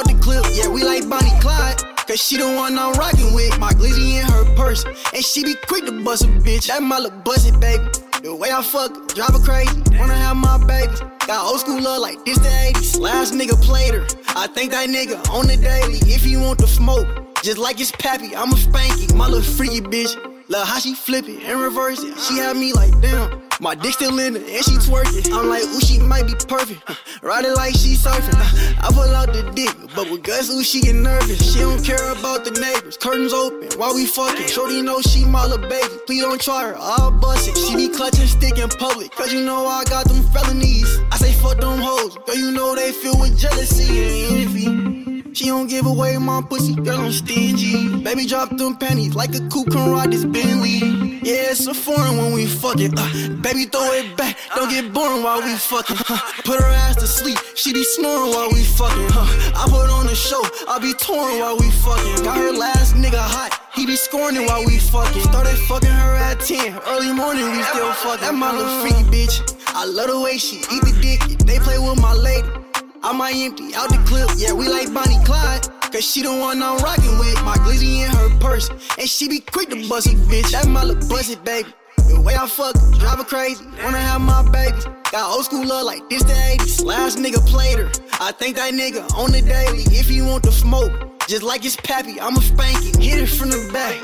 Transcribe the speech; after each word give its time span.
Out 0.00 0.06
the 0.06 0.18
clip. 0.22 0.44
Yeah, 0.52 0.68
we 0.68 0.82
like 0.82 1.08
Bonnie 1.08 1.38
Clyde. 1.40 1.76
Cause 2.08 2.20
she 2.20 2.36
the 2.38 2.46
one 2.56 2.78
I'm 2.78 2.92
rockin' 2.94 3.32
with. 3.34 3.58
My 3.58 3.70
glizzy 3.70 4.20
in 4.20 4.26
her 4.26 4.44
purse. 4.56 4.84
And 4.84 5.24
she 5.24 5.44
be 5.44 5.54
quick 5.66 5.84
to 5.86 5.92
bust 6.02 6.24
a 6.24 6.28
bitch. 6.28 6.66
That 6.68 6.82
my 6.82 6.98
little 6.98 7.18
buzzy, 7.20 7.52
baby. 7.52 7.84
The 8.22 8.34
way 8.34 8.50
I 8.50 8.62
fuck, 8.62 9.14
drive 9.14 9.32
her 9.32 9.38
crazy. 9.38 9.80
Wanna 9.98 10.14
have 10.14 10.36
my 10.36 10.58
babies. 10.58 11.00
Got 11.26 11.46
old 11.46 11.60
school 11.60 11.80
love 11.80 12.00
like 12.00 12.24
this 12.24 12.38
the 12.38 12.48
80s. 12.48 12.98
Last 12.98 13.34
nigga 13.34 13.60
played 13.62 13.94
her. 13.94 14.06
I 14.28 14.46
think 14.48 14.72
that 14.72 14.88
nigga 14.88 15.16
on 15.30 15.46
the 15.46 15.56
daily. 15.56 15.98
If 16.12 16.26
you 16.26 16.40
want 16.40 16.58
the 16.58 16.66
smoke, 16.66 17.06
just 17.42 17.58
like 17.58 17.80
it's 17.80 17.90
Pappy, 17.90 18.34
I'ma 18.36 18.56
spank 18.56 19.00
you. 19.00 19.16
My 19.16 19.26
little 19.26 19.42
freaky 19.42 19.80
bitch. 19.80 20.14
Love 20.48 20.66
how 20.66 20.78
she 20.78 20.94
flip 20.94 21.28
it 21.28 21.42
and 21.44 21.60
reverse 21.60 22.02
it. 22.02 22.18
She 22.18 22.34
had 22.38 22.56
me 22.56 22.72
like, 22.72 22.90
damn. 23.00 23.40
My 23.60 23.74
dick 23.74 23.92
still 23.92 24.18
in 24.18 24.36
it 24.36 24.42
and 24.42 24.64
she 24.64 24.72
twerking. 24.82 25.32
I'm 25.32 25.48
like, 25.48 25.62
ooh, 25.64 25.80
she 25.80 25.98
might 26.00 26.26
be 26.26 26.34
perfect. 26.34 26.82
Ride 27.22 27.44
it 27.44 27.54
like 27.54 27.74
she 27.74 27.94
surfing. 27.94 28.34
I 28.82 28.88
pull 28.88 29.02
out 29.14 29.32
the 29.32 29.42
dick, 29.54 29.74
but 29.94 30.10
with 30.10 30.22
Gus, 30.22 30.50
ooh, 30.50 30.64
she 30.64 30.80
get 30.80 30.96
nervous. 30.96 31.52
She 31.52 31.60
don't 31.60 31.84
care 31.84 32.10
about 32.10 32.44
the 32.44 32.52
neighbors. 32.52 32.96
Curtains 32.96 33.32
open 33.32 33.68
while 33.78 33.94
we 33.94 34.06
fucking. 34.06 34.48
Shorty 34.48 34.82
know 34.82 35.00
she 35.02 35.24
my 35.24 35.46
little 35.46 35.68
baby. 35.68 35.94
Please 36.06 36.22
don't 36.22 36.40
try 36.40 36.68
her, 36.68 36.74
I'll 36.76 37.10
bust 37.10 37.48
it. 37.48 37.56
She 37.56 37.76
be 37.76 37.88
clutching 37.94 38.26
stick 38.26 38.58
in 38.58 38.68
public, 38.70 39.12
cause 39.12 39.32
you 39.32 39.44
know 39.44 39.66
I 39.66 39.84
got 39.84 40.06
them 40.08 40.22
felonies. 40.30 40.98
I 41.12 41.16
say 41.18 41.32
fuck 41.32 41.60
them 41.60 41.78
hoes, 41.78 42.16
girl, 42.26 42.36
you 42.36 42.50
know 42.50 42.74
they 42.74 42.92
filled 42.92 43.20
with 43.20 43.38
jealousy 43.38 44.02
and 44.02 44.48
envy. 44.48 44.99
She 45.32 45.46
don't 45.46 45.68
give 45.68 45.86
away 45.86 46.18
my 46.18 46.42
pussy, 46.42 46.74
girl, 46.74 47.00
I'm 47.00 47.12
stingy. 47.12 48.02
Baby, 48.02 48.26
drop 48.26 48.56
them 48.56 48.76
panties 48.76 49.14
like 49.14 49.34
a 49.34 49.40
coupe 49.48 49.70
can 49.70 49.90
ride 49.90 50.12
this 50.12 50.24
Bentley. 50.24 50.78
Yeah, 51.22 51.52
it's 51.52 51.66
a 51.66 51.74
foreign 51.74 52.16
when 52.16 52.32
we 52.32 52.46
fucking. 52.46 52.98
Uh, 52.98 53.36
baby, 53.40 53.64
throw 53.66 53.92
it 53.92 54.16
back, 54.16 54.36
don't 54.54 54.68
get 54.68 54.92
boring 54.92 55.22
while 55.22 55.40
we 55.40 55.54
fucking. 55.54 55.96
Uh, 56.08 56.18
put 56.44 56.60
her 56.60 56.66
ass 56.66 56.96
to 56.96 57.06
sleep, 57.06 57.38
she 57.54 57.72
be 57.72 57.84
snoring 57.84 58.32
while 58.32 58.50
we 58.52 58.64
fucking. 58.64 59.08
Uh, 59.14 59.52
I 59.54 59.66
put 59.70 59.88
on 59.88 60.06
the 60.06 60.14
show, 60.14 60.42
I 60.68 60.78
be 60.80 60.92
touring 60.94 61.38
while 61.38 61.56
we 61.56 61.70
fucking. 61.70 62.24
Got 62.24 62.36
her 62.36 62.52
last 62.52 62.94
nigga 62.96 63.20
hot, 63.20 63.56
he 63.72 63.86
be 63.86 63.96
scoring 63.96 64.44
while 64.46 64.64
we 64.66 64.78
fucking. 64.78 65.22
Started 65.22 65.56
fucking 65.68 65.88
her 65.88 66.16
at 66.16 66.40
10, 66.40 66.80
early 66.88 67.12
morning 67.12 67.44
we 67.52 67.62
still 67.62 67.92
fucking. 67.92 68.20
That 68.22 68.34
my 68.34 68.52
little 68.52 69.04
bitch. 69.10 69.56
I 69.68 69.84
love 69.84 70.08
the 70.08 70.20
way 70.20 70.36
she 70.38 70.56
eat 70.56 70.82
the 70.82 70.98
dick, 71.00 71.38
they 71.46 71.58
play 71.60 71.78
with 71.78 72.00
my 72.00 72.14
lady. 72.14 72.59
I 73.02 73.12
might 73.12 73.34
empty 73.34 73.74
out 73.74 73.88
the 73.88 73.96
clip, 74.06 74.28
yeah, 74.36 74.52
we 74.52 74.68
like 74.68 74.92
Bonnie 74.92 75.22
Clyde. 75.24 75.66
Cause 75.90 76.04
she 76.04 76.22
the 76.22 76.30
one 76.30 76.62
I'm 76.62 76.78
rockin' 76.78 77.18
with. 77.18 77.42
My 77.42 77.56
glizzy 77.56 78.04
in 78.04 78.10
her 78.10 78.38
purse. 78.38 78.68
And 78.98 79.08
she 79.08 79.26
be 79.26 79.40
quick 79.40 79.70
to 79.70 79.88
bust 79.88 80.06
it, 80.06 80.18
bitch. 80.28 80.52
That 80.52 80.68
my 80.68 80.84
little 80.84 81.08
bust 81.08 81.30
it, 81.30 81.42
baby. 81.44 81.68
The 82.08 82.20
way 82.20 82.34
I 82.34 82.46
fuck, 82.46 82.74
drive 82.98 83.18
her 83.18 83.24
crazy. 83.24 83.64
Wanna 83.82 83.98
have 83.98 84.20
my 84.20 84.48
babies. 84.50 84.84
Got 85.10 85.32
old 85.34 85.46
school 85.46 85.66
love 85.66 85.86
like 85.86 86.08
this 86.10 86.22
the 86.22 86.34
80s. 86.34 86.84
Last 86.84 87.18
nigga 87.18 87.44
played 87.46 87.78
her. 87.78 87.90
I 88.20 88.32
think 88.32 88.56
that 88.56 88.74
nigga 88.74 89.02
on 89.16 89.32
the 89.32 89.40
daily. 89.40 89.82
If 89.98 90.10
you 90.10 90.26
want 90.26 90.44
the 90.44 90.52
smoke, 90.52 90.92
just 91.26 91.42
like 91.42 91.64
it's 91.64 91.76
Pappy, 91.76 92.20
I'ma 92.20 92.40
spank 92.40 92.78
it. 92.84 92.96
Hit 92.96 93.22
it 93.22 93.26
from 93.26 93.48
the 93.48 93.70
back. 93.72 93.98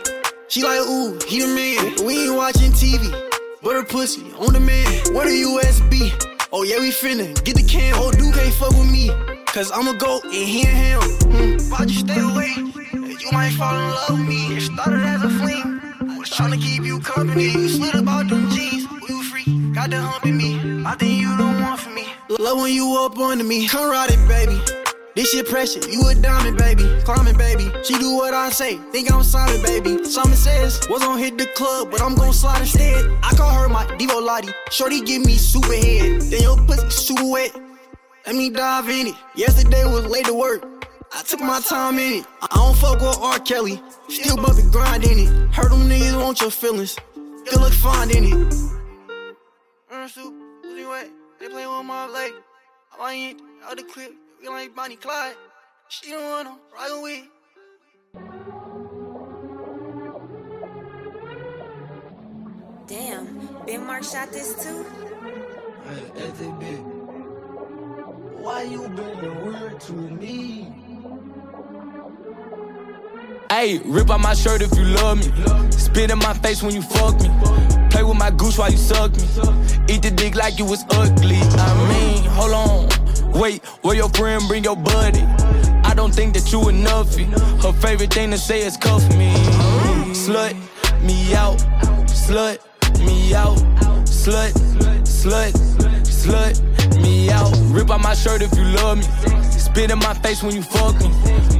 She 0.48 0.62
like, 0.62 0.80
ooh, 0.80 1.18
he 1.28 1.42
the 1.42 1.48
man. 1.48 2.06
We 2.06 2.26
ain't 2.26 2.34
watching 2.34 2.72
TV. 2.72 3.12
But 3.62 3.74
her 3.74 3.84
pussy 3.84 4.24
on 4.38 4.54
the 4.54 4.60
man. 4.60 5.14
What 5.14 5.26
a 5.26 5.30
USB. 5.30 6.35
Oh 6.58 6.62
yeah, 6.62 6.80
we 6.80 6.88
finna 6.88 7.34
get 7.44 7.54
the 7.54 7.62
cam. 7.62 7.96
Oh, 7.98 8.10
dude 8.10 8.32
can't 8.32 8.54
fuck 8.54 8.70
with 8.70 8.90
me. 8.90 9.10
Cause 9.44 9.70
I'ma 9.70 9.92
go 9.92 10.22
and 10.24 10.32
and 10.32 10.48
him. 10.56 11.00
Hmm. 11.28 11.70
Why'd 11.70 11.90
you 11.90 11.98
stay 11.98 12.18
away? 12.18 12.50
You 12.94 13.28
might 13.30 13.50
fall 13.58 13.76
in 13.76 13.90
love 13.90 14.10
with 14.12 14.26
me. 14.26 14.56
It 14.56 14.62
started 14.62 15.02
as 15.02 15.22
a 15.22 15.28
fling. 15.28 15.80
I 16.08 16.16
was 16.16 16.30
trying 16.30 16.52
to 16.52 16.56
keep 16.56 16.82
you 16.84 16.98
company. 17.00 17.50
You 17.50 17.68
slid 17.68 17.94
about 17.94 18.30
them 18.30 18.48
jeans. 18.52 18.88
We 19.06 19.14
were 19.14 19.22
free. 19.24 19.70
Got 19.74 19.90
the 19.90 20.00
hump 20.00 20.24
in 20.24 20.38
me. 20.38 20.82
I 20.86 20.94
think 20.94 21.20
you 21.20 21.36
don't 21.36 21.60
want 21.60 21.78
for 21.78 21.90
me. 21.90 22.06
Love 22.30 22.56
when 22.56 22.72
you 22.72 23.04
up 23.04 23.18
under 23.18 23.44
me. 23.44 23.68
Come 23.68 23.90
ride 23.90 24.08
it, 24.10 24.26
baby. 24.26 24.75
This 25.16 25.30
shit 25.30 25.48
pressure, 25.48 25.80
you 25.88 26.06
a 26.06 26.14
diamond, 26.14 26.58
baby. 26.58 26.84
Climbing, 27.04 27.38
baby. 27.38 27.72
She 27.82 27.96
do 27.96 28.16
what 28.16 28.34
I 28.34 28.50
say. 28.50 28.76
Think 28.92 29.10
I'm 29.10 29.22
Simon, 29.22 29.62
baby. 29.62 30.04
Simon 30.04 30.36
says, 30.36 30.78
was 30.90 31.02
gonna 31.02 31.18
hit 31.18 31.38
the 31.38 31.46
club, 31.56 31.90
but 31.90 32.02
I'm 32.02 32.14
gonna 32.14 32.34
slide 32.34 32.60
instead. 32.60 33.10
I 33.22 33.30
call 33.34 33.50
her 33.50 33.66
my 33.66 33.86
Devo 33.96 34.22
Lottie. 34.22 34.52
Shorty 34.70 35.00
give 35.00 35.24
me 35.24 35.36
super 35.36 35.72
head. 35.72 36.20
Then 36.20 36.42
your 36.42 36.58
pussy 36.66 36.90
super 36.90 37.30
wet. 37.30 37.50
Let 38.26 38.36
me 38.36 38.50
dive 38.50 38.90
in 38.90 39.06
it. 39.06 39.14
Yesterday 39.34 39.86
was 39.86 40.04
late 40.04 40.26
to 40.26 40.34
work. 40.34 40.62
I 41.14 41.22
took 41.22 41.40
my 41.40 41.60
time 41.60 41.98
in 41.98 42.20
it. 42.20 42.26
I 42.42 42.54
don't 42.54 42.76
fuck 42.76 43.00
with 43.00 43.16
R. 43.18 43.38
Kelly. 43.38 43.80
Still 44.10 44.36
bumping 44.36 44.70
grind 44.70 45.04
in 45.04 45.18
it. 45.20 45.54
Heard 45.54 45.72
them 45.72 45.88
niggas 45.88 46.22
want 46.22 46.42
your 46.42 46.50
feelings. 46.50 46.94
Still 47.46 47.62
look 47.62 47.72
fine 47.72 48.10
in 48.10 48.24
it. 48.24 48.54
Pussy 49.88 50.84
wet. 50.84 51.08
They 51.40 51.48
play 51.48 51.66
with 51.66 51.86
my 51.86 52.06
leg. 52.06 52.32
I 53.00 53.12
ain't 53.14 53.40
out 53.64 53.78
the 53.78 53.82
clip. 53.82 54.12
You 54.46 54.52
like 54.52 54.76
Bonnie 54.76 54.94
Clyde. 54.94 55.34
She 55.88 56.12
don't 56.12 56.22
wanna 56.22 56.56
ride 56.72 56.92
away. 56.92 57.24
Damn, 62.86 63.64
Ben 63.66 63.84
Mark 63.84 64.04
shot 64.04 64.30
this 64.30 64.54
too? 64.62 64.86
Hey, 65.84 66.30
SAB, 66.36 66.62
why 68.38 68.62
you 68.62 68.88
being 68.90 69.44
weird 69.44 69.80
to 69.80 69.92
me? 69.92 70.72
Hey, 73.50 73.80
rip 73.84 74.10
out 74.10 74.20
my 74.20 74.34
shirt 74.34 74.62
if 74.62 74.72
you 74.78 74.84
love 74.84 75.18
me. 75.18 75.72
Spit 75.72 76.12
in 76.12 76.18
my 76.18 76.34
face 76.34 76.62
when 76.62 76.72
you 76.72 76.82
fuck 76.82 77.20
me. 77.20 77.30
Play 77.90 78.04
with 78.04 78.16
my 78.16 78.30
goose 78.30 78.58
while 78.58 78.70
you 78.70 78.76
suck 78.76 79.10
me. 79.10 79.24
Eat 79.92 80.02
the 80.02 80.12
dick 80.14 80.36
like 80.36 80.60
you 80.60 80.66
was 80.66 80.84
ugly. 80.90 81.34
I 81.34 81.88
mean, 81.88 82.22
hold 82.26 82.52
on. 82.52 83.05
Wait, 83.38 83.62
where 83.82 83.94
your 83.94 84.08
friend 84.10 84.42
bring 84.48 84.64
your 84.64 84.76
buddy? 84.76 85.20
I 85.84 85.92
don't 85.94 86.14
think 86.14 86.32
that 86.34 86.50
you 86.52 86.70
enough. 86.70 87.14
Her 87.62 87.72
favorite 87.74 88.12
thing 88.12 88.30
to 88.30 88.38
say 88.38 88.60
is 88.60 88.78
cuff 88.78 89.06
me. 89.10 89.30
Slut 90.14 90.54
me 91.02 91.34
out, 91.34 91.58
slut 92.08 92.58
me 93.04 93.34
out, 93.34 93.58
slut, 94.06 94.52
slut, 95.02 95.52
slut 96.06 97.02
me 97.02 97.30
out. 97.30 97.52
Rip 97.74 97.90
out 97.90 98.00
my 98.00 98.14
shirt 98.14 98.40
if 98.40 98.56
you 98.56 98.64
love 98.64 98.98
me. 98.98 99.04
Spit 99.50 99.90
in 99.90 99.98
my 99.98 100.14
face 100.14 100.42
when 100.42 100.54
you 100.54 100.62
fuck 100.62 100.98
me. 100.98 101.10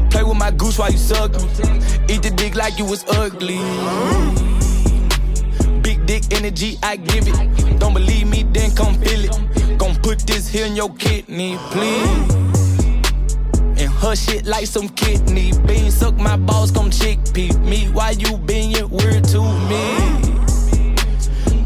Play 0.09 0.23
with 0.23 0.39
my 0.39 0.51
goose 0.53 0.79
while 0.79 0.91
you 0.91 0.97
suck 0.97 1.33
me. 1.33 1.43
Eat 2.09 2.23
the 2.23 2.33
dick 2.35 2.55
like 2.55 2.79
you 2.79 2.87
was 2.87 3.05
ugly. 3.09 3.59
Big 5.83 6.07
dick 6.07 6.25
energy, 6.33 6.79
I 6.83 6.97
give 6.97 7.29
it. 7.29 7.79
Don't 7.79 7.93
believe 7.93 8.27
me, 8.29 8.45
then 8.45 8.75
come 8.75 8.95
feel 8.95 9.25
it. 9.27 9.66
Put 10.07 10.21
this 10.21 10.47
here 10.47 10.67
in 10.67 10.77
your 10.77 10.95
kidney, 10.95 11.59
please. 11.73 12.33
And 13.77 13.93
Her 13.93 14.15
shit 14.15 14.47
like 14.47 14.67
some 14.67 14.89
kidney 14.91 15.51
beans. 15.67 15.97
Suck 15.97 16.15
my 16.15 16.37
balls, 16.37 16.71
come 16.71 16.91
chickpea 16.91 17.61
me. 17.65 17.89
Why 17.91 18.11
you 18.11 18.39
being 18.39 18.71
weird 18.89 19.25
to 19.25 19.43
me? 19.69 20.36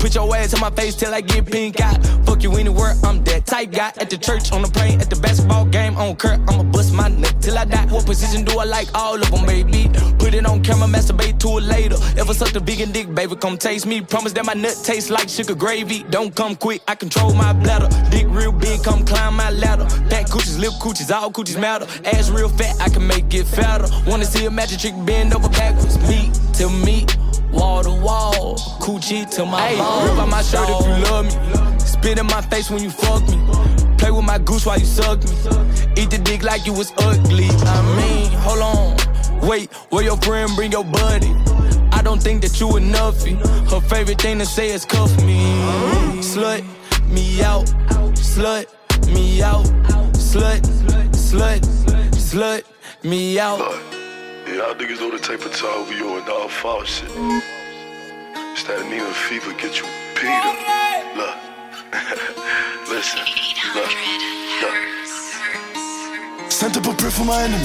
Put 0.01 0.15
your 0.15 0.35
ass 0.35 0.55
in 0.55 0.61
my 0.61 0.71
face 0.71 0.97
till 0.97 1.13
I 1.13 1.21
get 1.21 1.45
pink 1.45 1.79
eye. 1.79 1.93
Fuck 2.25 2.43
you 2.43 2.51
anywhere, 2.57 2.95
I'm 3.05 3.23
that 3.25 3.45
type 3.45 3.71
guy. 3.71 3.93
At 4.01 4.09
the 4.09 4.17
church, 4.17 4.51
on 4.51 4.63
the 4.63 4.69
plane, 4.69 4.99
at 4.99 5.11
the 5.11 5.17
basketball 5.17 5.67
game, 5.67 5.95
on 5.99 6.17
Kurt, 6.17 6.41
I'ma 6.49 6.63
bust 6.63 6.95
my 6.95 7.09
neck 7.09 7.39
till 7.41 7.59
I 7.59 7.67
die. 7.67 7.85
What 7.93 8.07
position 8.07 8.43
do 8.47 8.59
I 8.59 8.65
like? 8.65 8.89
All 8.95 9.17
of 9.17 9.31
them, 9.31 9.45
baby. 9.45 9.91
Put 10.19 10.33
it 10.33 10.47
on 10.47 10.63
camera, 10.63 10.89
masturbate 10.89 11.39
to 11.41 11.59
it 11.59 11.65
later. 11.65 11.97
Ever 12.19 12.33
sucked 12.33 12.57
a 12.57 12.61
vegan 12.61 12.93
dick, 12.93 13.15
baby, 13.15 13.37
come 13.37 13.59
taste 13.59 13.85
me. 13.85 14.01
Promise 14.01 14.33
that 14.33 14.47
my 14.47 14.55
nut 14.55 14.81
tastes 14.83 15.11
like 15.11 15.29
sugar 15.29 15.55
gravy. 15.55 16.03
Don't 16.05 16.35
come 16.35 16.57
quick, 16.57 16.81
I 16.89 16.95
control 16.95 17.35
my 17.35 17.53
bladder. 17.53 17.89
Dick 18.11 18.27
real 18.31 18.53
big, 18.53 18.83
come 18.83 19.05
climb 19.05 19.37
my 19.37 19.51
ladder. 19.51 19.87
Fat 20.09 20.29
coochies, 20.29 20.59
lip 20.59 20.73
coochies, 20.81 21.15
all 21.15 21.31
coochies 21.31 21.61
matter. 21.61 21.87
Ass 22.07 22.31
real 22.31 22.49
fat, 22.49 22.75
I 22.81 22.89
can 22.89 23.07
make 23.07 23.35
it 23.35 23.45
fatter. 23.45 23.87
Wanna 24.09 24.25
see 24.25 24.47
a 24.47 24.51
magic 24.51 24.81
trick 24.81 24.95
bend 25.05 25.35
over 25.35 25.51
backwards? 25.51 25.99
Me 26.09 26.31
to 26.55 26.71
me 26.71 27.05
wall 27.05 27.07
to 27.07 27.19
wall, 27.19 27.20
coochie 28.91 29.29
to 29.31 29.45
my 29.45 29.61
hey, 29.69 29.77
Rip 29.77 30.19
out 30.19 30.29
my 30.29 30.43
shirt 30.43 30.69
if 30.69 30.87
you 30.87 31.05
love 31.11 31.25
me. 31.27 31.79
Spit 31.79 32.19
in 32.19 32.27
my 32.27 32.41
face 32.43 32.71
when 32.71 32.83
you 32.83 32.91
fuck 32.91 33.23
me. 33.29 33.39
Play 33.99 34.11
with 34.11 34.25
my 34.25 34.39
goose 34.39 34.67
while 34.67 34.79
you 34.79 34.87
suck 34.87 35.19
me. 35.23 35.31
Eat 35.97 36.11
the 36.11 36.21
dick 36.23 36.43
like 36.43 36.67
you 36.67 36.73
was 36.73 36.93
ugly. 36.99 37.49
I 37.51 37.79
mean, 37.97 38.33
hold 38.33 38.61
on. 38.61 39.49
Wait, 39.49 39.73
where 39.91 40.03
your 40.03 40.17
friend 40.19 40.51
bring 40.57 40.73
your 40.73 40.85
buddy? 40.85 41.33
I 41.93 42.03
don't 42.03 42.23
think 42.23 42.43
that 42.43 42.59
you 42.61 42.69
enoughy. 42.69 43.35
Her 43.71 43.81
favorite 43.81 44.21
thing 44.21 44.39
to 44.39 44.47
say 44.47 44.71
is 44.71 44.85
cuff 44.85 45.15
me. 45.23 45.41
Slut 46.21 46.65
me 47.09 47.43
out. 47.43 47.67
Slut 48.17 48.67
me 49.15 49.43
out. 49.43 49.67
Slut, 50.15 50.61
slut, 51.13 51.61
slut 52.15 52.63
me 53.03 53.39
out. 53.39 53.59
Yeah, 53.59 54.55
y'all 54.55 54.75
niggas 54.75 55.01
know 55.01 55.11
the 55.11 55.19
type 55.19 55.45
of 55.45 55.55
time 55.55 55.89
we 55.89 56.01
on, 56.03 56.29
all 56.29 56.49
foul 56.49 56.85
shit. 56.85 57.60
It's 58.53 58.65
that 58.65 58.83
Nina 58.91 59.13
fever 59.15 59.53
get 59.55 59.79
you 59.79 59.87
Peter. 60.15 60.35
Look. 61.15 61.37
Listen. 62.91 63.23
Look. 63.75 63.91
Look. 64.63 64.77
Sent 66.51 66.77
up 66.77 66.87
a 66.87 66.93
prayer 66.95 67.11
for 67.11 67.25
my 67.25 67.43
enemy. 67.43 67.65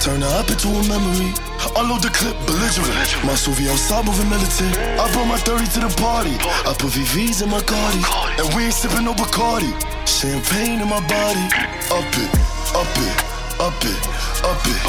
Turn 0.00 0.20
her 0.20 0.34
up 0.40 0.50
into 0.50 0.68
a 0.68 0.82
memory. 0.88 1.32
Unload 1.76 2.02
the 2.02 2.10
clip, 2.10 2.34
belligerent. 2.46 2.96
My 3.24 3.36
Suvi 3.36 3.68
outside 3.70 4.04
moving 4.04 4.28
militant. 4.28 4.76
I 4.98 5.06
brought 5.12 5.28
my 5.28 5.38
30 5.38 5.66
to 5.76 5.80
the 5.86 5.92
party. 6.00 6.34
I 6.66 6.74
put 6.78 6.92
VVs 6.92 7.42
in 7.42 7.50
my 7.50 7.60
Cardi. 7.60 8.02
And 8.40 8.48
we 8.56 8.64
ain't 8.64 8.74
sipping 8.74 9.04
no 9.04 9.14
Bacardi. 9.14 9.70
Champagne 10.08 10.80
in 10.80 10.88
my 10.88 11.00
body. 11.06 11.44
Up 11.92 12.08
it, 12.18 12.30
up 12.74 12.88
it, 13.04 13.16
up 13.60 13.78
it, 13.84 14.00
up 14.42 14.64
it, 14.64 14.80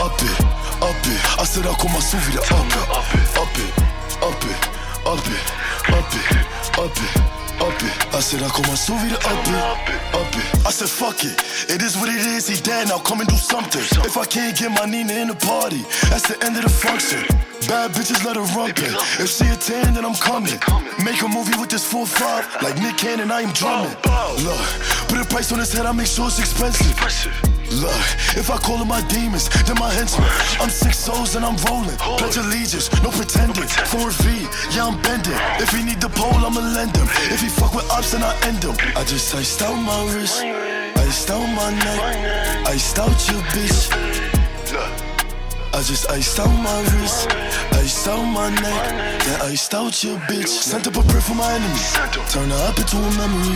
up 0.00 0.22
it. 0.22 0.40
Up 0.40 0.54
it 0.54 0.60
up. 0.82 1.40
I 1.40 1.44
said 1.44 1.66
I 1.66 1.74
call 1.74 1.90
my 1.90 2.00
Suvi 2.00 2.32
the 2.34 2.40
up 2.52 2.68
it, 2.68 2.84
up 2.92 3.14
it, 3.14 3.28
up 3.36 3.54
it, 3.56 3.72
up 4.22 4.44
it, 4.44 4.79
up 5.06 5.18
it, 5.24 5.46
up 5.92 6.10
it, 6.12 6.26
up 6.78 6.92
it, 6.92 7.16
up 7.60 7.82
it. 7.82 8.14
I 8.14 8.20
said 8.20 8.42
I 8.42 8.48
call 8.48 8.64
my 8.64 8.76
Suvi 8.76 9.08
the 9.08 9.16
up 9.28 9.48
it, 9.48 10.00
up 10.14 10.36
it. 10.36 10.66
I 10.66 10.70
said 10.70 10.88
fuck 10.88 11.24
it, 11.24 11.36
it 11.70 11.82
is 11.82 11.96
what 11.96 12.08
it 12.08 12.24
is. 12.26 12.48
He 12.48 12.56
dead 12.60 12.88
now, 12.88 12.98
come 12.98 13.20
and 13.20 13.28
do 13.28 13.36
something. 13.36 13.82
If 14.04 14.16
I 14.16 14.24
can't 14.24 14.56
get 14.56 14.70
my 14.70 14.84
Nina 14.84 15.12
in 15.14 15.28
the 15.28 15.34
party, 15.34 15.82
that's 16.10 16.28
the 16.28 16.36
end 16.44 16.56
of 16.56 16.64
the 16.64 16.70
function. 16.70 17.24
Bad 17.68 17.92
bitches 17.92 18.24
let 18.24 18.36
her 18.36 18.46
rump 18.56 18.78
it. 18.78 18.94
If 19.20 19.30
she 19.30 19.46
a 19.46 19.56
10, 19.56 19.94
then 19.94 20.04
I'm 20.04 20.14
coming. 20.14 20.58
Make 21.04 21.22
a 21.22 21.28
movie 21.28 21.56
with 21.60 21.70
this 21.70 21.86
4-5, 21.86 22.62
like 22.62 22.76
Nick 22.80 22.96
Cannon, 22.96 23.30
I 23.30 23.42
am 23.42 23.52
drumming. 23.52 23.94
Look, 24.44 24.60
put 25.08 25.20
a 25.20 25.24
price 25.24 25.52
on 25.52 25.58
his 25.58 25.72
head, 25.72 25.86
I 25.86 25.92
make 25.92 26.06
sure 26.06 26.26
it's 26.26 26.38
expensive. 26.38 27.59
Look, 27.70 27.94
if 28.34 28.50
I 28.50 28.58
call 28.58 28.78
them 28.78 28.88
my 28.88 29.00
demons, 29.02 29.48
then 29.64 29.76
my 29.78 29.92
henchmen. 29.92 30.26
I'm 30.60 30.70
six 30.70 30.98
souls 30.98 31.36
and 31.36 31.44
I'm 31.44 31.56
rolling. 31.70 31.96
Pledge 32.18 32.36
allegiance, 32.36 32.90
no 33.02 33.10
pretending. 33.10 33.64
4V, 33.64 34.74
yeah, 34.74 34.86
I'm 34.86 35.00
bending. 35.02 35.38
If 35.62 35.70
he 35.70 35.84
need 35.84 36.00
the 36.00 36.08
pole, 36.08 36.34
I'ma 36.34 36.60
lend 36.60 36.96
him. 36.96 37.06
If 37.30 37.40
he 37.40 37.48
fuck 37.48 37.74
with 37.74 37.88
ops, 37.90 38.12
then 38.12 38.22
I 38.22 38.34
end 38.42 38.64
him. 38.64 38.74
I 38.96 39.04
just 39.04 39.32
iced 39.34 39.62
out 39.62 39.76
my 39.76 40.02
wrist, 40.12 40.42
iced 40.42 41.30
out 41.30 41.46
my 41.46 41.70
neck, 41.70 42.66
iced 42.66 42.98
out 42.98 43.16
your 43.30 43.40
bitch. 43.54 44.29
I 45.72 45.82
just 45.82 46.10
iced 46.10 46.38
out 46.40 46.50
my 46.50 46.80
wrist, 46.90 47.30
iced 47.78 48.08
out 48.08 48.24
my 48.24 48.50
neck, 48.50 48.84
then 49.22 49.40
iced 49.42 49.72
out 49.72 50.02
your 50.02 50.18
bitch. 50.26 50.48
Sent 50.48 50.86
up 50.88 50.96
a 50.98 51.02
prayer 51.06 51.22
for 51.22 51.34
my 51.34 51.46
enemy, 51.46 51.82
turn 52.26 52.50
her 52.50 52.62
up 52.66 52.76
into 52.76 52.98
a 52.98 53.10
memory. 53.14 53.54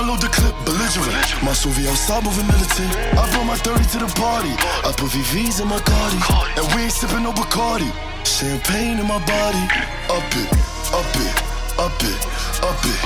Unload 0.00 0.24
the 0.24 0.32
clip, 0.32 0.56
belligerent. 0.64 1.20
My 1.44 1.52
Suvi 1.52 1.84
outside 1.84 2.24
moving 2.24 2.48
militant. 2.48 2.88
I 3.12 3.28
brought 3.28 3.44
my 3.44 3.56
30 3.60 3.84
to 3.92 3.98
the 4.00 4.10
party. 4.16 4.56
I 4.88 4.90
put 4.96 5.12
VVs 5.12 5.60
in 5.60 5.68
my 5.68 5.78
Cardi, 5.84 6.16
and 6.56 6.64
we 6.72 6.88
ain't 6.88 6.92
sipping 6.92 7.22
no 7.22 7.32
Bacardi. 7.32 7.92
Champagne 8.24 8.98
in 8.98 9.06
my 9.06 9.20
body, 9.28 9.64
up 10.08 10.32
it, 10.32 10.48
up 10.96 11.12
it, 11.12 11.34
up 11.76 11.92
it, 12.00 12.20
up 12.64 12.80
it, 12.88 12.98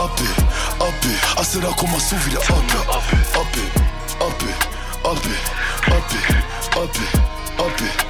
up 0.00 0.16
it, 0.16 0.36
up 0.80 1.04
it. 1.04 1.18
I 1.36 1.42
said 1.44 1.60
I 1.60 1.72
call 1.76 1.92
my 1.92 2.00
the 2.00 2.40
up 2.40 2.56
it, 2.56 3.20
up 3.36 3.52
it, 3.52 3.76
up 4.16 4.42
it, 4.42 4.48
up 4.48 4.48
it, 4.48 4.58
up 5.04 5.24
it, 5.28 5.44
up 5.92 6.08
it, 6.16 6.76
up 6.76 6.96
it 6.96 7.37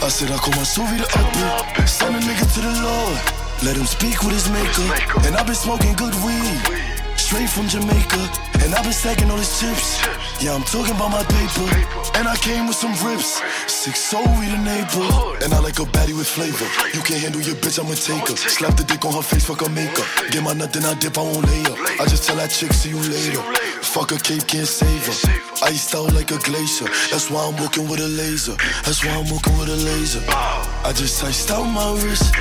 I 0.01 0.09
said 0.09 0.31
I 0.31 0.37
call 0.37 0.55
my 0.55 0.63
Suvi 0.63 0.99
to 0.99 1.19
up 1.19 1.79
it. 1.79 1.89
Send 1.89 2.15
a 2.15 2.19
nigga 2.21 2.47
to 2.55 2.61
the 2.61 2.75
Lord. 2.83 3.19
Let 3.65 3.77
him 3.77 3.87
speak 3.87 4.23
with 4.23 4.33
his 4.33 4.49
maker. 4.51 5.27
And 5.27 5.37
I've 5.37 5.47
been 5.47 5.55
smoking 5.55 5.95
good 5.95 6.15
weed. 6.25 6.98
Straight 7.29 7.51
from 7.51 7.69
Jamaica. 7.69 8.25
And 8.65 8.75
I've 8.75 8.85
been 8.85 8.93
stacking 8.93 9.29
all 9.31 9.37
these 9.37 9.61
chips. 9.61 10.01
Yeah, 10.41 10.57
I'm 10.57 10.65
talking 10.65 10.97
about 10.97 11.13
my 11.13 11.23
paper. 11.29 11.69
And 12.17 12.27
I 12.27 12.35
came 12.41 12.67
with 12.67 12.77
some 12.77 12.97
rips. 13.05 13.45
Six 13.69 14.01
soul, 14.01 14.25
we 14.41 14.49
the 14.49 14.57
neighbor. 14.65 15.05
And 15.45 15.53
I 15.53 15.61
like 15.61 15.79
a 15.79 15.85
baddie 15.85 16.17
with 16.17 16.27
flavor. 16.27 16.65
You 16.97 17.05
can't 17.05 17.21
handle 17.21 17.43
your 17.43 17.57
bitch, 17.57 17.77
I'ma 17.77 18.01
take 18.01 18.33
her. 18.33 18.35
Slap 18.35 18.79
the 18.79 18.85
dick 18.85 19.05
on 19.05 19.13
her 19.13 19.21
face, 19.21 19.45
fuck 19.45 19.61
her 19.61 19.69
makeup. 19.69 20.09
Get 20.31 20.43
my 20.43 20.55
then 20.55 20.89
I 20.89 20.95
dip, 20.95 21.19
I 21.19 21.21
won't 21.21 21.45
lay 21.45 21.61
up. 21.69 21.77
I 22.01 22.09
just 22.09 22.25
tell 22.25 22.37
that 22.37 22.49
chick, 22.49 22.73
see 22.73 22.97
you 22.97 22.97
later. 22.97 23.45
Fuck 23.85 24.13
a 24.13 24.17
cape, 24.17 24.49
can't 24.49 24.67
save 24.67 25.05
her. 25.05 25.69
Iced 25.69 25.95
out 25.95 26.15
like 26.15 26.31
a 26.31 26.39
glacier. 26.39 26.89
That's 27.13 27.29
why 27.29 27.45
I'm 27.45 27.61
walking 27.61 27.93
with 27.93 28.01
a 28.01 28.09
laser. 28.09 28.57
That's 28.89 29.05
why 29.05 29.13
I'm 29.13 29.29
walking 29.29 29.53
with 29.61 29.69
a 29.69 29.77
laser. 29.77 30.25
I 30.33 30.97
just 30.97 31.23
iced 31.23 31.51
out 31.51 31.69
my 31.69 31.93
wrist. 32.01 32.33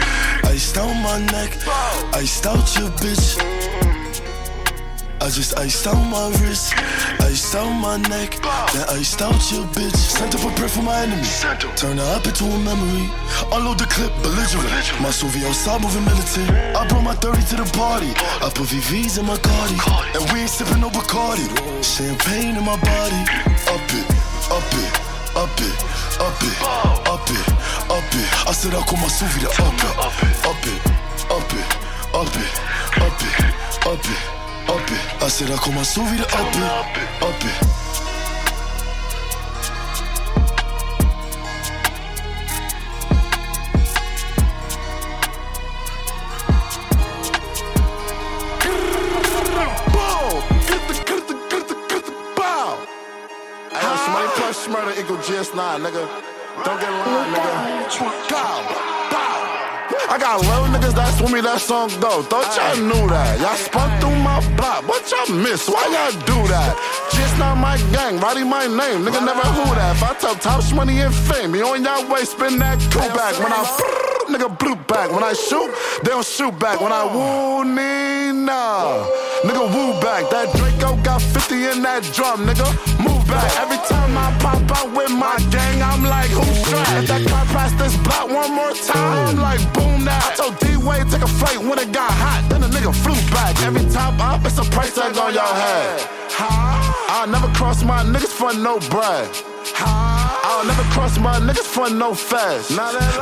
Iced 0.47 0.77
out 0.77 0.95
my 1.03 1.19
neck. 1.35 1.51
Iced 2.15 2.47
out 2.47 2.63
your 2.79 2.87
bitch. 3.03 3.76
I 5.19 5.29
just 5.29 5.57
iced 5.57 5.87
out 5.87 5.97
my 5.97 6.29
wrist, 6.39 6.73
iced 7.19 7.55
out 7.55 7.73
my 7.81 7.97
neck, 7.97 8.37
then 8.73 8.85
iced 8.93 9.21
out 9.21 9.33
your 9.51 9.65
bitch. 9.73 9.95
Sent 9.97 10.35
up 10.35 10.45
a 10.45 10.53
prayer 10.55 10.69
for 10.69 10.83
my 10.83 11.01
enemy, 11.01 11.25
turn 11.75 11.97
her 11.97 12.15
up 12.15 12.25
into 12.25 12.45
a 12.45 12.59
memory. 12.61 13.09
Unload 13.51 13.79
the 13.79 13.89
clip, 13.89 14.13
belligerent. 14.21 14.69
My 15.01 15.09
Suvi 15.09 15.41
outside 15.43 15.81
moving 15.81 16.05
militant. 16.05 16.49
I 16.77 16.87
brought 16.87 17.03
my 17.03 17.15
30 17.15 17.41
to 17.49 17.55
the 17.63 17.67
party. 17.73 18.13
I 18.45 18.51
put 18.53 18.69
VVs 18.69 19.17
in 19.17 19.25
my 19.25 19.37
Cardi, 19.41 19.77
and 20.13 20.23
we 20.31 20.45
ain't 20.45 20.53
sipping 20.53 20.81
no 20.81 20.89
Bacardi. 20.89 21.49
Champagne 21.81 22.55
in 22.55 22.63
my 22.63 22.77
body, 22.77 23.21
up 23.73 23.89
it, 23.97 24.05
up 24.53 24.69
it, 24.69 24.91
up 25.33 25.57
it, 25.65 25.77
up 26.21 26.39
it, 26.45 26.55
up 27.09 27.25
it, 27.25 27.45
up 27.89 28.09
it. 28.13 28.27
I 28.47 28.53
said 28.53 28.75
I 28.77 28.85
call 28.85 29.01
my 29.01 29.09
Suvi 29.09 29.41
the 29.41 29.49
up 29.65 29.73
it, 29.73 29.93
up 29.97 30.17
it, 30.21 30.35
up 30.45 30.61
it, 30.61 30.81
up 31.33 31.51
it, 31.57 31.67
up 32.13 32.31
it, 32.37 32.53
up 33.01 33.17
it, 33.25 33.87
up 33.87 34.05
it 34.05 34.46
up 34.69 34.91
it. 34.91 35.23
I 35.23 35.27
said 35.27 35.51
I 35.51 35.55
call 35.55 35.73
my 35.73 35.81
Suvi 35.81 36.17
to 36.17 36.23
up 36.37 36.55
it, 36.55 37.23
up 37.23 37.43
it. 37.43 37.77
Murder 54.67 54.99
equal 54.99 55.15
GS9, 55.17 55.55
nigga. 55.79 56.03
Don't 56.65 56.79
get 56.81 56.91
lying, 56.91 57.33
nigga. 57.33 57.51
Go. 58.27 58.87
I 60.09 60.17
got 60.19 60.41
little 60.41 60.65
niggas 60.73 60.95
that's 60.95 61.21
with 61.21 61.31
me, 61.31 61.41
that 61.41 61.61
song 61.61 61.89
though. 61.99 62.23
Thought 62.23 62.55
y'all 62.57 62.75
knew 62.83 63.07
that. 63.07 63.39
Y'all 63.39 63.55
spun 63.55 63.87
through 63.91 63.96
my 64.41 64.55
block. 64.55 64.87
What 64.87 65.09
y'all 65.11 65.35
miss? 65.35 65.67
Why 65.67 65.83
y'all 65.87 66.11
do 66.25 66.47
that? 66.49 66.73
Just 67.11 67.37
not 67.37 67.55
my 67.55 67.77
gang, 67.91 68.19
writing 68.19 68.49
my 68.49 68.67
name. 68.67 69.05
Nigga 69.05 69.25
never 69.25 69.47
who 69.57 69.75
that. 69.75 69.95
If 69.95 70.03
I 70.03 70.13
tell 70.15 70.35
Tops 70.35 70.73
money 70.73 70.99
and 70.99 71.13
fame, 71.13 71.55
you 71.55 71.65
on 71.65 71.83
y'all 71.83 72.07
way, 72.11 72.23
spin 72.23 72.59
that 72.59 72.79
cool 72.91 73.09
back. 73.15 73.37
When 73.39 73.51
I 73.51 73.63
nigga 74.27 74.57
blue 74.59 74.75
back. 74.75 75.11
When 75.11 75.23
I 75.23 75.33
shoot, 75.33 75.71
they 76.03 76.11
don't 76.11 76.25
shoot 76.25 76.57
back. 76.59 76.81
When 76.81 76.91
I 76.91 77.03
woo 77.05 77.63
Nina, 77.63 79.07
nigga 79.47 79.63
woo 79.73 79.99
back. 80.01 80.29
That 80.29 80.53
Draco 80.55 81.01
got 81.03 81.21
50 81.21 81.55
in 81.55 81.81
that 81.83 82.03
drum, 82.13 82.45
nigga. 82.45 82.67
Move 82.99 83.25
back. 83.27 83.66
Every 83.77 83.95
time 83.95 84.17
I 84.17 84.35
pop 84.39 84.77
out 84.77 84.89
with 84.97 85.11
my 85.11 85.37
gang, 85.51 85.83
I'm 85.83 86.03
like, 86.03 86.31
who's 86.31 86.63
trash? 86.63 87.03
If 87.03 87.07
that 87.09 87.27
car 87.29 87.45
pass 87.53 87.71
this 87.77 87.95
block 87.97 88.25
one 88.29 88.55
more 88.55 88.73
time, 88.73 89.29
I'm 89.29 89.37
like, 89.37 89.61
boom 89.73 90.03
now. 90.03 90.17
I 90.17 90.33
told 90.33 90.57
D-Wade 90.57 91.05
take 91.11 91.21
a 91.21 91.27
flight 91.27 91.59
when 91.59 91.77
it 91.77 91.91
got 91.91 92.09
hot. 92.09 92.49
Then 92.49 92.61
the 92.61 92.67
nigga 92.67 92.89
flew 92.89 93.13
back. 93.29 93.53
Every 93.61 93.85
top 93.91 94.19
up, 94.19 94.43
it's 94.45 94.57
a 94.57 94.63
price 94.63 94.95
tag 94.95 95.15
on 95.17 95.33
your 95.33 95.43
head. 95.43 96.09
I'll 96.39 97.27
never 97.27 97.47
cross 97.53 97.83
my 97.83 98.03
niggas 98.03 98.33
for 98.33 98.53
no 98.53 98.79
bread. 98.89 99.29
I 99.77 100.37
all. 100.57 100.65
Never 100.65 100.83
cross 100.93 101.19
my 101.19 101.39
niggas 101.39 101.69
front 101.69 101.95
no 101.97 102.13
fast. 102.13 102.75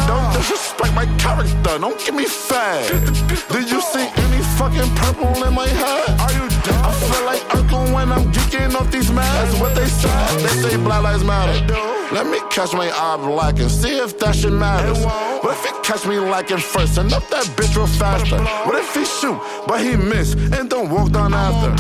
Don't 0.08 0.34
disrespect 0.34 0.94
my 0.94 1.06
character. 1.18 1.80
Don't 1.80 2.00
give 2.00 2.16
me 2.16 2.26
fast. 2.26 2.90
Did 3.52 3.70
you 3.70 3.82
see 3.82 4.08
any 4.24 4.42
fucking 4.58 4.90
purple 4.96 5.44
in 5.44 5.54
my 5.54 5.68
head? 5.68 6.20
Are 6.22 6.34
you? 6.34 6.55
I 6.74 6.92
feel 6.92 7.26
like 7.26 7.42
Urkel 7.50 7.94
when 7.94 8.12
I'm 8.12 8.32
geeking 8.32 8.76
off 8.76 8.92
these 8.92 9.12
masks. 9.12 9.36
That's 9.36 9.62
what 9.62 9.76
they 9.76 9.86
say. 9.86 10.38
They 10.42 10.70
say 10.70 10.78
Black 10.78 11.04
Lives 11.04 11.24
Matter. 11.24 11.96
Let 12.12 12.28
me 12.28 12.40
catch 12.50 12.72
my 12.74 12.90
eye 12.90 13.18
black 13.18 13.60
and 13.60 13.70
see 13.70 13.98
if 13.98 14.18
that 14.20 14.36
shit 14.36 14.54
matters. 14.54 15.04
What 15.04 15.58
if 15.58 15.66
he 15.66 15.72
catch 15.84 16.06
me 16.06 16.18
lacking 16.20 16.60
first 16.60 16.98
and 16.98 17.12
up 17.12 17.28
that 17.30 17.46
bitch 17.58 17.76
real 17.76 17.88
faster? 17.88 18.38
What 18.66 18.76
if 18.76 18.94
he 18.94 19.04
shoot, 19.06 19.38
but 19.68 19.82
he 19.82 19.96
miss 19.96 20.34
and 20.34 20.70
don't 20.70 20.90
walk 20.90 21.12
down 21.12 21.34
after? 21.34 21.72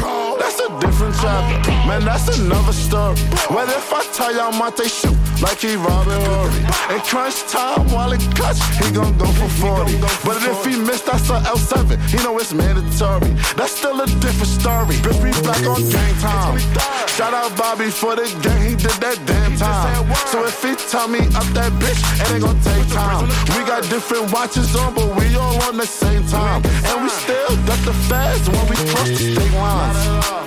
That's 0.41 0.59
a 0.59 0.69
different 0.81 1.15
chapter. 1.21 1.71
Man, 1.87 2.03
that's 2.03 2.27
another 2.39 2.73
story. 2.73 3.15
What 3.53 3.69
if 3.69 3.93
I 3.93 4.03
tell 4.13 4.35
y'all 4.35 4.51
Monte 4.51 4.89
shoot 4.89 5.15
like 5.41 5.59
he 5.59 5.75
Robert 5.75 6.19
Horry? 6.27 6.61
And 6.89 7.01
crunch 7.03 7.39
time 7.47 7.87
while 7.93 8.11
it 8.11 8.21
cuts, 8.35 8.59
he 8.77 8.91
gon' 8.91 9.17
go 9.17 9.25
for 9.39 9.47
40. 9.47 9.97
But 10.25 10.41
if 10.43 10.65
he 10.65 10.75
missed, 10.75 11.05
that's 11.05 11.29
a 11.29 11.39
L7. 11.47 11.97
He 12.09 12.17
know 12.23 12.37
it's 12.39 12.53
mandatory. 12.53 13.31
That's 13.55 13.71
still 13.71 14.01
a 14.01 14.07
different 14.19 14.51
story. 14.59 14.74
Bitch, 14.83 15.23
we 15.23 15.31
back 15.41 15.63
on 15.65 15.81
game 15.89 16.15
time. 16.19 16.59
Shout 17.07 17.33
out 17.33 17.55
Bobby 17.57 17.89
for 17.89 18.15
the 18.15 18.27
game, 18.43 18.61
he 18.61 18.75
did 18.75 18.97
that 18.99 19.17
damn 19.25 19.55
time. 19.55 20.13
So 20.27 20.43
if 20.45 20.61
he 20.61 20.75
tell 20.89 21.07
me 21.07 21.19
up 21.31 21.47
that 21.55 21.71
bitch, 21.79 22.01
it 22.21 22.31
ain't 22.33 22.43
gon' 22.43 22.59
take 22.59 22.87
time. 22.89 23.27
We 23.55 23.63
got 23.63 23.83
different 23.89 24.33
watches 24.33 24.75
on, 24.75 24.93
but 24.93 25.15
we 25.15 25.35
all 25.35 25.61
on 25.63 25.77
the 25.77 25.87
same 25.87 26.27
time. 26.27 26.61
And 26.65 27.03
we 27.03 27.09
still 27.09 27.55
got 27.65 27.79
the 27.85 27.93
fast 28.09 28.49
when 28.49 28.67
we 28.67 28.75
cross 28.91 29.07
the 29.07 29.15
state 29.15 29.53
lines. 29.53 30.44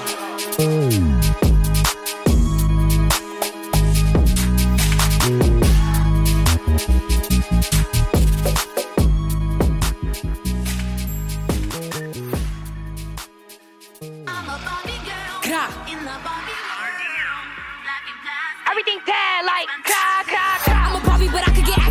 car. 15.58 15.70
Everything 18.70 19.00
bad 19.06 19.44
like 19.44 19.68
car, 19.84 20.22
car, 20.24 20.58
car. 20.60 20.74
I'm 20.74 21.02
a 21.02 21.06
Barbie, 21.06 21.28
but 21.28 21.48
I 21.48 21.52
could 21.52 21.66
get. 21.66 21.87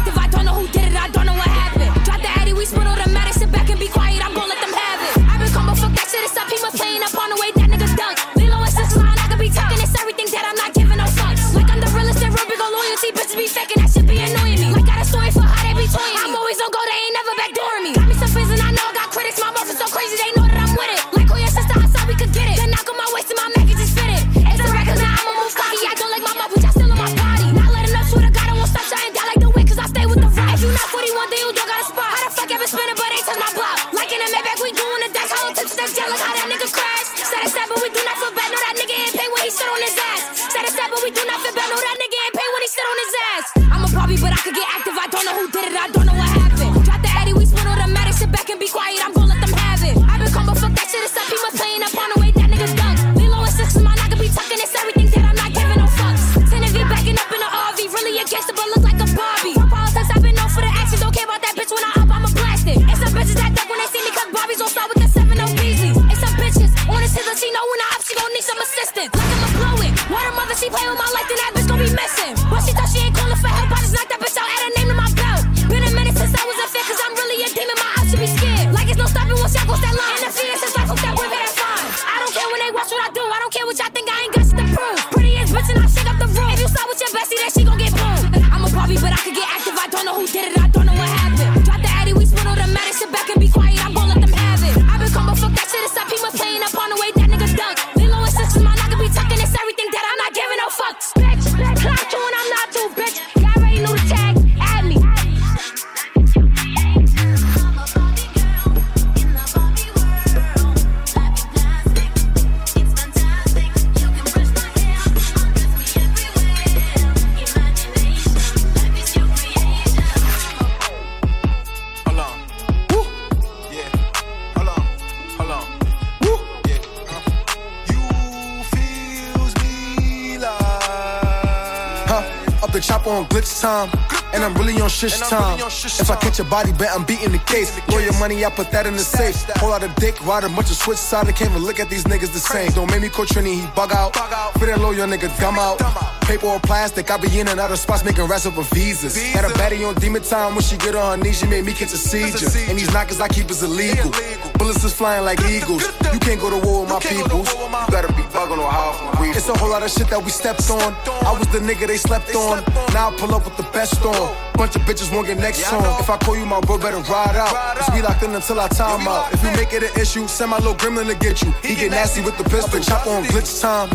Shish 134.98 135.20
time. 135.20 135.60
If 135.60 136.10
I 136.10 136.16
catch 136.16 136.40
your 136.40 136.48
body 136.48 136.72
bet, 136.72 136.90
I'm 136.92 137.06
beating 137.06 137.32
the 137.32 137.38
case. 137.40 137.80
Roll 137.90 138.02
your 138.02 138.18
money, 138.20 138.44
I 138.44 138.50
put 138.50 138.72
that 138.72 138.88
in 138.88 138.94
the 138.94 139.06
safe. 139.06 139.46
Pull 139.56 139.72
out 139.72 139.84
a 139.84 139.90
dick, 140.00 140.20
ride 140.26 140.44
a 140.44 140.50
bunch 140.50 140.72
of 140.72 140.78
switch 140.78 140.98
side. 140.98 141.28
I 141.28 141.32
can't 141.32 141.52
even 141.52 141.64
look 141.64 141.80
at 141.80 141.90
these 141.90 142.06
niggas 142.06 142.34
the 142.34 142.40
same. 142.40 142.72
Don't 142.72 142.90
make 142.90 143.02
me 143.02 143.10
call 143.10 143.26
Trini, 143.26 143.62
he 143.62 143.68
bug 143.76 143.92
out. 143.92 144.16
For 144.58 144.66
that 144.66 144.80
low, 144.80 144.92
your 144.92 145.08
nigga 145.08 145.30
gum 145.40 145.60
out. 145.60 146.17
Paper 146.28 146.48
or 146.48 146.60
plastic, 146.60 147.10
I 147.10 147.16
be 147.16 147.40
in 147.40 147.48
and 147.48 147.58
out 147.58 147.72
of 147.72 147.80
spots 147.80 148.04
making 148.04 148.26
rest 148.26 148.46
over 148.46 148.62
visas. 148.76 149.16
Had 149.16 149.46
a 149.46 149.54
baddie 149.54 149.88
on 149.88 149.96
demon 149.96 150.22
time 150.22 150.56
when 150.56 150.62
she 150.62 150.76
get 150.76 150.94
on 150.94 151.18
her 151.18 151.24
knees, 151.24 151.40
she 151.40 151.48
made 151.48 151.64
me 151.64 151.72
catch 151.72 151.94
a 151.94 151.98
seizure. 151.98 152.52
And 152.70 152.78
these 152.78 152.92
knockers 152.92 153.22
I 153.22 153.30
keep 153.30 153.50
is 153.50 153.64
illegal. 153.64 154.12
Bullets 154.60 154.84
is 154.84 154.94
flying 154.94 155.24
like 155.24 155.40
eagles. 155.48 155.88
You 156.12 156.20
can't 156.20 156.42
go 156.42 156.50
to 156.50 156.60
war 156.68 156.82
with 156.82 156.90
my 156.90 157.00
peoples. 157.00 157.48
You 157.54 157.70
better 157.90 158.10
be 158.10 158.24
bugging 158.36 158.58
or 158.58 158.70
how 158.70 159.24
It's 159.24 159.48
a 159.48 159.58
whole 159.58 159.70
lot 159.70 159.84
of 159.84 159.90
shit 159.90 160.10
that 160.10 160.22
we 160.22 160.30
stepped 160.30 160.70
on. 160.70 160.94
I 161.24 161.32
was 161.32 161.48
the 161.48 161.60
nigga 161.60 161.88
they 161.88 161.96
slept 161.96 162.36
on. 162.36 162.62
Now 162.92 163.08
I 163.08 163.16
pull 163.16 163.34
up 163.34 163.46
with 163.46 163.56
the 163.56 163.70
best 163.72 164.04
on. 164.04 164.36
Bunch 164.56 164.76
of 164.76 164.82
bitches 164.82 165.14
won't 165.14 165.28
get 165.28 165.38
next 165.38 165.72
on. 165.72 165.82
If 166.02 166.10
I 166.10 166.18
call 166.18 166.36
you 166.36 166.46
my 166.46 166.60
bro, 166.60 166.78
better 166.78 167.00
ride 167.08 167.38
out. 167.38 167.78
Just 167.78 167.94
be 167.94 168.02
locked 168.02 168.24
in 168.24 168.36
until 168.36 168.60
I 168.60 168.68
time 168.68 169.08
out. 169.08 169.32
If 169.32 169.42
you 169.46 169.52
make 169.52 169.72
it 169.72 169.84
an 169.84 170.02
issue, 170.02 170.28
send 170.28 170.52
my 170.52 170.58
little 170.58 170.76
gremlin 170.76 171.08
to 171.08 171.16
get 171.16 171.42
you. 171.42 171.54
He 171.64 171.74
get 171.76 171.92
nasty 171.92 172.20
with 172.20 172.38
the 172.38 172.44
pistol. 172.44 172.82
Chop 172.82 173.08
on 173.08 173.24
glitch 173.24 173.62
time. 173.62 173.88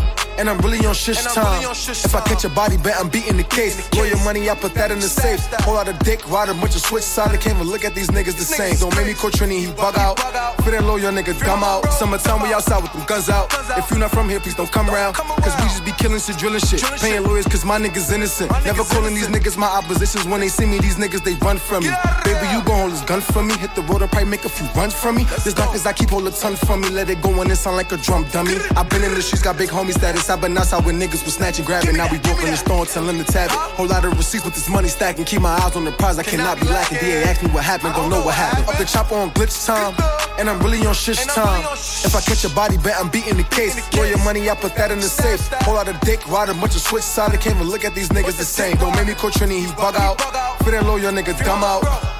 And 0.42 0.50
I'm 0.50 0.58
really 0.58 0.84
on 0.84 0.92
shish 0.92 1.22
time. 1.22 1.62
If 1.62 2.16
I 2.16 2.20
catch 2.22 2.42
a 2.42 2.49
body 2.49 2.76
bet, 2.76 2.99
I'm 2.99 3.08
beating 3.08 3.37
the 3.37 3.44
case. 3.44 3.78
Roll 3.94 4.06
your 4.06 4.18
money, 4.25 4.50
I 4.50 4.56
put 4.56 4.75
that 4.75 4.90
in 4.90 4.99
the 4.99 5.06
safe. 5.06 5.38
Pull 5.62 5.76
out 5.76 5.87
a 5.87 5.92
dick, 6.02 6.28
ride 6.28 6.49
a 6.49 6.54
bunch 6.54 6.75
of 6.75 6.82
switch 6.82 7.04
side. 7.04 7.30
I 7.30 7.37
can't 7.37 7.54
even 7.54 7.70
look 7.70 7.84
at 7.84 7.94
these 7.94 8.08
niggas 8.08 8.34
the 8.34 8.42
same. 8.42 8.75
Don't 8.75 8.90
make 8.96 9.06
me 9.06 9.14
call 9.14 9.30
Trini, 9.30 9.61
he 9.64 9.70
bug 9.70 9.96
out. 9.96 10.18
Fit 10.64 10.72
that 10.72 10.82
low, 10.82 10.96
your 10.96 11.12
nigga 11.12 11.38
dumb 11.38 11.62
out. 11.62 11.87
Summertime, 11.92 12.42
we 12.42 12.52
outside 12.52 12.82
with 12.82 12.92
them 12.92 13.04
guns 13.06 13.30
out. 13.30 13.54
If 13.78 13.88
you 13.92 13.99
not 13.99 14.11
from 14.11 14.28
here, 14.28 14.40
please 14.40 14.56
don't 14.56 14.72
come 14.72 14.90
around. 14.90 15.14
Cause 15.14 15.54
we 15.62 15.70
just 15.70 15.84
be 15.84 15.92
killing 15.92 16.18
shit, 16.18 16.37
drilling 16.38 16.58
shit. 16.58 16.82
Paying 16.99 17.22
lawyers 17.22 17.46
cause 17.46 17.64
my 17.64 17.78
niggas 17.78 18.12
innocent. 18.12 18.50
Never 18.64 18.82
calling 18.82 19.14
these 19.14 19.28
niggas 19.28 19.56
my 19.56 19.68
oppositions. 19.70 20.26
When 20.26 20.40
they 20.40 20.49
see 20.49 20.66
me, 20.66 20.80
these 20.80 20.96
niggas 20.96 21.22
they 21.22 21.34
run 21.34 21.58
from 21.58 21.84
me. 21.84 21.94
Baby, 22.25 22.50
you 22.50 22.58
gon' 22.66 22.90
hold 22.90 22.90
this 22.90 23.02
gun 23.02 23.20
from 23.20 23.46
me. 23.46 23.54
Hit 23.58 23.76
the 23.76 23.82
road 23.82 24.02
and 24.02 24.11
probably 24.11 24.28
make 24.28 24.44
a 24.44 24.49
few 24.49 24.66
runs 24.75 24.92
from 24.92 25.14
me. 25.14 25.22
This 25.46 25.56
knockers 25.56 25.87
I 25.87 25.92
keep 25.92 26.11
hold 26.11 26.26
a 26.26 26.32
ton 26.32 26.56
from 26.56 26.80
me. 26.80 26.90
Let 26.90 27.11
it 27.11 27.22
go 27.22 27.30
and 27.30 27.46
it 27.49 27.54
sound 27.62 27.76
like 27.76 27.92
a 27.92 27.96
drum 27.96 28.26
dummy. 28.32 28.58
i 28.75 28.82
been 28.82 29.04
in 29.04 29.14
the 29.14 29.22
streets, 29.22 29.42
got 29.42 29.56
big 29.56 29.70
homies 29.70 30.00
that 30.00 30.16
is 30.16 30.28
but 30.40 30.50
not 30.50 30.62
outside 30.62 30.84
when 30.86 30.98
niggas 30.98 31.24
was 31.24 31.34
snatching, 31.34 31.64
grabbing. 31.64 31.96
Now 31.96 32.08
we 32.10 32.18
broke 32.18 32.40
in 32.42 32.50
the 32.50 32.56
store, 32.56 32.86
telling 32.86 33.18
the 33.18 33.24
tab. 33.24 33.50
Whole 33.50 33.86
lot 33.86 34.04
of 34.04 34.16
receipts 34.16 34.44
with 34.44 34.54
this 34.54 34.68
money 34.68 34.88
stacking. 34.88 35.24
Keep 35.24 35.42
my 35.42 35.50
eyes 35.50 35.76
on 35.76 35.84
the 35.84 35.92
prize, 35.92 36.18
I 36.18 36.22
cannot 36.22 36.60
be 36.60 36.66
lacking. 36.68 36.98
DA 36.98 37.24
ask 37.24 37.42
me 37.42 37.50
what 37.50 37.64
happened, 37.64 37.94
don't 37.94 38.10
know 38.10 38.22
what 38.22 38.34
happened. 38.34 38.68
Up 38.68 38.78
the 38.78 38.84
chopper 38.84 39.14
on 39.14 39.30
glitch 39.30 39.66
time, 39.66 39.94
and 40.38 40.48
I'm 40.48 40.60
really 40.60 40.86
on 40.86 40.94
shish 40.94 41.24
time. 41.26 41.62
If 42.06 42.14
I 42.14 42.20
catch 42.20 42.44
a 42.44 42.50
body 42.54 42.76
bet, 42.78 42.96
I'm 42.98 43.10
beating 43.10 43.36
the 43.36 43.44
case. 43.44 43.74
Throw 43.88 44.04
your 44.04 44.22
money, 44.24 44.48
I 44.48 44.54
put 44.54 44.74
that 44.76 44.90
in 44.90 44.98
the 44.98 45.08
safe. 45.08 45.40
Whole 45.64 45.74
lot 45.74 45.88
of 45.88 45.98
dick, 46.00 46.26
ride 46.28 46.48
a 46.48 46.54
bunch 46.54 46.74
of 46.76 46.82
switch 46.82 47.04
side. 47.04 47.32
I 47.32 47.36
came 47.36 47.56
and 47.58 47.68
look 47.68 47.84
at 47.84 47.94
these 47.94 48.08
niggas 48.10 48.38
the 48.38 48.44
same. 48.44 48.76
Don't 48.76 48.94
make 48.96 49.06
me 49.06 49.14
call 49.14 49.30
Trini, 49.30 49.66
he 49.66 49.72
bug 49.74 49.96
out. 49.96 50.20
Fit 50.64 50.74
in 50.74 50.86
low, 50.86 50.96
your 50.96 51.12
niggas 51.12 51.44
dumb 51.44 51.64
out. 51.64 52.12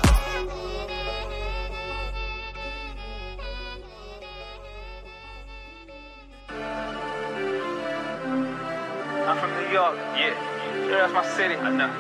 That's 11.13 11.29
my 11.29 11.37
city. 11.37 11.55
I 11.57 11.71
know. 11.71 11.93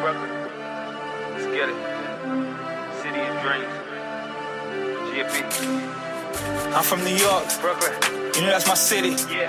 Brooklyn. 0.00 0.30
Let's 1.32 1.46
get 1.52 1.68
it. 1.68 1.76
City 3.02 3.20
of 3.20 3.36
dreams. 3.44 3.74
GFB. 5.10 6.74
I'm 6.74 6.84
from 6.84 7.04
New 7.04 7.16
York, 7.16 7.44
Brooklyn. 7.60 7.92
You 8.34 8.42
know 8.42 8.52
that's 8.52 8.66
my 8.66 8.74
city. 8.74 9.10
Yeah. 9.32 9.48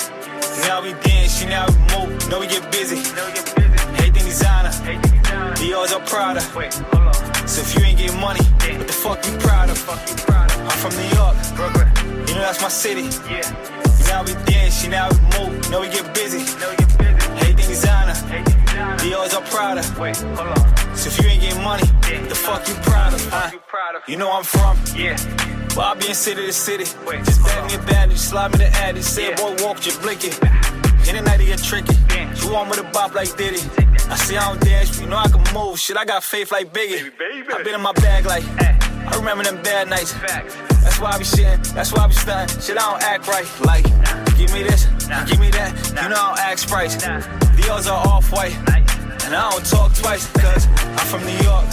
Now 0.67 0.81
we 0.81 0.93
dance, 1.03 1.41
you 1.41 1.49
now 1.49 1.67
we 1.67 1.75
move. 1.93 2.29
Know 2.29 2.39
we 2.39 2.47
get 2.47 2.69
busy. 2.71 2.97
Know 3.15 3.25
we 3.27 3.33
get 3.33 3.55
busy. 3.55 3.71
Everything 3.95 4.25
designer. 4.25 4.71
Dior's 5.55 5.93
are 5.93 6.01
Prada. 6.01 6.41
Wait, 6.55 6.73
hold 6.73 7.07
on. 7.07 7.47
So 7.47 7.61
if 7.61 7.75
you 7.75 7.85
ain't 7.85 7.97
getting 7.97 8.19
money, 8.19 8.43
what 8.43 8.87
the 8.87 8.93
fuck 8.93 9.25
you 9.25 9.37
proud 9.37 9.69
of? 9.69 9.77
Fuck 9.77 10.09
you 10.09 10.15
proud 10.25 10.51
of? 10.51 10.59
I'm 10.61 10.77
from 10.83 10.93
New 10.99 11.09
York, 11.15 11.37
Brooklyn. 11.55 11.87
You 12.27 12.35
know 12.35 12.41
that's 12.41 12.61
my 12.61 12.69
city. 12.69 13.07
Yeah. 13.29 13.47
Now 14.07 14.23
we 14.23 14.33
dance, 14.51 14.83
you 14.83 14.89
now 14.89 15.09
we 15.09 15.17
move. 15.37 15.71
Know 15.71 15.81
we 15.81 15.87
get 15.89 16.13
busy. 16.13 16.43
Know 16.59 16.71
we 16.71 16.75
get 16.75 16.97
busy. 16.97 17.10
Dior's 18.97 19.33
are 19.33 19.41
Prada. 19.43 19.83
Wait, 19.99 20.17
hold 20.17 20.57
on. 20.57 20.95
So 20.95 21.09
if 21.09 21.21
you 21.21 21.29
ain't 21.29 21.41
getting 21.41 21.63
money, 21.63 21.85
what 21.85 22.29
the 22.29 22.35
fuck 22.35 22.67
you 22.67 22.75
proud 22.75 23.13
of? 23.13 23.21
Huh? 23.29 23.51
You 24.07 24.17
know 24.17 24.31
I'm 24.31 24.43
from. 24.43 24.77
Yeah. 24.95 25.17
Well, 25.75 25.87
I 25.87 25.95
be 25.95 26.09
in 26.09 26.15
city 26.15 26.45
to 26.45 26.53
city. 26.53 26.85
Wait, 27.05 27.23
just 27.23 27.43
bag 27.43 27.69
me 27.69 27.75
a 27.75 27.79
bandage, 27.87 28.17
slide 28.17 28.51
me 28.51 28.59
the 28.59 28.67
addy. 28.67 29.01
Say, 29.01 29.33
boy, 29.35 29.55
walk, 29.59 29.79
just 29.79 30.01
blink 30.01 30.23
it. 30.23 30.37
In 31.07 31.15
the 31.15 31.21
night, 31.21 31.41
it 31.41 31.45
get 31.45 31.63
tricky. 31.63 31.95
You 32.41 32.53
want 32.53 32.69
me 32.69 32.75
to 32.75 32.83
bop 32.91 33.15
like 33.15 33.35
Diddy? 33.35 33.61
I 34.09 34.15
see 34.15 34.37
I 34.37 34.49
don't 34.49 34.61
dance, 34.61 34.91
but 34.91 35.01
you 35.01 35.09
know 35.09 35.17
I 35.17 35.27
can 35.29 35.41
move. 35.53 35.79
Shit, 35.79 35.97
I 35.97 36.05
got 36.05 36.23
faith 36.23 36.51
like 36.51 36.73
Biggie. 36.73 37.11
I 37.53 37.63
been 37.63 37.75
in 37.75 37.81
my 37.81 37.93
bag 37.93 38.25
like, 38.25 38.43
I 38.59 39.15
remember 39.15 39.43
them 39.43 39.61
bad 39.63 39.89
nights. 39.89 40.13
That's 40.13 40.99
why 40.99 41.11
I 41.11 41.17
be 41.17 41.23
shitting, 41.23 41.73
that's 41.73 41.91
why 41.91 42.03
I 42.03 42.07
be 42.07 42.13
stunting. 42.13 42.61
Shit, 42.61 42.77
I 42.77 42.91
don't 42.91 43.03
act 43.03 43.27
right. 43.27 43.47
Like, 43.65 43.85
give 44.41 44.53
me 44.53 44.63
this, 44.63 44.85
give 45.29 45.39
me 45.39 45.49
that. 45.51 45.71
You 45.89 46.09
know 46.09 46.17
I 46.17 46.33
don't 46.33 46.39
ask 46.39 46.67
price. 46.67 46.95
Dior's 46.97 47.87
are 47.87 48.07
off 48.07 48.31
white. 48.31 48.55
And 49.25 49.35
I 49.35 49.49
don't 49.51 49.65
talk 49.65 49.93
twice, 49.93 50.25
cause 50.33 50.65
I'm 50.97 51.05
from 51.05 51.21
New 51.21 51.39
York. 51.45 51.65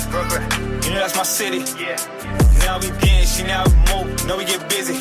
You 0.84 0.92
know 0.92 1.00
that's 1.00 1.16
my 1.16 1.22
city. 1.22 1.64
Yeah. 1.80 1.96
Now 2.60 2.78
we 2.78 2.88
dance, 3.00 3.37
she 3.37 3.44
now 3.44 3.64
we 3.64 3.72
move. 3.90 4.26
Know 4.26 4.37
we 4.37 4.44
get 4.44 4.68
busy. 4.68 4.96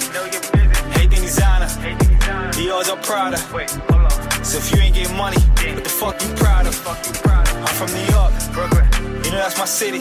Everything 0.96 1.22
designer. 1.22 1.68
Dior's 2.54 2.90
are 2.90 2.98
Prada. 3.04 3.38
Wait, 3.54 3.70
hold 3.70 4.04
on. 4.04 4.44
So 4.44 4.58
if 4.58 4.72
you 4.72 4.80
ain't 4.82 4.96
getting 4.96 5.18
money, 5.18 5.38
what 5.38 5.84
the 5.84 5.90
fuck 5.90 6.22
you 6.24 6.34
proud 6.36 6.68
of? 6.68 6.76
I'm 6.88 7.76
from 7.76 7.92
New 7.92 8.08
York. 8.16 8.34
You 9.26 9.32
know 9.32 9.44
that's 9.44 9.58
my 9.60 9.66
city. 9.66 10.00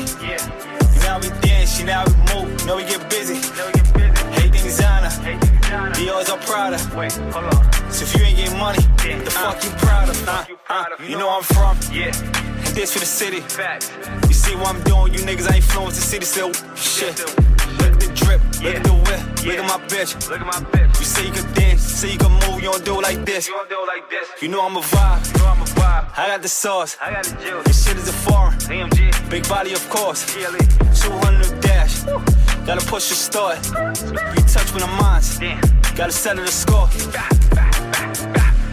Now 1.03 1.19
we 1.19 1.29
dance, 1.41 1.79
you 1.81 1.87
now 1.87 2.05
we 2.07 2.15
move. 2.33 2.67
Know 2.67 2.77
we 2.77 2.85
get 2.85 3.11
busy. 3.11 3.37
Everything 3.37 3.83
designer. 3.83 3.96
Dior's 5.67 6.31
are 6.31 6.39
Prada. 6.39 6.79
Wait, 6.97 7.13
hold 7.13 7.45
on. 7.47 7.73
So 7.91 8.05
if 8.05 8.15
you 8.17 8.25
ain't 8.25 8.37
getting 8.37 8.59
money, 8.59 8.79
what 8.83 9.25
the 9.25 9.31
fuck 9.31 9.65
you 9.65 9.71
proud 9.71 10.09
of? 10.09 10.29
Uh, 10.29 10.45
uh, 10.69 10.85
you 11.03 11.19
know 11.19 11.29
I'm 11.29 11.43
from. 11.43 11.77
Yeah. 11.93 12.13
This 12.75 12.93
for 12.93 13.01
the 13.01 13.07
city. 13.07 13.39
You 14.29 14.35
see 14.35 14.55
what 14.55 14.75
I'm 14.75 14.83
doing? 14.85 15.15
You 15.15 15.21
niggas 15.21 15.51
ain't 15.53 15.65
flowing 15.65 15.89
the 15.89 15.95
city 15.95 16.25
still. 16.25 16.53
Shit. 16.77 17.19
Look 17.19 17.93
at 17.93 18.01
the 18.01 18.13
drip, 18.15 18.41
look 18.63 18.75
at 18.77 18.85
the 18.85 18.93
whip, 18.93 19.45
look 19.45 19.59
at 19.59 19.67
my 19.67 19.85
bitch. 19.87 20.29
Look 20.29 20.41
at 20.41 20.47
my 20.47 20.61
bitch. 20.71 20.99
You 20.99 21.05
say 21.05 21.27
you 21.27 21.33
can 21.33 21.53
dance, 21.55 21.83
say 21.83 22.13
you 22.13 22.19
can 22.19 22.33
move, 22.33 22.63
you 22.63 22.71
don't 22.71 22.85
do 22.85 23.01
it 23.01 23.03
like 23.03 23.25
this. 23.25 23.49
You 23.49 23.55
don't 23.55 23.69
do 23.69 23.83
it 23.83 23.87
like 23.87 24.09
this. 24.09 24.29
You 24.41 24.49
know 24.49 24.65
I'm 24.65 24.77
a 24.77 24.81
vibe, 24.81 25.33
you 25.33 25.39
know 25.43 25.49
I'm 25.49 25.63
a 25.63 25.65
vibe. 25.65 26.19
I 26.19 26.29
got 26.29 26.43
the 26.43 26.49
sauce, 26.49 26.97
I 27.01 27.13
got 27.13 27.25
the 27.25 27.35
juice. 27.43 27.65
This 27.65 27.87
shit 27.87 27.97
is 27.97 28.09
a 28.09 28.13
foreign. 28.13 28.55
AMG, 28.59 29.31
big 29.31 29.49
body 29.49 29.73
of 29.73 29.89
course. 29.91 30.25
GLE, 30.35 30.59
200 30.95 31.61
dash. 31.61 32.05
Gotta 32.67 32.85
push 32.85 33.09
the 33.11 33.15
start. 33.15 33.65
You 33.65 34.43
touch 34.43 34.73
with 34.75 34.83
the 34.83 34.91
minds. 35.01 35.39
Gotta 35.95 36.11
settle 36.11 36.45
the 36.45 36.51
score. 36.51 36.89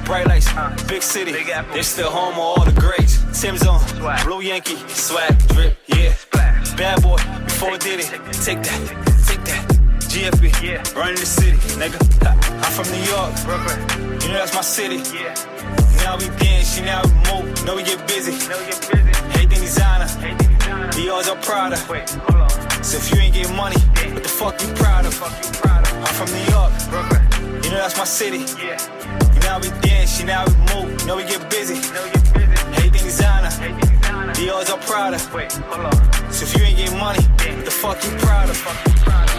Bright 0.03 0.25
lights, 0.25 0.49
big 0.87 1.03
city. 1.03 1.31
They 1.31 1.83
still 1.83 2.09
home 2.09 2.33
of 2.33 2.39
all 2.39 2.65
the 2.65 2.71
greats. 2.71 3.21
Tim's 3.39 3.61
on, 3.67 3.79
blue 4.25 4.41
Yankee, 4.41 4.77
swag, 4.87 5.37
drip, 5.49 5.77
yeah. 5.85 6.15
Bad 6.75 7.03
boy, 7.03 7.17
before 7.45 7.71
we 7.71 7.77
did 7.77 7.99
it. 7.99 8.07
Take 8.41 8.63
that, 8.63 8.81
take 9.27 9.43
that. 9.45 9.63
GFB, 10.09 10.95
running 10.95 11.15
the 11.15 11.25
city, 11.25 11.57
nigga. 11.77 11.99
I'm 12.25 12.71
from 12.73 12.91
New 12.91 13.03
York, 13.05 13.31
Brooklyn. 13.45 13.79
You 14.21 14.29
know 14.29 14.39
that's 14.41 14.55
my 14.55 14.61
city. 14.61 14.97
Now 15.97 16.17
we 16.17 16.29
dance, 16.41 16.75
she 16.75 16.81
now 16.81 17.03
we 17.03 17.11
move. 17.29 17.65
Know 17.65 17.75
we 17.75 17.83
get 17.83 18.07
busy. 18.07 18.33
Everything 18.33 19.61
designer. 19.61 20.07
Dior's 20.91 21.29
are 21.29 21.37
Prada. 21.37 21.77
Wait, 21.89 22.09
hold 22.09 22.41
on. 22.41 22.62
So 22.83 22.97
if 22.97 23.11
you 23.11 23.21
ain't 23.21 23.33
getting 23.33 23.55
money, 23.55 23.77
what 24.13 24.23
the 24.23 24.29
fuck 24.29 24.61
you 24.61 24.67
proud 24.73 25.05
of? 25.05 25.15
I'm 25.23 26.13
from 26.13 26.29
New 26.35 26.43
York. 26.51 26.73
You 27.63 27.71
know 27.71 27.77
that's 27.77 27.97
my 27.97 28.03
city. 28.03 28.39
Now 29.39 29.57
we 29.59 29.69
dance, 29.79 30.19
you 30.19 30.25
now 30.25 30.45
we 30.45 30.53
move. 30.75 31.07
Know 31.07 31.15
we 31.15 31.23
get 31.23 31.49
busy. 31.49 31.75
Everything 32.75 33.03
designer. 33.03 33.49
Dior's. 34.33 34.69
Wait, 35.33 35.53
hold 35.53 35.85
on. 35.85 36.31
So 36.31 36.43
if 36.43 36.57
you 36.57 36.63
ain't 36.65 36.77
getting 36.77 36.99
money, 36.99 37.23
what 37.23 37.65
the 37.65 37.71
fuck 37.71 38.03
you 38.03 38.11
proud 38.17 38.49
of? 38.49 39.32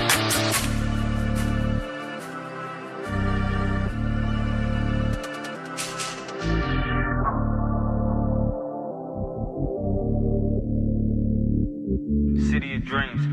Dreams. 12.95 13.27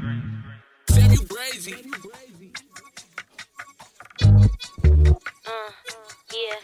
Damn, 0.88 1.12
you 1.12 1.20
crazy. 1.28 1.76
Yeah, 6.32 6.56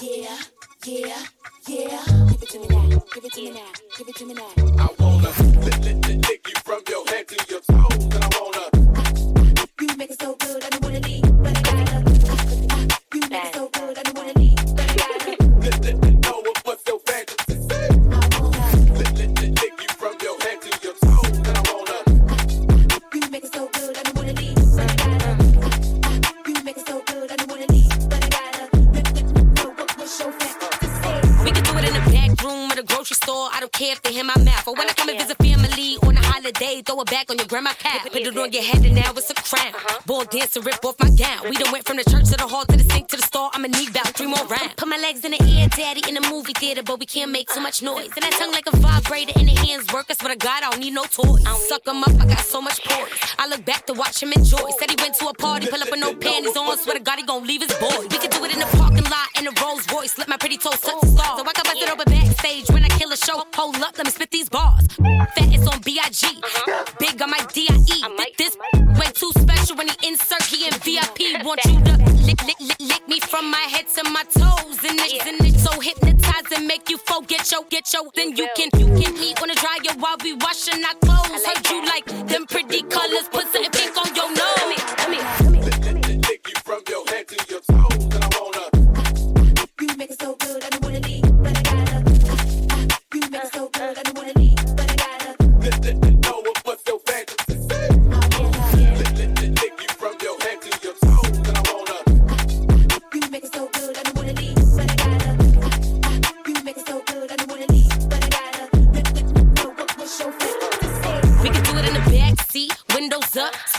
yeah, 0.00 0.38
yeah, 0.86 1.22
yeah. 1.68 2.04
Give 2.30 2.42
it 2.42 2.48
to 2.48 2.58
me 2.60 2.68
now. 2.68 3.02
Give 3.12 3.24
it 3.26 3.32
to 3.32 3.42
me 3.42 3.50
now. 3.50 3.72
Give 3.98 4.08
it 4.08 4.14
to 4.16 4.24
me 4.24 4.32
now. 4.32 4.52
I 4.56 4.88
wanna 4.98 5.28
lick, 5.60 5.80
lick, 5.84 6.26
lick 6.26 6.48
you 6.48 6.54
from 6.64 6.82
your 6.88 7.06
head 7.08 7.28
to 7.28 7.34
your 7.50 7.60
toes, 7.60 8.04
and 8.04 8.24
I 8.24 8.28
wanna. 8.40 9.60
You 9.82 9.96
make 9.98 10.10
it 10.12 10.18
so 10.18 10.39
I 34.10 34.12
don't 34.12 34.22
care 34.22 34.32
if 34.32 34.38
they 34.38 34.42
hear 34.42 34.44
my 34.44 34.52
mouth. 34.52 34.66
Or 34.66 34.74
when 34.74 34.88
I 34.88 34.92
come 34.92 35.08
and 35.08 35.18
visit 35.18 35.36
family 35.38 35.96
on 36.02 36.16
a 36.16 36.22
holiday, 36.22 36.82
throw 36.82 37.00
it 37.00 37.10
back 37.10 37.30
on 37.30 37.38
your 37.38 37.46
grandma 37.46 37.70
cap. 37.78 38.10
Put 38.10 38.16
it 38.16 38.36
on 38.36 38.52
your 38.52 38.62
head 38.62 38.84
and 38.84 38.94
now 38.94 39.12
it's 39.14 39.30
a 39.30 39.34
crown. 39.34 39.72
Ball 40.06 40.24
dancer, 40.24 40.60
rip 40.60 40.84
off 40.84 40.98
my 40.98 41.10
gown. 41.10 41.48
We 41.48 41.56
done 41.56 41.70
went 41.72 41.86
from 41.86 41.96
the 41.98 42.04
church 42.04 42.26
to 42.30 42.36
the 42.36 42.48
hall 42.48 42.64
to 43.40 43.58
the 43.58 43.68
sink 43.70 43.70
to 43.70 43.70
the 43.70 43.70
store. 43.70 43.70
I'ma 43.70 43.78
need 43.78 43.90
about 43.90 44.08
three 44.14 44.26
more 44.26 44.46
rounds. 44.46 44.74
Put 44.76 44.88
my 44.88 44.96
legs 44.98 45.24
in 45.24 45.32
the 45.32 45.42
air, 45.42 45.68
daddy, 45.68 46.02
in 46.08 46.14
the 46.14 46.28
movie 46.28 46.52
theater, 46.52 46.82
but 46.82 46.98
we 46.98 47.06
can't 47.06 47.30
make 47.30 47.48
too 47.48 47.60
much 47.60 47.82
noise. 47.82 48.10
And 48.14 48.22
that 48.24 48.32
tongue 48.32 48.52
like 48.52 48.66
a 48.66 48.76
vibrator 48.76 49.38
in 49.38 49.46
the 49.46 49.54
hands 49.54 49.92
work. 49.92 50.06
I 50.10 50.14
what 50.22 50.32
I 50.32 50.36
got, 50.36 50.62
I 50.62 50.70
don't 50.70 50.80
need 50.80 50.94
no 50.94 51.04
toys. 51.04 51.44
Suck 51.68 51.86
'em 51.88 52.02
up, 52.02 52.14
I 52.20 52.26
got 52.26 52.44
so 52.44 52.60
much 52.60 52.82
poise. 52.84 53.12
I 53.38 53.46
look 53.48 53.64
back 53.64 53.86
to 53.86 53.94
watch 53.94 54.22
him 54.22 54.32
enjoy. 54.32 54.70
Said 54.78 54.90
he 54.90 54.96
went 55.00 55.14
to 55.16 55.28
a 55.28 55.34
party, 55.34 55.66
pull 55.66 55.82
up 55.82 55.90
with 55.90 56.00
no 56.00 56.14
panties 56.14 56.56
on. 56.56 56.78
Swear 56.78 56.96
to 56.96 57.02
God, 57.02 57.18
he 57.18 57.24
gon' 57.24 57.46
leave 57.46 57.62
his 57.62 57.74
boy. 57.78 58.06
We 58.10 58.18
can 58.18 58.30
do 58.30 58.44
it 58.44 58.52
in 58.52 58.60
the 58.60 58.70
parking 58.76 59.04
lot 59.04 59.28
in 59.38 59.46
a 59.46 59.52
Rolls 59.62 59.86
Royce. 59.92 60.18
Let 60.18 60.28
my 60.28 60.36
pretty 60.36 60.58
toes 60.58 60.80
touch 60.80 61.00
the 61.00 61.08
stars. 61.08 61.38
So 61.38 61.42
I 61.46 61.52
can 61.52 61.64
bust 61.64 61.82
it 61.82 61.90
open 61.90 62.06
backstage 62.06 62.68
when 62.70 62.84
I 62.84 62.88
kill 62.98 63.12
a 63.12 63.16
show. 63.16 63.44
Hold 63.54 63.76
up, 63.76 63.96
let 63.96 64.06
me 64.06 64.12
spit 64.12 64.30
these 64.30 64.48
bars. 64.48 64.86
Fat 65.34 65.52
is 65.54 65.66
on 65.66 65.80
uh-huh. 65.80 65.80
B.I.G. 65.84 66.22
Big 66.98 67.22
on 67.22 67.30
my 67.30 67.40
D.I.E. 67.52 67.98
This 68.36 68.56
way 68.98 69.10
too 69.14 69.32
special 69.38 69.76
when 69.76 69.88
he 69.88 70.08
insert, 70.08 70.42
he 70.44 70.66
in 70.66 70.74
VIP. 70.84 71.44
Want 71.44 71.60
you 71.64 71.80
to 71.84 72.10
lick, 72.26 72.42
lick, 72.46 72.60
lick, 72.60 72.80
lick 72.80 72.89
me 73.10 73.18
from 73.18 73.50
my 73.50 73.66
head 73.74 73.86
to 73.88 74.04
my 74.10 74.22
toes. 74.22 74.78
And 74.86 74.98
it's, 75.02 75.26
and 75.26 75.40
it's 75.42 75.62
so 75.62 75.78
hypnotizing, 75.80 76.66
make 76.66 76.88
you 76.88 76.96
forget 76.98 77.50
your, 77.50 77.64
get 77.68 77.92
your. 77.92 78.04
Then 78.14 78.36
you 78.36 78.46
can, 78.54 78.70
you 78.78 78.86
can 78.86 79.12
eat 79.18 79.42
on 79.42 79.48
the 79.48 79.58
dryer 79.58 79.98
while 79.98 80.16
we 80.22 80.32
washing 80.34 80.82
our 80.84 80.94
clothes. 81.02 81.44
Heard 81.44 81.68
you 81.68 81.84
like 81.84 82.06
them 82.28 82.46
pretty 82.46 82.82
colors, 82.82 83.26
put 83.32 83.50
something 83.52 83.69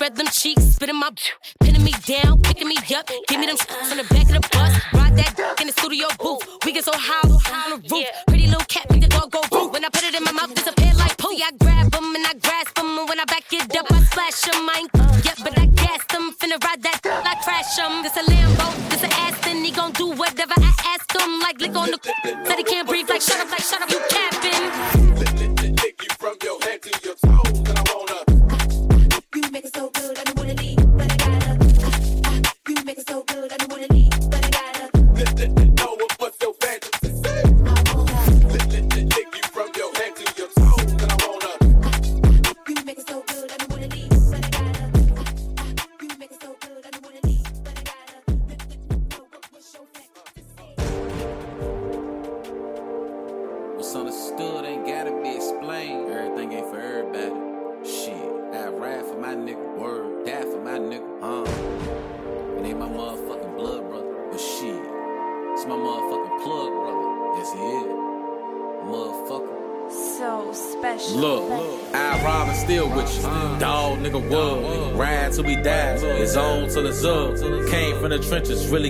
in 0.01 0.95
my 0.95 1.11
pinning 1.59 1.83
me 1.83 1.93
down, 2.05 2.41
picking 2.41 2.67
me 2.67 2.75
up. 2.95 3.07
Give 3.27 3.39
me 3.39 3.45
them 3.45 3.57
from 3.57 3.97
the 3.97 4.07
back 4.09 4.25
of 4.33 4.41
the 4.41 4.49
bus. 4.51 4.73
Ride 4.93 5.15
that 5.17 5.61
in 5.61 5.67
the 5.67 5.73
studio 5.73 6.07
booth. 6.17 6.41
We 6.65 6.73
get 6.73 6.85
so 6.85 6.91
high 6.93 7.21
high 7.21 7.71
on 7.71 7.81
the 7.81 7.87
roof. 7.87 8.07
Pretty 8.27 8.47
little 8.47 8.65
cat, 8.65 8.89
make 8.89 9.01
the 9.01 9.07
dog 9.07 9.31
go 9.31 9.41
roof. 9.51 9.71
When 9.71 9.85
I 9.85 9.89
put 9.89 10.03
it 10.03 10.15
in 10.15 10.23
my 10.23 10.31
mouth, 10.31 10.55
disappear 10.55 10.93
like 10.95 11.17
poo. 11.17 11.29
I 11.29 11.51
grab 11.59 11.91
them 11.91 12.15
and 12.15 12.25
I 12.25 12.33
grasp 12.33 12.73
them. 12.75 12.97
And 12.97 13.09
when 13.09 13.19
I 13.19 13.25
back 13.25 13.45
it 13.53 13.77
up, 13.77 13.91
I 13.91 14.01
splash 14.01 14.41
them. 14.41 14.69
I 14.69 14.75
ain't 14.81 15.25
yet, 15.25 15.37
but 15.43 15.53
I 15.59 15.65
gas 15.67 16.01
them. 16.09 16.33
Finna 16.33 16.57
ride 16.63 16.81
that, 16.81 16.99
I 17.05 17.35
crash 17.45 17.77
them. 17.77 18.01
This 18.01 18.17
a 18.17 18.23
Lambo, 18.25 18.67
this 18.89 19.03
a 19.03 19.09
Aston. 19.21 19.63
He 19.63 19.71
gon' 19.71 19.91
do 19.91 20.07
whatever 20.17 20.55
I 20.57 20.73
ask 20.97 21.05
him. 21.13 21.39
Like 21.39 21.61
lick 21.61 21.75
on 21.75 21.91
the 21.91 21.99
said 22.45 22.57
he 22.57 22.63
can't 22.63 22.87
breathe. 22.87 23.09
Like 23.09 23.21
shut 23.21 23.39
up, 23.39 23.51
like 23.51 23.61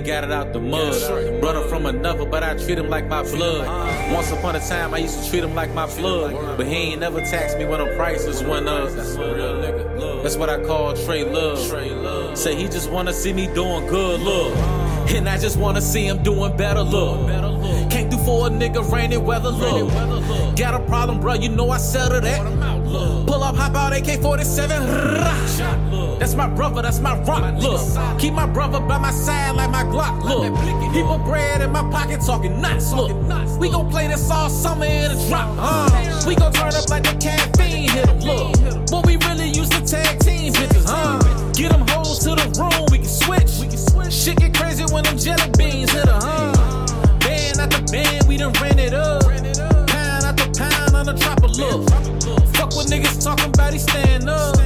got 0.02 0.24
it 0.24 0.32
out 0.32 0.54
the 0.54 0.60
mud. 0.60 1.42
Brother 1.42 1.68
from 1.68 1.86
another, 1.86 2.26
but 2.26 2.44
I 2.44 2.56
treat 2.56 2.78
him 2.78 2.90
like 2.90 3.08
my 3.08 3.24
blood. 3.24 3.68
Once 4.12 4.32
upon 4.32 4.56
a 4.56 4.60
time, 4.60 4.94
I 4.94 5.00
used 5.00 5.24
to 5.24 5.30
treat 5.30 5.44
him 5.44 5.56
like 5.56 5.74
my 5.74 5.88
flood. 5.88 6.58
But 6.58 6.66
he 6.66 6.76
ain't 6.76 7.00
never 7.02 7.22
taxed 7.22 7.58
me 7.58 7.66
when 7.66 7.80
the 7.80 7.96
prices 7.96 8.44
went 8.44 8.68
up. 8.68 8.90
That's 8.92 9.16
a 9.16 9.34
real. 9.34 10.22
That's 10.24 10.36
what 10.36 10.50
I 10.50 10.64
call 10.64 10.96
Trey 10.96 11.24
Love. 11.24 12.38
Say 12.38 12.56
he 12.56 12.68
just 12.68 12.90
wanna 12.92 13.14
see 13.14 13.34
me 13.34 13.48
doing 13.48 13.88
good, 13.88 14.20
look. 14.22 14.56
And 15.10 15.28
I 15.28 15.38
just 15.38 15.58
wanna 15.58 15.82
see 15.82 16.06
him 16.06 16.22
doing 16.24 16.56
better, 16.56 16.82
look. 16.84 17.30
Can't 17.90 18.10
do 18.10 18.18
for 18.20 18.48
a 18.48 18.50
nigga 18.50 18.90
rainy 18.92 19.18
weather, 19.18 19.50
look. 19.50 19.92
Got 20.56 20.76
a 20.76 20.80
problem, 20.86 21.20
bro, 21.20 21.34
you 21.34 21.50
know 21.50 21.70
I 21.70 21.78
settle 21.78 22.22
that. 22.22 22.42
Pull 23.42 23.50
up, 23.50 23.56
hop 23.56 23.76
out, 23.76 23.92
AK 23.92 24.22
47. 24.22 24.86
That's 26.20 26.36
my 26.36 26.48
brother, 26.48 26.84
that's 26.84 27.00
my 27.00 27.20
rock, 27.24 27.60
look. 27.60 27.82
Keep 28.20 28.36
my 28.36 28.46
brother 28.46 28.80
by 28.80 29.00
my 29.00 29.10
side 29.10 29.56
like 29.56 29.72
my 29.72 29.84
Glock, 29.84 30.24
look. 30.24 30.46
He 30.94 31.02
put 31.02 31.26
bread 31.26 31.60
in 31.62 31.72
my 31.72 31.82
pocket, 31.90 32.22
talking 32.24 32.62
nuts, 32.62 32.94
look. 32.94 33.10
We 33.60 33.72
gon' 33.72 33.90
play 33.90 34.08
this 34.08 34.30
all 34.30 34.48
summer 34.48 34.86
in 34.86 35.10
a 35.10 35.28
drop, 35.28 35.50
uh. 35.58 35.90
uh 35.92 36.24
we 36.28 36.36
gon' 36.36 36.54
turn 36.54 36.76
up 36.76 36.88
like 36.92 37.02
the 37.02 37.18
caffeine 37.20 37.90
hit 37.90 38.08
'em, 38.10 38.20
look. 38.20 38.54
But 38.92 39.08
we 39.08 39.18
really 39.18 39.50
used 39.50 39.72
to 39.72 39.82
tag 39.84 40.20
team 40.20 40.54
bitches, 40.54 40.86
huh? 40.86 41.18
Get 41.54 41.72
them 41.72 41.88
hoes 41.88 42.20
to 42.20 42.36
the 42.36 42.46
room, 42.62 42.86
we 42.92 43.00
can 43.00 43.08
switch. 43.08 44.14
Shit 44.14 44.38
get 44.38 44.54
crazy 44.54 44.86
when 44.94 45.04
them 45.04 45.18
jelly 45.18 45.50
beans 45.58 45.92
hit 45.92 46.08
her, 46.08 46.20
huh? 46.22 47.18
Band 47.22 47.58
after 47.58 47.82
band, 47.92 48.28
we 48.28 48.38
done 48.38 48.54
ran 48.62 48.78
it 48.78 48.94
up. 48.94 49.24
Pound 49.24 50.26
after 50.30 50.46
pound 50.54 50.96
on 50.96 51.08
the 51.08 51.14
drop 51.14 51.44
of 51.44 51.58
look. 51.58 51.91
Fuck 52.92 53.00
what 53.00 53.10
niggas 53.10 53.24
talking 53.24 53.46
about, 53.46 53.74
he 53.74 53.80
stand 53.80 54.30
up. 54.30 54.58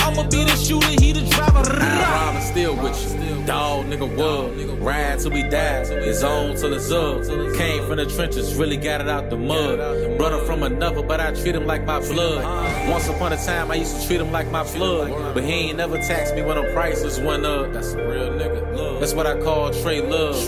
I'ma 0.00 0.22
be 0.30 0.44
the 0.44 0.56
shooter, 0.56 0.88
he 0.88 1.12
the 1.12 1.20
driver. 1.28 1.70
I 1.70 2.26
rob 2.26 2.36
and 2.36 2.44
steal 2.44 2.74
with 2.74 3.12
you. 3.12 3.44
Dog, 3.44 3.86
nigga, 3.86 4.08
what? 4.16 4.80
Ride 4.80 5.18
till 5.20 5.32
we 5.32 5.42
die. 5.42 5.82
It's 5.82 6.22
on 6.22 6.56
till 6.56 6.72
it's 6.72 6.90
up. 6.90 7.24
Came 7.56 7.86
from 7.86 7.96
the 7.96 8.06
trenches, 8.06 8.54
really 8.54 8.76
got 8.76 9.02
it 9.02 9.08
out 9.08 9.28
the 9.28 9.36
mud. 9.36 9.78
Brother 10.16 10.38
from 10.46 10.62
another, 10.62 11.02
but 11.02 11.20
I 11.20 11.32
treat 11.32 11.54
him 11.54 11.66
like 11.66 11.84
my 11.84 12.00
blood. 12.00 12.88
Once 12.88 13.06
upon 13.08 13.32
a 13.32 13.36
time, 13.36 13.70
I 13.70 13.74
used 13.76 14.00
to 14.00 14.06
treat 14.06 14.20
him 14.20 14.32
like 14.32 14.50
my 14.50 14.64
flood. 14.64 15.34
But 15.34 15.44
he 15.44 15.52
ain't 15.52 15.76
never 15.76 15.98
taxed 15.98 16.34
me 16.34 16.42
when 16.42 16.56
the 16.56 16.72
prices 16.72 17.20
went 17.20 17.44
up. 17.44 17.72
That's 17.72 17.92
a 17.92 18.06
real 18.06 18.30
nigga. 18.30 18.76
love. 18.76 19.00
That's 19.00 19.14
what 19.14 19.26
I 19.26 19.38
call 19.40 19.72
Trey 19.72 20.00
Love. 20.00 20.46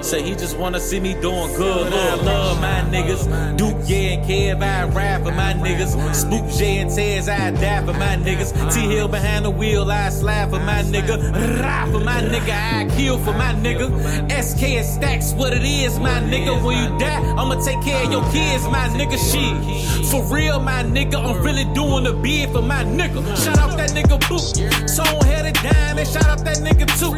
Say 0.00 0.22
he 0.22 0.34
just 0.34 0.56
wanna 0.56 0.80
see 0.80 1.00
me 1.00 1.14
doing 1.14 1.52
good. 1.56 1.92
I 1.92 2.14
love 2.14 2.60
my 2.60 2.80
niggas. 2.90 3.56
Duke, 3.56 3.76
yeah, 3.86 4.14
and 4.14 4.24
Kev, 4.24 4.62
I 4.62 4.86
ride 4.86 5.24
for 5.24 5.32
my 5.32 5.52
niggas. 5.54 6.14
Spook, 6.14 6.48
J, 6.56 6.78
and 6.78 6.90
Tez, 6.90 7.28
I 7.28 7.50
die 7.50 7.84
for 7.84 7.92
my 7.92 8.16
niggas. 8.16 8.52
T 8.72 8.80
Hill 8.80 9.08
behind 9.08 9.44
the 9.44 9.50
wheel, 9.50 9.90
I 9.90 10.08
slide 10.10 10.50
for 10.50 10.60
my 10.60 10.82
nigga. 10.82 11.16
Ride 11.60 11.90
for 11.92 12.00
my 12.00 12.22
nigga, 12.22 12.50
I 12.50 12.88
kill 12.96 13.18
for 13.18 13.32
my 13.32 13.52
nigga. 13.54 13.88
SK 14.30 14.62
and 14.78 14.86
stacks, 14.86 15.32
what 15.34 15.52
it 15.52 15.64
is, 15.64 15.98
my 15.98 16.20
nigga. 16.20 16.62
When 16.64 16.76
you 16.78 16.98
die, 16.98 17.20
I'ma 17.36 17.60
take 17.62 17.82
care 17.82 18.04
of 18.04 18.12
your 18.12 18.22
kids, 18.30 18.64
my 18.68 18.88
nigga. 18.88 19.18
Shit. 19.18 20.06
For 20.10 20.22
real, 20.32 20.60
my 20.60 20.84
nigga, 20.84 21.16
I'm 21.16 21.42
really 21.42 21.64
doing 21.74 22.04
the 22.04 22.12
bid 22.12 22.50
for 22.50 22.62
my 22.62 22.84
nigga. 22.84 23.20
Shout 23.44 23.58
out 23.58 23.76
that 23.76 23.90
nigga 23.90 24.18
Boot. 24.28 24.54
Tone 24.96 25.24
headed 25.26 25.54
down, 25.62 25.98
and 25.98 26.08
shout 26.08 26.26
out 26.26 26.44
that 26.44 26.58
nigga 26.58 26.86
too. 26.98 27.12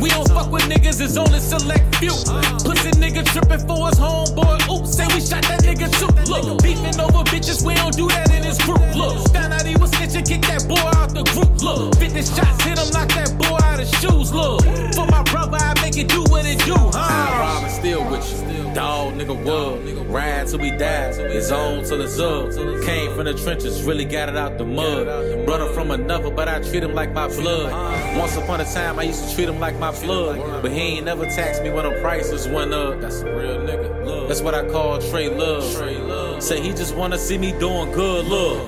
We 0.00 0.10
don't 0.10 0.28
fuck 0.28 0.52
with 0.52 0.62
niggas, 0.64 1.00
it's 1.00 1.16
only 1.16 1.40
select 1.40 1.96
few. 1.96 2.25
Pussy 2.28 2.90
nigga 2.98 3.24
tripping 3.24 3.66
for 3.66 3.88
his 3.88 3.98
homeboy. 3.98 4.58
Oops, 4.70 4.90
say 4.90 5.06
we 5.14 5.20
shot 5.20 5.42
that 5.46 5.62
nigga 5.62 5.86
too. 5.98 6.10
Look, 6.30 6.62
beefing 6.62 6.98
over 7.00 7.22
bitches, 7.30 7.64
we 7.64 7.74
don't 7.74 7.94
do 7.96 8.08
that 8.08 8.32
in 8.34 8.42
this 8.42 8.58
group. 8.62 8.80
Look, 8.94 9.28
found 9.32 9.52
out 9.52 9.66
he 9.66 9.76
was 9.76 9.90
snitching, 9.92 10.26
kick 10.26 10.42
that 10.42 10.66
boy 10.68 10.82
out 10.98 11.10
the 11.14 11.22
group. 11.34 11.62
Look, 11.62 11.96
50 11.96 12.22
shots, 12.22 12.64
hit 12.64 12.78
him, 12.78 12.90
knock 12.90 13.08
that 13.14 13.36
boy 13.38 13.56
out 13.56 13.65
of 13.80 13.88
shoes. 13.88 14.32
Look, 14.32 14.62
for 14.94 15.06
my 15.06 15.22
brother, 15.24 15.58
I 15.58 15.74
make 15.82 15.96
it 15.96 16.08
do 16.08 16.22
what 16.24 16.46
it 16.46 16.58
do. 16.64 16.74
Huh? 16.74 16.90
I 16.94 17.38
rob 17.40 17.64
and 17.64 17.72
steal 17.72 18.08
with 18.10 18.30
you. 18.30 18.74
Dog, 18.74 19.14
nigga, 19.14 19.34
what? 19.44 20.06
Ride 20.08 20.46
till 20.48 20.58
we 20.58 20.70
die. 20.70 21.10
It's 21.16 21.50
on 21.50 21.84
till 21.84 22.00
it's 22.02 22.18
up. 22.18 22.52
Came 22.84 23.14
from 23.14 23.24
the 23.24 23.34
trenches, 23.34 23.82
really 23.84 24.04
got 24.04 24.28
it 24.28 24.36
out 24.36 24.58
the 24.58 24.64
mud. 24.64 25.06
Brother 25.46 25.72
from 25.72 25.90
another, 25.90 26.30
but 26.30 26.48
I 26.48 26.60
treat 26.60 26.82
him 26.82 26.94
like 26.94 27.12
my 27.12 27.26
blood. 27.28 27.72
Once 28.18 28.36
upon 28.36 28.60
a 28.60 28.64
time, 28.64 28.98
I 28.98 29.04
used 29.04 29.26
to 29.26 29.34
treat 29.34 29.48
him 29.48 29.58
like 29.58 29.78
my 29.78 29.92
flood. 29.92 30.62
But 30.62 30.72
he 30.72 30.80
ain't 30.80 31.06
never 31.06 31.24
taxed 31.24 31.62
me 31.62 31.70
when 31.70 31.84
the 31.84 31.98
prices 32.00 32.46
went 32.48 32.74
up. 32.74 33.00
That's 33.00 33.20
a 33.20 33.34
real 33.34 33.58
nigga. 33.60 34.28
That's 34.28 34.42
what 34.42 34.54
I 34.54 34.68
call 34.68 35.00
Trey 35.00 35.28
Love. 35.28 36.42
Say 36.42 36.60
he 36.60 36.70
just 36.70 36.94
wanna 36.94 37.18
see 37.18 37.38
me 37.38 37.52
doing 37.52 37.92
good, 37.92 38.26
look. 38.26 38.66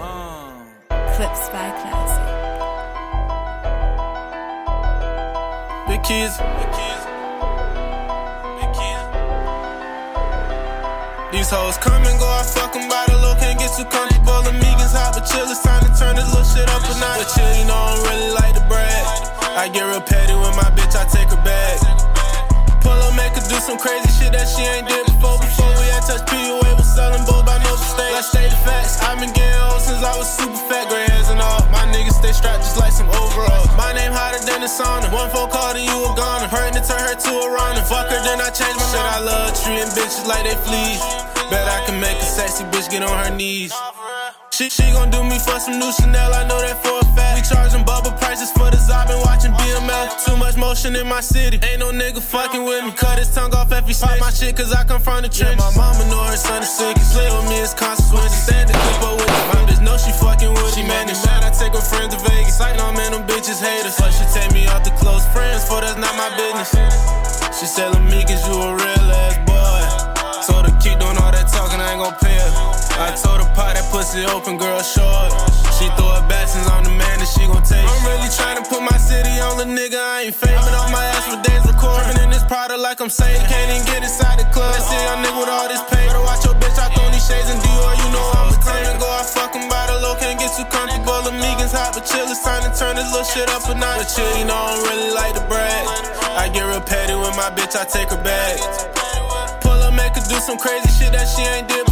Clips 0.89 1.49
by 1.51 1.71
kids. 6.09 6.41
These 11.29 11.51
hoes 11.53 11.77
come 11.77 12.01
and 12.01 12.19
go, 12.19 12.25
I 12.25 12.43
fuck 12.49 12.75
'em 12.75 12.89
by 12.89 13.05
the 13.09 13.17
low, 13.21 13.37
can't 13.37 13.59
get 13.59 13.77
too 13.77 13.85
comfortable. 13.85 14.41
Amigos 14.49 14.97
hot, 14.97 15.13
but 15.13 15.29
chill, 15.29 15.45
it's 15.53 15.61
time 15.61 15.85
to 15.85 15.93
turn 16.01 16.17
this 16.17 16.33
little 16.33 16.49
shit 16.49 16.65
up 16.73 16.81
a 16.81 16.95
notch. 16.97 17.21
But 17.21 17.29
chill, 17.37 17.53
you 17.61 17.67
know 17.69 17.77
I 17.77 17.95
don't 17.95 18.09
really 18.09 18.33
like 18.41 18.55
to 18.55 18.65
brag. 18.71 19.05
I 19.53 19.69
get 19.69 19.85
real 19.85 20.01
petty 20.01 20.33
with 20.33 20.57
my 20.57 20.71
bitch, 20.73 20.97
I 20.97 21.05
take 21.05 21.29
her 21.29 21.45
back. 21.45 21.77
Do 23.49 23.57
some 23.61 23.79
crazy 23.79 24.13
shit 24.13 24.33
that 24.37 24.45
she 24.45 24.61
ain't 24.61 24.85
did 24.85 25.07
before. 25.07 25.41
Before 25.41 25.73
we 25.81 25.89
had 25.89 26.05
touch 26.05 26.21
PUA, 26.29 26.69
was 26.77 26.85
selling 26.85 27.25
both 27.25 27.47
by 27.49 27.57
no 27.65 27.73
mistake. 27.73 28.13
Let's 28.13 28.29
state 28.29 28.51
the 28.51 28.61
facts. 28.61 29.01
I've 29.01 29.17
been 29.17 29.33
getting 29.33 29.63
old 29.73 29.81
since 29.81 30.05
I 30.05 30.13
was 30.21 30.29
super 30.29 30.61
fat, 30.69 30.85
gray 30.93 31.09
hairs 31.09 31.31
and 31.33 31.41
all. 31.41 31.65
My 31.73 31.89
niggas 31.89 32.21
stay 32.21 32.33
strapped 32.37 32.61
just 32.61 32.77
like 32.77 32.93
some 32.93 33.09
overalls. 33.09 33.73
My 33.73 33.97
name 33.97 34.13
hotter 34.13 34.45
than 34.45 34.61
the 34.61 34.69
sauna. 34.69 35.09
One 35.09 35.31
phone 35.33 35.49
call 35.49 35.73
to 35.73 35.81
you 35.81 35.98
to 36.49 36.81
turn 36.81 37.01
her 37.01 37.15
to 37.15 37.31
a 37.31 37.53
runner. 37.53 37.83
Fuck 37.83 38.09
her, 38.09 38.21
then 38.25 38.41
I 38.41 38.51
change 38.51 38.77
my 38.77 38.87
shit. 38.89 39.01
I 39.01 39.21
love 39.21 39.53
treating 39.63 39.89
bitches 39.93 40.27
like 40.27 40.45
they 40.45 40.57
fleas. 40.65 41.01
Bet 41.51 41.69
I 41.69 41.85
can 41.87 42.01
make 42.01 42.17
a 42.17 42.25
sexy 42.25 42.65
bitch 42.65 42.91
get 42.91 43.03
on 43.03 43.25
her 43.25 43.35
knees. 43.35 43.73
She, 44.59 44.67
she 44.67 44.91
gon' 44.91 45.07
do 45.15 45.23
me 45.23 45.39
for 45.39 45.55
some 45.63 45.79
new 45.79 45.87
Chanel, 45.95 46.35
I 46.35 46.43
know 46.51 46.59
that 46.59 46.83
for 46.83 46.99
a 46.99 47.07
fact. 47.15 47.39
We 47.39 47.47
charging 47.47 47.87
bubble 47.87 48.11
prices 48.19 48.51
for 48.51 48.67
the 48.67 48.75
I've 48.91 49.07
been 49.07 49.23
watching 49.23 49.55
BML. 49.55 50.19
Too 50.27 50.35
much 50.35 50.59
motion 50.59 50.99
in 50.99 51.07
my 51.07 51.23
city, 51.23 51.63
ain't 51.63 51.79
no 51.79 51.95
nigga 51.95 52.19
fucking 52.19 52.67
with 52.67 52.83
me. 52.83 52.91
Cut 52.91 53.23
his 53.23 53.31
tongue 53.31 53.55
off 53.55 53.71
if 53.71 53.87
he 53.87 53.95
spot 53.95 54.19
my 54.19 54.35
shit, 54.35 54.59
cause 54.59 54.75
I 54.75 54.83
come 54.83 54.99
from 54.99 55.23
the 55.23 55.31
trenches. 55.31 55.63
Yeah, 55.63 55.79
my 55.79 55.95
mama 55.95 56.03
know 56.11 56.27
her 56.27 56.35
son 56.35 56.67
is 56.67 56.75
sick, 56.75 56.99
he 56.99 57.07
with 57.07 57.47
me, 57.47 57.63
it's 57.63 57.71
consequences. 57.71 58.35
Stand 58.35 58.67
to 58.67 58.75
keep 58.75 58.99
up 59.07 59.15
with 59.15 59.31
the 59.31 59.43
my 59.47 59.63
bitch, 59.63 59.79
know 59.79 59.95
she 59.95 60.11
fucking 60.19 60.51
with 60.51 60.75
She 60.75 60.83
mad, 60.83 61.07
mad, 61.07 61.47
I 61.47 61.55
take 61.55 61.79
her 61.79 61.87
friends 61.95 62.19
to 62.19 62.21
Vegas. 62.27 62.59
Like, 62.59 62.75
no 62.83 62.91
man, 62.99 63.15
them 63.15 63.31
bitches 63.31 63.63
haters. 63.63 63.95
But 63.95 64.11
she 64.11 64.27
take 64.35 64.51
me 64.51 64.67
out 64.67 64.83
to 64.83 64.91
close 64.99 65.23
friends, 65.31 65.71
for 65.71 65.79
that's 65.87 66.03
not 66.03 66.19
my 66.19 66.35
business. 66.35 66.75
She 67.55 67.71
said, 67.71 67.95
Lamicas, 67.95 68.43
you 68.51 68.59
a 68.59 68.75
real 68.75 69.07
ass 69.23 69.39
boy. 69.47 70.51
Told 70.51 70.67
her 70.67 70.75
keep 70.83 70.99
doing 70.99 71.15
all 71.15 71.31
that 71.31 71.47
talking, 71.47 71.79
I 71.79 71.95
ain't 71.95 72.03
gon' 72.03 72.19
pay 72.19 72.43
her. 72.43 72.78
I 72.99 73.15
told 73.15 73.39
her 73.39 73.47
pop 73.55 73.79
that 73.79 73.87
pussy 73.95 74.27
open, 74.27 74.59
girl, 74.59 74.83
short. 74.83 75.31
She 75.79 75.87
throw 75.95 76.19
her 76.19 76.27
and 76.27 76.67
I'm 76.67 76.83
the 76.83 76.91
man 76.99 77.23
that 77.23 77.31
she 77.31 77.47
gon' 77.47 77.63
take. 77.63 77.79
I'm 77.79 78.03
really 78.11 78.27
tryna 78.35 78.67
put 78.67 78.83
my 78.83 78.99
city 78.99 79.39
on 79.39 79.55
the 79.55 79.71
nigga, 79.71 79.95
I 79.95 80.27
ain't 80.27 80.35
famous 80.35 80.67
on 80.67 80.91
my 80.91 81.07
ass 81.15 81.31
for 81.31 81.39
days 81.47 81.63
recording. 81.63 82.19
in 82.27 82.35
this 82.35 82.43
product 82.51 82.83
like 82.83 82.99
I'm 82.99 83.07
saying, 83.07 83.39
can't 83.47 83.71
even 83.71 83.87
get 83.87 84.03
inside 84.03 84.43
the 84.43 84.51
club. 84.51 84.75
See 84.83 84.99
young 84.99 85.23
nigga 85.23 85.39
with 85.39 85.47
all 85.47 85.71
this 85.71 85.79
paper. 85.87 86.19
Watch 86.27 86.43
your 86.43 86.59
bitch, 86.59 86.75
I 86.75 86.91
throw 86.91 87.07
these 87.15 87.23
shades 87.23 87.47
and 87.47 87.63
Dior, 87.63 87.95
you 88.03 88.09
know 88.11 88.27
I'm 88.35 88.51
a 88.51 88.59
to 88.59 88.95
go, 88.99 89.07
I 89.07 89.23
fucking 89.23 89.71
by 89.71 89.87
the 89.87 90.03
low, 90.03 90.19
can't 90.19 90.35
get 90.35 90.51
too 90.59 90.67
comfortable. 90.67 91.23
The 91.23 91.39
Megan's 91.39 91.71
hot, 91.71 91.95
but 91.95 92.03
chill, 92.03 92.27
it's 92.27 92.43
time 92.43 92.67
to 92.67 92.75
turn 92.75 92.99
this 92.99 93.07
little 93.15 93.23
shit 93.31 93.47
up 93.55 93.63
a 93.71 93.79
notch. 93.79 94.03
But 94.03 94.11
chill, 94.11 94.33
you 94.43 94.47
know 94.51 94.59
I 94.59 94.75
don't 94.75 94.83
really 94.91 95.13
like 95.15 95.39
the 95.39 95.47
brag. 95.47 95.87
I 96.35 96.51
get 96.51 96.67
real 96.67 96.83
petty 96.83 97.15
with 97.15 97.39
my 97.39 97.55
bitch, 97.55 97.79
I 97.79 97.87
take 97.87 98.11
her 98.11 98.19
back. 98.19 98.59
Pull 99.63 99.79
up, 99.87 99.95
make 99.95 100.19
her 100.19 100.25
do 100.27 100.43
some 100.43 100.59
crazy 100.59 100.91
shit 100.91 101.15
that 101.15 101.31
she 101.31 101.47
ain't 101.47 101.71
did 101.71 101.88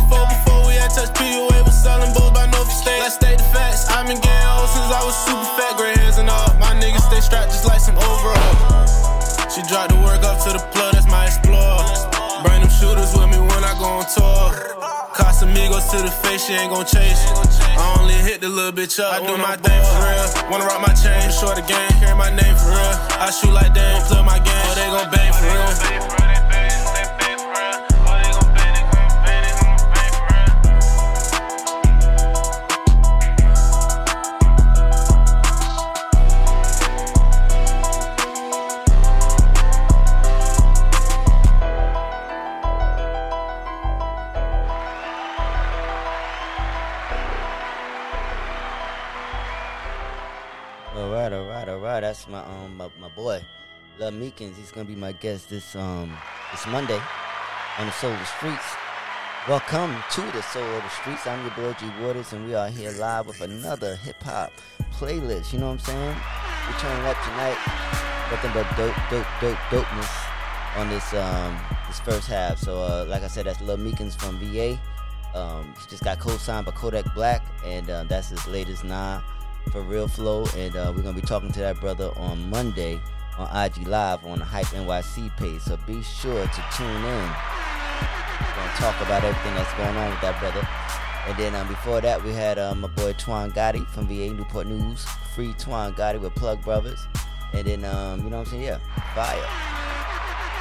touch 0.96 1.12
PUA, 1.20 1.60
was 1.60 1.76
selling 1.76 2.08
bulls 2.16 2.32
by 2.32 2.48
no 2.48 2.64
mistake. 2.64 3.04
Let's 3.04 3.20
stay 3.20 3.36
the 3.36 3.44
facts. 3.52 3.84
I've 3.92 4.08
been 4.08 4.16
getting 4.16 4.48
old 4.48 4.68
since 4.72 4.88
I 4.88 5.02
was 5.04 5.16
super 5.28 5.44
fat, 5.60 5.76
gray 5.76 5.92
hairs 6.00 6.16
and 6.16 6.32
all. 6.32 6.48
My 6.56 6.72
niggas 6.72 7.04
stay 7.04 7.20
strapped 7.20 7.52
just 7.52 7.68
like 7.68 7.80
some 7.84 8.00
overall. 8.00 8.88
She 9.52 9.60
dropped 9.68 9.92
the 9.92 10.00
work 10.00 10.24
up 10.24 10.40
to 10.48 10.56
the 10.56 10.62
plug, 10.72 10.96
that's 10.96 11.04
my 11.06 11.28
explorer. 11.28 11.84
Bring 12.40 12.64
them 12.64 12.72
shooters 12.72 13.12
with 13.12 13.28
me 13.28 13.36
when 13.36 13.60
I 13.60 13.76
go 13.76 14.00
on 14.00 14.08
tour. 14.08 14.48
Casamigos 15.12 15.84
to 15.92 16.00
the 16.00 16.12
face, 16.24 16.48
she 16.48 16.56
ain't 16.56 16.72
gon' 16.72 16.88
chase. 16.88 17.20
I 17.76 18.00
only 18.00 18.16
hit 18.16 18.40
the 18.40 18.48
little 18.48 18.72
bitch 18.72 18.96
up. 18.96 19.12
I 19.12 19.18
do 19.20 19.36
my 19.36 19.56
thing 19.60 19.80
for 19.84 20.00
real. 20.00 20.26
Wanna 20.48 20.64
rock 20.64 20.80
my 20.80 20.94
chain, 20.96 21.28
short 21.28 21.60
the 21.60 21.64
game, 21.68 21.92
carry 22.00 22.16
my 22.16 22.32
name 22.32 22.56
for 22.56 22.72
real. 22.72 22.96
I 23.20 23.28
shoot 23.28 23.52
like 23.52 23.72
they 23.76 23.84
ain't 23.84 24.04
play 24.08 24.24
my 24.24 24.40
game, 24.40 24.64
oh, 24.64 24.74
they 24.80 24.88
gon' 24.88 25.10
bang 25.12 25.32
for 25.36 25.44
real. 25.44 26.25
My 52.28 52.40
um 52.40 52.76
my, 52.76 52.88
my 53.00 53.08
boy, 53.08 53.40
Love 54.00 54.14
Meekins. 54.14 54.56
He's 54.56 54.72
gonna 54.72 54.84
be 54.84 54.96
my 54.96 55.12
guest 55.12 55.48
this 55.48 55.76
um 55.76 56.12
this 56.50 56.66
Monday 56.66 57.00
on 57.78 57.86
the 57.86 57.92
Soul 57.92 58.10
of 58.10 58.18
the 58.18 58.24
Streets. 58.24 58.64
Welcome 59.48 59.94
to 60.10 60.22
the 60.32 60.42
Soul 60.42 60.64
of 60.64 60.82
the 60.82 60.88
Streets. 60.88 61.24
I'm 61.24 61.40
your 61.42 61.54
boy 61.54 61.72
G 61.78 61.86
Waters, 62.02 62.32
and 62.32 62.44
we 62.44 62.54
are 62.54 62.68
here 62.68 62.90
live 62.98 63.28
with 63.28 63.40
another 63.42 63.94
hip 63.94 64.20
hop 64.24 64.50
playlist. 64.92 65.52
You 65.52 65.60
know 65.60 65.66
what 65.66 65.74
I'm 65.74 65.78
saying? 65.78 66.16
We're 66.66 66.78
turning 66.80 67.06
up 67.06 67.16
tonight. 67.22 67.58
Nothing 68.32 68.50
but 68.54 68.76
dope, 68.76 68.96
dope, 69.08 69.26
dope, 69.40 69.84
dopeness 69.84 70.78
on 70.78 70.88
this 70.88 71.14
um 71.14 71.56
this 71.86 72.00
first 72.00 72.26
half. 72.26 72.58
So 72.58 72.82
uh, 72.82 73.06
like 73.08 73.22
I 73.22 73.28
said, 73.28 73.46
that's 73.46 73.60
Love 73.60 73.78
Meekins 73.78 74.18
from 74.20 74.36
VA. 74.40 74.80
Um, 75.32 75.72
he 75.80 75.90
just 75.90 76.02
got 76.02 76.18
co-signed 76.18 76.66
by 76.66 76.72
Kodak 76.72 77.14
Black, 77.14 77.46
and 77.64 77.88
uh, 77.88 78.02
that's 78.02 78.30
his 78.30 78.44
latest 78.48 78.82
Nah 78.82 79.22
for 79.70 79.82
Real 79.82 80.08
Flow. 80.08 80.46
And 80.56 80.76
uh, 80.76 80.92
we're 80.94 81.02
gonna 81.02 81.20
be 81.20 81.26
talking 81.26 81.52
to 81.52 81.60
that 81.60 81.80
brother 81.80 82.10
on 82.16 82.50
Monday 82.50 83.00
on 83.38 83.48
IG 83.64 83.86
Live 83.86 84.24
on 84.24 84.38
the 84.38 84.44
Hype 84.44 84.66
NYC 84.66 85.36
page. 85.36 85.60
So 85.60 85.76
be 85.86 86.02
sure 86.02 86.46
to 86.46 86.64
tune 86.76 86.88
in. 86.88 87.28
We're 88.40 88.54
gonna 88.56 88.76
talk 88.76 89.00
about 89.00 89.24
everything 89.24 89.54
that's 89.54 89.72
going 89.74 89.96
on 89.96 90.10
with 90.10 90.20
that 90.20 90.38
brother. 90.40 90.66
And 91.26 91.36
then 91.36 91.54
um, 91.56 91.66
before 91.66 92.00
that, 92.00 92.22
we 92.22 92.32
had 92.32 92.58
um, 92.58 92.82
my 92.82 92.88
boy 92.88 93.12
Twan 93.14 93.52
Gotti 93.52 93.86
from 93.88 94.06
VA 94.06 94.32
Newport 94.32 94.68
News. 94.68 95.04
Free 95.34 95.52
Twan 95.54 95.94
Gotti 95.96 96.20
with 96.20 96.34
Plug 96.36 96.62
Brothers. 96.62 97.06
And 97.52 97.66
then, 97.66 97.84
um, 97.84 98.22
you 98.22 98.30
know 98.30 98.38
what 98.38 98.46
I'm 98.46 98.52
saying? 98.52 98.62
Yeah, 98.62 98.78
fire. 99.14 99.42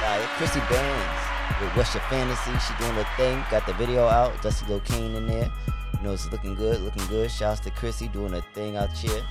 Fire. 0.00 0.26
Chrissy 0.36 0.60
Bands 0.68 1.60
with 1.60 1.76
What's 1.76 1.94
Your 1.94 2.02
Fantasy. 2.04 2.50
She 2.58 2.74
doing 2.82 2.94
her 2.94 3.06
thing. 3.16 3.44
Got 3.50 3.66
the 3.66 3.74
video 3.74 4.06
out. 4.06 4.40
Dusty 4.42 4.66
Lil 4.66 4.80
Kane 4.80 5.14
in 5.14 5.26
there. 5.26 5.50
You 5.98 6.06
know, 6.06 6.12
it's 6.12 6.30
looking 6.30 6.54
good, 6.54 6.80
looking 6.80 7.06
good. 7.06 7.30
Shouts 7.30 7.60
to 7.60 7.70
Chrissy 7.70 8.08
doing 8.08 8.32
her 8.32 8.44
thing 8.54 8.76
out 8.76 8.92
here. 8.92 9.22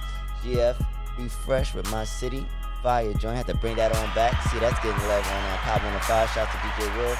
GF, 0.43 0.75
Be 1.17 1.27
Fresh 1.27 1.73
with 1.73 1.89
My 1.91 2.03
City. 2.03 2.45
Fire 2.83 3.13
joint. 3.13 3.37
Had 3.37 3.47
to 3.47 3.55
bring 3.55 3.75
that 3.75 3.95
on 3.95 4.15
back. 4.15 4.41
See, 4.49 4.59
that's 4.59 4.77
getting 4.83 5.07
love 5.07 5.27
on 5.27 5.43
uh, 5.43 5.57
Pop 5.57 5.83
on 5.83 5.93
the 5.93 5.99
Fire. 6.01 6.27
Shouts 6.27 6.51
to 6.51 6.57
DJ 6.57 6.97
Will. 6.97 7.17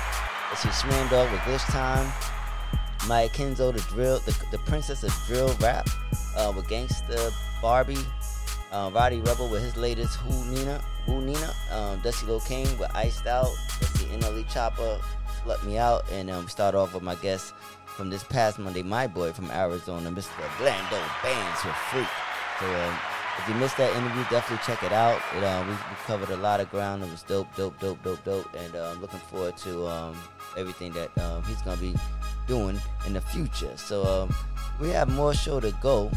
Let's 0.50 0.62
see, 0.62 0.70
Smandog 0.70 1.32
with 1.32 1.42
Glitch 1.42 1.66
Time. 1.72 2.12
Maya 3.08 3.30
Kenzo, 3.30 3.72
the 3.72 3.82
drill, 3.94 4.20
the, 4.20 4.36
the 4.50 4.58
princess 4.60 5.04
of 5.04 5.14
drill 5.28 5.56
rap, 5.62 5.88
uh, 6.36 6.52
with 6.56 6.66
Gangsta 6.66 7.32
Barbie, 7.62 8.04
uh, 8.72 8.90
Roddy 8.94 9.20
Rebel 9.20 9.48
with 9.48 9.62
his 9.62 9.78
latest 9.78 10.16
Who 10.18 10.46
Nina, 10.46 10.82
Who 11.06 11.22
Nina, 11.22 11.54
um, 11.72 12.00
Dusty 12.00 12.26
Lil 12.26 12.40
Kane 12.40 12.78
with 12.80 12.94
Iced 12.96 13.28
Out, 13.28 13.54
let's 13.80 14.00
see, 14.00 14.06
NLE 14.06 14.46
Choppa, 14.52 15.00
Slut 15.44 15.64
Me 15.64 15.78
Out, 15.78 16.04
and 16.12 16.32
um, 16.32 16.48
start 16.48 16.74
off 16.74 16.96
with 16.96 17.04
my 17.04 17.16
guest 17.16 17.54
from 17.96 18.10
this 18.10 18.24
past 18.26 18.60
Monday, 18.60 18.84
my 18.84 19.08
boy 19.08 19.32
from 19.32 19.50
Arizona, 19.52 20.12
Mr. 20.12 20.28
Blando 20.58 21.00
Bands 21.24 21.64
your 21.64 21.74
Freak. 21.74 22.08
So 22.60 22.66
um, 22.66 22.98
if 23.40 23.48
you 23.48 23.56
missed 23.56 23.78
that 23.78 23.96
interview, 23.96 24.24
definitely 24.30 24.66
check 24.66 24.84
it 24.84 24.92
out. 24.92 25.22
It, 25.38 25.44
uh, 25.44 25.64
we, 25.66 25.72
we 25.72 25.96
covered 26.06 26.30
a 26.30 26.38
lot 26.38 26.60
of 26.60 26.70
ground. 26.70 27.04
It 27.04 27.10
was 27.10 27.24
dope, 27.24 27.48
dope, 27.56 27.80
dope, 27.80 28.04
dope, 28.04 28.24
dope, 28.26 28.54
and 28.54 28.76
uh, 28.76 28.92
I'm 28.92 29.02
looking 29.02 29.20
forward 29.20 29.56
to 29.58 29.88
um, 29.88 30.18
everything 30.58 30.92
that 30.94 31.18
um, 31.20 31.42
he's 31.44 31.62
gonna 31.62 31.80
be 31.80 31.96
doing 32.48 32.80
in 33.08 33.14
the 33.14 33.22
future. 33.22 33.72
So 33.78 34.04
um, 34.04 34.36
we 34.82 34.90
have 34.90 35.10
more 35.10 35.34
show 35.34 35.62
to 35.62 35.72
go, 35.82 36.12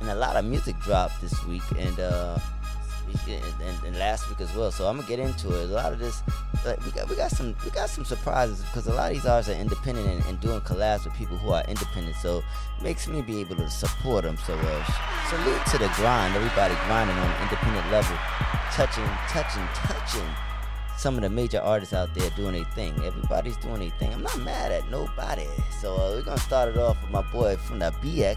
and 0.00 0.08
a 0.08 0.14
lot 0.14 0.36
of 0.36 0.46
music 0.46 0.80
dropped 0.80 1.20
this 1.20 1.44
week, 1.44 1.62
and 1.76 2.00
uh, 2.00 2.38
and, 3.28 3.84
and, 3.86 3.98
last 3.98 4.28
week 4.28 4.40
as 4.40 4.54
well. 4.54 4.70
So 4.70 4.86
I'm 4.86 4.96
gonna 4.96 5.08
get 5.08 5.18
into 5.18 5.48
it. 5.48 5.70
A 5.70 5.72
lot 5.72 5.92
of 5.92 5.98
this, 5.98 6.22
like, 6.64 6.84
we 6.84 6.90
got 6.92 7.08
we 7.08 7.16
got 7.16 7.30
some 7.30 7.54
we 7.64 7.70
got 7.70 7.88
some 7.88 8.04
surprises 8.04 8.62
because 8.64 8.86
a 8.86 8.92
lot 8.92 9.10
of 9.10 9.16
these 9.16 9.26
artists 9.26 9.52
are 9.52 9.60
independent 9.60 10.06
and, 10.06 10.24
and 10.26 10.40
doing 10.40 10.60
collabs 10.60 11.04
with 11.04 11.14
people 11.14 11.36
who 11.36 11.50
are 11.50 11.64
independent. 11.68 12.16
So 12.16 12.42
makes 12.82 13.08
me 13.08 13.22
be 13.22 13.40
able 13.40 13.56
to 13.56 13.70
support 13.70 14.24
them. 14.24 14.36
So 14.46 14.54
uh, 14.54 14.84
salute 15.28 15.66
to 15.66 15.78
the 15.78 15.90
grind. 15.96 16.34
Everybody 16.34 16.74
grinding 16.86 17.16
on 17.16 17.30
an 17.30 17.42
independent 17.42 17.90
level, 17.90 18.16
touching, 18.72 19.04
touching, 19.28 19.66
touching 19.74 20.28
some 21.00 21.14
of 21.14 21.22
the 21.22 21.30
major 21.30 21.60
artists 21.60 21.94
out 21.94 22.12
there 22.12 22.28
doing 22.36 22.54
a 22.56 22.64
thing. 22.74 22.92
Everybody's 23.02 23.56
doing 23.56 23.80
a 23.80 23.90
thing. 23.98 24.12
I'm 24.12 24.22
not 24.22 24.38
mad 24.40 24.70
at 24.70 24.86
nobody. 24.90 25.46
So 25.80 25.94
uh, 25.94 26.10
we're 26.10 26.22
gonna 26.22 26.38
start 26.38 26.68
it 26.68 26.76
off 26.76 27.00
with 27.00 27.10
my 27.10 27.22
boy 27.22 27.56
from 27.56 27.78
the 27.78 27.90
BX. 28.02 28.36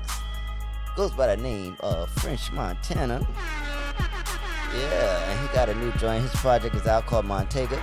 Goes 0.95 1.11
by 1.11 1.35
the 1.35 1.41
name 1.41 1.75
of 1.81 2.09
French 2.09 2.53
Montana. 2.53 3.27
Yeah, 4.75 5.29
and 5.29 5.39
he 5.39 5.53
got 5.53 5.69
a 5.69 5.75
new 5.75 5.91
joint. 5.93 6.23
His 6.23 6.35
project 6.35 6.75
is 6.75 6.87
out 6.87 7.05
called 7.05 7.25
Montega. 7.25 7.81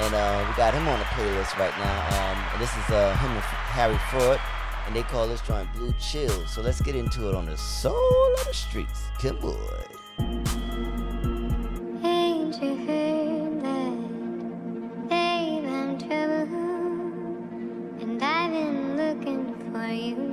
And 0.00 0.14
uh, 0.14 0.46
we 0.48 0.56
got 0.56 0.72
him 0.72 0.88
on 0.88 0.98
the 0.98 1.04
playlist 1.06 1.56
right 1.58 1.76
now. 1.78 2.32
Um, 2.32 2.60
this 2.60 2.70
is 2.70 2.90
uh, 2.90 3.14
him 3.18 3.30
and 3.30 3.40
Harry 3.40 3.98
Fraud. 4.10 4.40
And 4.86 4.96
they 4.96 5.02
call 5.02 5.28
this 5.28 5.40
joint 5.42 5.72
Blue 5.74 5.94
Chill. 6.00 6.46
So 6.46 6.62
let's 6.62 6.80
get 6.80 6.96
into 6.96 7.28
it 7.28 7.34
on 7.34 7.46
the 7.46 7.56
soul 7.56 8.34
of 8.38 8.46
the 8.46 8.54
streets. 8.54 9.04
Come 9.20 9.38
boy. 9.38 9.56
Looking 18.96 19.54
for 19.72 19.86
you 19.86 20.31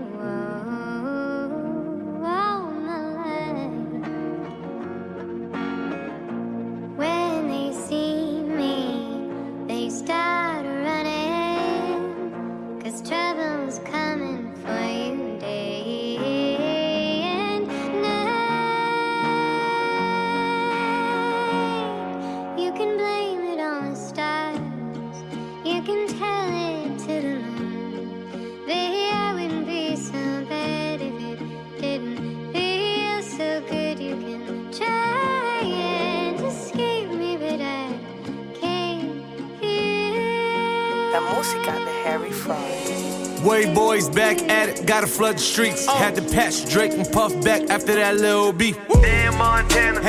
Way 43.44 43.74
boys 43.74 44.10
back 44.10 44.42
at 44.50 44.70
it, 44.70 44.86
gotta 44.86 45.08
flood 45.08 45.36
the 45.36 45.40
streets. 45.40 45.86
Oh. 45.88 45.96
Had 45.96 46.16
to 46.16 46.22
patch 46.22 46.70
Drake 46.70 46.94
and 46.94 47.10
Puff 47.12 47.32
back 47.44 47.70
after 47.70 47.96
that 47.96 48.18
little 48.18 48.52
beef. 48.52 48.78
Damn 49.02 49.38
Montana, 49.38 50.02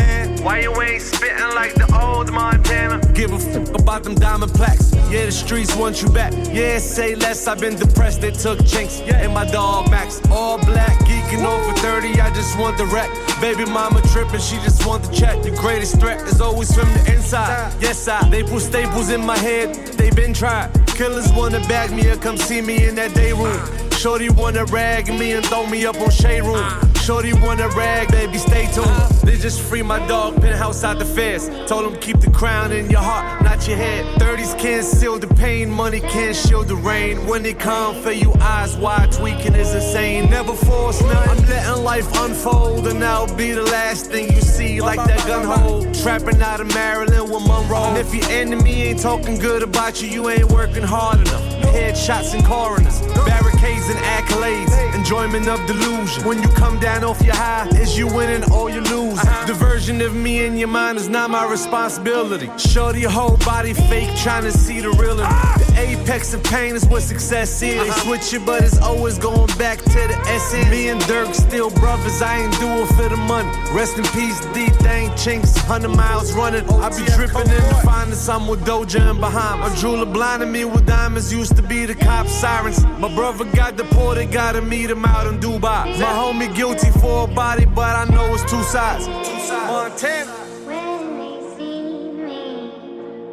why 0.42 0.60
you 0.60 0.80
ain't 0.80 1.02
spitting 1.02 1.54
like 1.54 1.74
the 1.74 1.86
old 2.02 2.32
Montana? 2.32 3.00
Give 3.12 3.32
a 3.32 3.38
fuck 3.38 3.80
about 3.80 4.04
them 4.04 4.14
diamond 4.14 4.52
plaques. 4.52 4.90
Yeah, 5.10 5.26
the 5.26 5.32
streets 5.32 5.74
want 5.74 6.02
you 6.02 6.08
back. 6.08 6.32
Yeah, 6.52 6.78
say 6.78 7.16
less. 7.16 7.48
I've 7.48 7.58
been 7.58 7.74
depressed. 7.74 8.20
They 8.20 8.30
took. 8.30 8.60
Yeah, 8.60 9.24
and 9.24 9.34
my 9.34 9.44
dog 9.44 9.90
Max. 9.90 10.20
All 10.30 10.56
black, 10.58 10.96
geeking 11.00 11.44
over 11.44 11.72
30. 11.78 12.20
I 12.20 12.32
just 12.32 12.56
want 12.56 12.78
the 12.78 12.86
wreck. 12.86 13.10
Baby 13.40 13.64
mama 13.64 14.00
tripping. 14.12 14.38
She 14.38 14.56
just 14.58 14.86
want 14.86 15.02
the 15.02 15.12
check. 15.12 15.42
The 15.42 15.50
greatest 15.50 15.98
threat 15.98 16.20
is 16.28 16.40
always 16.40 16.72
from 16.72 16.88
the 16.94 17.14
inside. 17.14 17.74
Yes, 17.80 18.06
I. 18.06 18.28
They 18.30 18.44
put 18.44 18.62
staples 18.62 19.10
in 19.10 19.26
my 19.26 19.36
head. 19.36 19.74
They 19.98 20.10
been 20.10 20.32
tried. 20.32 20.70
Killers 20.86 21.32
wanna 21.32 21.60
bag 21.66 21.90
me 21.90 22.08
or 22.08 22.16
come 22.16 22.36
see 22.36 22.60
me 22.60 22.86
in 22.86 22.94
that 22.94 23.12
day 23.12 23.32
room. 23.32 23.60
Shorty 23.90 24.30
wanna 24.30 24.64
rag 24.66 25.08
me 25.08 25.32
and 25.32 25.44
throw 25.44 25.66
me 25.66 25.86
up 25.86 26.00
on 26.00 26.10
shade 26.10 26.44
room. 26.44 26.89
Shorty 27.10 27.32
wanna 27.32 27.68
rag, 27.70 28.08
baby, 28.12 28.38
stay 28.38 28.66
tuned. 28.72 28.86
They 29.24 29.36
just 29.36 29.60
free 29.60 29.82
my 29.82 29.98
dog, 30.06 30.40
penthouse 30.40 30.84
out 30.84 31.00
the 31.00 31.04
fence. 31.04 31.50
Told 31.68 31.92
him 31.92 32.00
keep 32.00 32.20
the 32.20 32.30
crown 32.30 32.70
in 32.70 32.88
your 32.88 33.00
heart, 33.00 33.42
not 33.42 33.66
your 33.66 33.76
head. 33.76 34.04
30s 34.20 34.56
can't 34.56 34.84
seal 34.84 35.18
the 35.18 35.26
pain, 35.26 35.68
money 35.68 35.98
can't 35.98 36.36
shield 36.36 36.68
the 36.68 36.76
rain. 36.76 37.26
When 37.26 37.42
they 37.42 37.52
come 37.52 38.00
for 38.00 38.12
you, 38.12 38.32
eyes 38.40 38.76
wide, 38.76 39.10
tweaking 39.10 39.56
is 39.56 39.74
insane. 39.74 40.30
Never 40.30 40.54
force 40.54 41.02
nothing. 41.02 41.30
I'm 41.30 41.48
letting 41.48 41.82
life 41.82 42.08
unfold, 42.14 42.86
and 42.86 43.02
that'll 43.02 43.34
be 43.34 43.50
the 43.50 43.64
last 43.64 44.06
thing 44.06 44.32
you 44.32 44.40
see, 44.40 44.80
like 44.80 45.04
that 45.08 45.26
gun 45.26 45.46
hole. 45.46 45.92
Trapping 45.92 46.40
out 46.40 46.60
of 46.60 46.72
Maryland 46.74 47.28
with 47.28 47.44
Monroe. 47.44 47.88
And 47.88 47.98
if 47.98 48.14
your 48.14 48.30
enemy 48.30 48.82
ain't 48.82 49.00
talking 49.00 49.36
good 49.36 49.64
about 49.64 50.00
you, 50.00 50.08
you 50.08 50.30
ain't 50.30 50.48
working 50.52 50.84
hard 50.84 51.18
enough. 51.22 51.42
Headshots 51.74 52.34
and 52.34 52.44
coroners, 52.44 53.00
barricades 53.26 53.88
and 53.88 53.98
accolades, 53.98 54.70
enjoyment 54.94 55.48
of 55.48 55.64
delusion. 55.66 56.24
When 56.24 56.42
you 56.42 56.48
come 56.48 56.78
down 56.78 57.04
off 57.04 57.22
your 57.22 57.34
high, 57.34 57.68
is 57.74 57.96
you 57.98 58.06
winning 58.06 58.50
or 58.52 58.70
you 58.70 58.80
lose. 58.80 59.20
The 59.46 59.54
version 59.54 60.00
of 60.00 60.14
me 60.14 60.44
in 60.44 60.56
your 60.56 60.68
mind 60.68 60.98
is 60.98 61.08
not 61.08 61.30
my 61.30 61.50
responsibility. 61.50 62.50
Shorty, 62.58 63.00
your 63.00 63.10
whole 63.10 63.36
body 63.38 63.72
fake, 63.72 64.14
trying 64.16 64.44
to 64.44 64.52
see 64.52 64.80
the 64.80 64.90
real 64.90 65.18
in 65.18 65.26
me. 65.26 65.64
The 65.64 66.00
apex 66.02 66.34
of 66.34 66.42
pain 66.44 66.74
is 66.74 66.86
what 66.86 67.02
success 67.02 67.62
is. 67.62 67.82
They 67.82 67.90
switch 68.02 68.32
it, 68.34 68.44
but 68.44 68.62
it's 68.62 68.78
always 68.78 69.18
going 69.18 69.50
back 69.58 69.78
to 69.78 70.00
the 70.10 70.16
essence. 70.26 70.70
Me 70.70 70.88
and 70.88 71.00
Dirk 71.06 71.34
still 71.34 71.70
brothers, 71.70 72.22
I 72.22 72.42
ain't 72.42 72.58
do 72.58 72.68
it 72.68 72.86
for 72.88 73.08
the 73.08 73.16
money. 73.16 73.48
Rest 73.72 73.98
in 73.98 74.04
peace, 74.04 74.40
D 74.54 74.68
thing 74.84 75.10
Chinx, 75.10 75.56
100 75.68 75.88
miles 75.88 76.32
running. 76.32 76.68
I 76.70 76.88
be 76.90 77.04
dripping 77.16 77.50
in 77.50 77.62
the 77.68 77.80
finest, 77.84 78.28
I'm 78.28 78.46
with 78.46 78.64
Doja 78.64 79.10
and 79.10 79.20
Bahamas. 79.20 79.72
A 79.72 79.76
jeweler 79.80 80.06
blinding 80.06 80.52
me 80.52 80.64
with 80.64 80.86
diamonds, 80.86 81.32
used 81.32 81.56
to 81.56 81.62
be 81.62 81.86
the 81.86 81.94
cop 81.94 82.26
sirens. 82.26 82.84
My 82.98 83.12
brother 83.14 83.44
got 83.44 83.76
deported, 83.76 84.32
gotta 84.32 84.62
meet 84.80 84.90
him 84.90 85.04
out 85.04 85.26
in 85.26 85.38
Dubai. 85.38 85.84
My 85.98 86.12
homie 86.20 86.54
guilty 86.54 86.90
for 86.90 87.24
a 87.24 87.26
body, 87.26 87.66
but 87.66 87.94
I 87.96 88.04
know 88.06 88.34
it's 88.34 88.50
two 88.50 88.62
sides. 88.62 89.06
Montana. 89.08 90.30
When 90.66 91.18
they 91.20 91.38
see 91.56 92.12
me, 92.26 92.42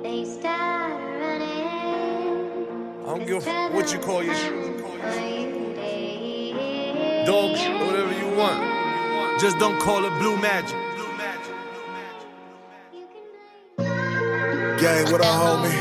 they 0.04 0.26
start 0.26 0.92
running. 1.22 2.68
I 3.04 3.06
don't 3.06 3.26
give 3.26 3.48
a 3.48 3.50
f- 3.50 3.74
what 3.74 3.94
you 3.94 4.00
call 4.00 4.24
your 4.24 4.36
shoes. 4.36 4.82
Dog 7.26 7.52
whatever 7.86 8.14
you 8.22 8.30
want. 8.38 8.60
Just 9.40 9.58
don't 9.60 9.80
call 9.80 10.04
it 10.06 10.14
blue 10.20 10.38
magic. 10.38 10.87
Gang, 14.80 15.12
what 15.12 15.22
a 15.22 15.26
homie? 15.26 15.74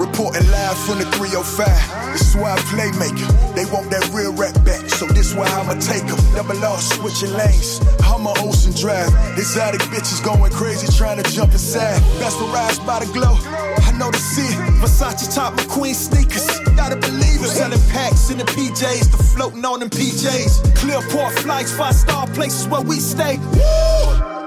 Reporting 0.00 0.50
live 0.50 0.76
from 0.78 0.98
the 0.98 1.04
305. 1.14 2.12
This 2.12 2.30
is 2.30 2.34
why 2.34 2.50
I 2.52 2.58
playmaker. 2.66 3.30
They 3.54 3.64
want 3.70 3.90
that 3.90 4.02
real 4.12 4.34
rap 4.34 4.54
back, 4.64 4.90
so 4.90 5.06
this 5.06 5.34
why 5.34 5.46
I'ma 5.46 5.74
take 5.74 6.02
take 6.02 6.10
'em. 6.10 6.18
Double 6.34 6.64
off, 6.64 6.82
switching 6.82 7.32
lanes. 7.32 7.80
I'm 8.02 8.26
a 8.26 8.34
Ocean 8.42 8.72
Drive. 8.74 9.06
Exotic 9.38 9.82
bitches 9.92 10.20
going 10.24 10.50
crazy 10.50 10.88
trying 10.98 11.22
to 11.22 11.30
jump 11.30 11.52
inside. 11.52 12.02
Mesmerized 12.18 12.84
by 12.84 12.98
the 12.98 13.06
glow. 13.12 13.38
I 13.86 13.92
know 13.92 14.10
the 14.10 14.18
see 14.18 14.50
Versace 14.82 15.32
top 15.32 15.54
McQueen 15.56 15.94
sneakers. 15.94 16.48
Gotta 16.74 16.96
believe 16.96 17.42
it. 17.44 17.50
Selling 17.50 17.80
packs 17.90 18.30
in 18.30 18.38
the 18.38 18.44
PJs, 18.46 19.12
the 19.12 19.22
floating 19.22 19.64
on 19.64 19.78
them 19.78 19.90
PJs. 19.90 20.60
Clearport 20.74 21.38
flights, 21.38 21.70
five 21.70 21.94
star 21.94 22.26
places 22.26 22.66
where 22.66 22.82
we 22.82 22.98
stay. 22.98 23.38
Woo! 23.54 24.39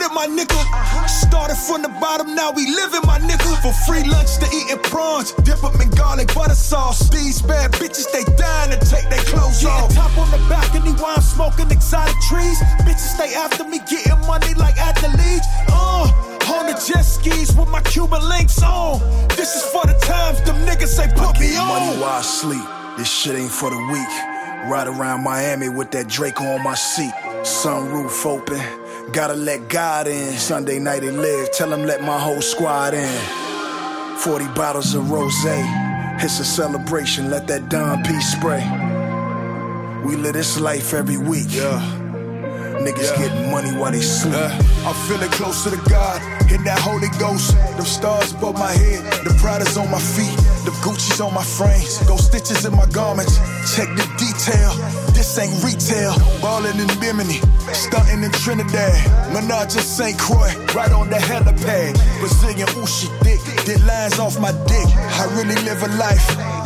Did 0.00 0.06
it, 0.06 0.14
my 0.14 0.26
nigga. 0.26 1.08
Started 1.08 1.56
from 1.56 1.82
the 1.82 1.88
bottom, 2.00 2.34
now 2.34 2.52
we 2.52 2.64
living, 2.70 3.02
my 3.04 3.18
nigga. 3.18 3.60
For 3.60 3.72
free 3.84 4.02
lunch 4.08 4.38
they 4.38 4.48
eating 4.56 4.78
prawns, 4.82 5.32
dip 5.44 5.62
'em 5.62 5.78
in 5.78 5.90
garlic 5.90 6.32
butter 6.34 6.54
sauce. 6.54 7.10
These 7.10 7.42
bad 7.42 7.72
bitches, 7.72 8.10
they 8.10 8.24
dying 8.40 8.70
to 8.70 8.78
take 8.78 9.10
their 9.10 9.22
clothes 9.24 9.62
Yeah, 9.62 9.68
off. 9.84 9.94
top 9.94 10.16
on 10.16 10.30
the 10.30 10.38
balcony 10.48 10.92
while 10.92 11.16
I'm 11.16 11.22
smoking 11.22 11.70
exotic 11.70 12.16
trees. 12.30 12.58
Bitches 12.86 13.14
stay 13.16 13.34
after 13.34 13.64
me, 13.64 13.78
getting 13.80 14.18
money 14.26 14.54
like 14.54 14.78
athletes. 14.78 15.46
Uh, 15.68 16.08
on 16.54 16.66
the 16.66 16.72
jet 16.86 17.02
skis 17.02 17.52
with 17.54 17.68
my 17.68 17.82
Cuban 17.82 18.26
links 18.26 18.62
on. 18.62 19.00
This 19.36 19.54
is 19.54 19.64
for 19.64 19.84
the 19.84 19.94
times 20.00 20.40
them 20.46 20.56
niggas 20.64 20.94
say 20.96 21.08
put 21.14 21.38
me 21.38 21.56
on. 21.58 21.68
Money 21.68 22.00
while 22.00 22.20
I 22.20 22.22
sleep. 22.22 22.64
This 22.96 23.08
shit 23.08 23.36
ain't 23.36 23.52
for 23.52 23.68
the 23.68 23.82
weak. 23.92 24.12
Ride 24.70 24.88
around 24.88 25.22
Miami 25.24 25.68
with 25.68 25.90
that 25.90 26.08
Drake 26.08 26.40
on 26.40 26.62
my 26.62 26.74
seat. 26.74 27.12
Sunroof 27.42 28.24
open. 28.24 28.79
Gotta 29.12 29.34
let 29.34 29.68
God 29.68 30.06
in. 30.06 30.32
Sunday 30.38 30.78
night 30.78 31.00
they 31.00 31.10
live. 31.10 31.50
Tell 31.50 31.70
them 31.70 31.84
let 31.84 32.02
my 32.02 32.18
whole 32.18 32.40
squad 32.40 32.94
in. 32.94 34.18
40 34.18 34.46
bottles 34.54 34.94
of 34.94 35.10
rose. 35.10 35.32
It's 36.22 36.38
a 36.38 36.44
celebration. 36.44 37.28
Let 37.28 37.48
that 37.48 37.68
Don 37.68 38.02
P 38.04 38.20
spray. 38.20 38.62
We 40.04 40.16
live 40.16 40.34
this 40.34 40.60
life 40.60 40.94
every 40.94 41.16
week. 41.16 41.46
Yeah. 41.48 42.09
Niggas 42.80 43.12
getting 43.18 43.50
money 43.50 43.72
while 43.76 43.92
they 43.92 44.00
sleep. 44.00 44.34
I'm 44.34 44.94
feeling 45.06 45.30
closer 45.30 45.70
to 45.70 45.76
God 45.90 46.20
in 46.50 46.64
that 46.64 46.78
Holy 46.80 47.12
Ghost. 47.20 47.52
Them 47.76 47.84
stars 47.84 48.32
above 48.32 48.54
my 48.54 48.72
head, 48.72 49.04
the 49.24 49.36
pride 49.38 49.60
is 49.60 49.76
on 49.76 49.90
my 49.90 50.00
feet, 50.00 50.34
the 50.64 50.72
Gucci's 50.80 51.20
on 51.20 51.34
my 51.34 51.44
frames, 51.44 52.00
those 52.08 52.24
stitches 52.24 52.64
in 52.64 52.74
my 52.74 52.86
garments. 52.86 53.36
Check 53.76 53.88
the 54.00 54.06
detail. 54.16 54.72
This 55.12 55.36
ain't 55.36 55.52
retail. 55.62 56.16
Ballin' 56.40 56.80
in 56.80 56.88
Bimini, 57.00 57.44
stunting 57.76 58.24
in 58.24 58.32
Trinidad. 58.32 58.96
Menage 59.34 59.76
in 59.76 59.84
St. 59.84 60.18
Croix, 60.18 60.48
right 60.74 60.90
on 60.90 61.10
the 61.10 61.16
helipad. 61.16 61.92
Brazilian 62.18 62.68
Ushi 62.80 63.08
dick, 63.20 63.40
did 63.66 63.84
lines 63.84 64.18
off 64.18 64.40
my 64.40 64.52
dick. 64.64 64.88
I 65.20 65.28
really 65.36 65.60
live 65.68 65.82
a 65.82 65.88
life, 66.00 66.24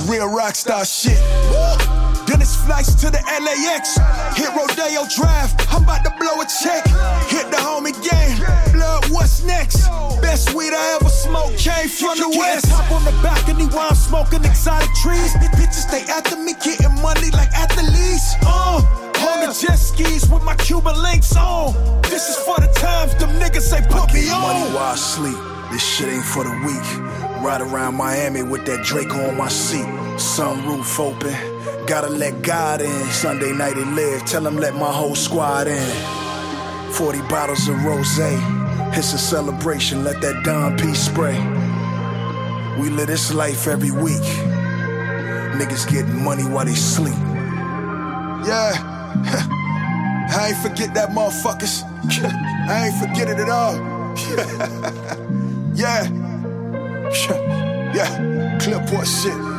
real 0.09 0.31
rock 0.31 0.55
star 0.55 0.85
shit. 0.85 1.19
Then 1.51 2.04
it's 2.29 2.57
flights 2.57 2.95
to 2.97 3.11
the 3.11 3.21
LAX. 3.27 3.97
Hit 4.37 4.51
Rodeo 4.55 5.05
Drive. 5.15 5.53
I'm 5.71 5.83
about 5.83 6.05
to 6.05 6.13
blow 6.19 6.41
a 6.41 6.47
check. 6.47 6.85
Hit 7.29 7.51
the 7.51 7.59
homie 7.59 7.95
game. 8.01 8.39
Blood, 8.73 9.11
what's 9.11 9.43
next? 9.45 9.89
Best 10.21 10.55
weed 10.55 10.73
I 10.73 10.99
ever 11.01 11.09
smoked 11.09 11.59
came 11.59 11.89
from 11.89 12.19
the 12.19 12.31
west. 12.39 12.67
top 12.69 12.91
on 12.91 13.05
the 13.05 13.13
balcony 13.23 13.67
while 13.67 13.89
I'm 13.91 13.97
smoking 13.97 14.45
exotic 14.45 14.93
trees. 14.95 15.35
Bitches 15.57 15.89
stay 15.89 16.03
after 16.11 16.37
me, 16.37 16.55
getting 16.65 16.95
money 17.03 17.31
like 17.31 17.51
athletes. 17.53 18.35
Uh, 18.47 18.81
on 19.29 19.41
the 19.41 19.53
jet 19.53 19.77
skis 19.77 20.29
with 20.29 20.43
my 20.43 20.55
Cuban 20.57 21.01
links 21.03 21.37
on. 21.37 21.73
This 22.03 22.29
is 22.29 22.37
for 22.45 22.61
the 22.61 22.69
times 22.75 23.15
them 23.17 23.31
niggas 23.41 23.63
say 23.63 23.81
put 23.89 24.13
me 24.13 24.31
on. 24.31 24.41
Money 24.43 24.75
while 24.75 24.93
I 24.93 24.97
sleep. 24.97 25.37
This 25.71 25.83
shit 25.83 26.09
ain't 26.09 26.25
for 26.25 26.45
the 26.45 26.55
weak. 26.65 27.43
Ride 27.43 27.61
around 27.61 27.97
Miami 27.97 28.43
with 28.43 28.65
that 28.67 28.85
Drake 28.85 29.15
on 29.15 29.37
my 29.37 29.49
seat. 29.49 29.87
Sunroof 30.17 31.01
open. 31.01 31.54
Gotta 31.87 32.09
let 32.09 32.41
God 32.41 32.81
in. 32.81 33.05
Sunday 33.11 33.53
night 33.53 33.75
they 33.75 33.85
live. 33.85 34.25
Tell 34.25 34.43
them 34.43 34.57
let 34.57 34.75
my 34.75 34.91
whole 34.91 35.15
squad 35.15 35.67
in. 35.67 36.93
40 36.93 37.19
bottles 37.29 37.69
of 37.69 37.85
rose. 37.85 38.19
It's 38.97 39.13
a 39.13 39.19
celebration. 39.19 40.03
Let 40.03 40.23
that 40.23 40.43
Don 40.45 40.79
P 40.79 40.95
spray. 40.95 41.39
We 42.81 42.89
live 42.89 43.09
this 43.09 43.35
life 43.35 43.67
every 43.67 43.91
week. 43.91 44.23
Niggas 45.59 45.87
getting 45.91 46.25
money 46.25 46.45
while 46.45 46.65
they 46.65 46.75
sleep. 46.75 47.19
Yeah. 48.47 48.73
I 50.37 50.49
ain't 50.49 50.57
forget 50.57 50.95
that 50.95 51.11
motherfuckers. 51.11 51.85
I 52.69 52.87
ain't 52.87 52.99
forget 52.99 53.29
it 53.29 53.39
at 53.39 53.51
all. 53.51 53.75
yeah. 55.75 56.09
Yeah. 57.95 58.59
Clipboard 58.59 59.07
shit. 59.07 59.54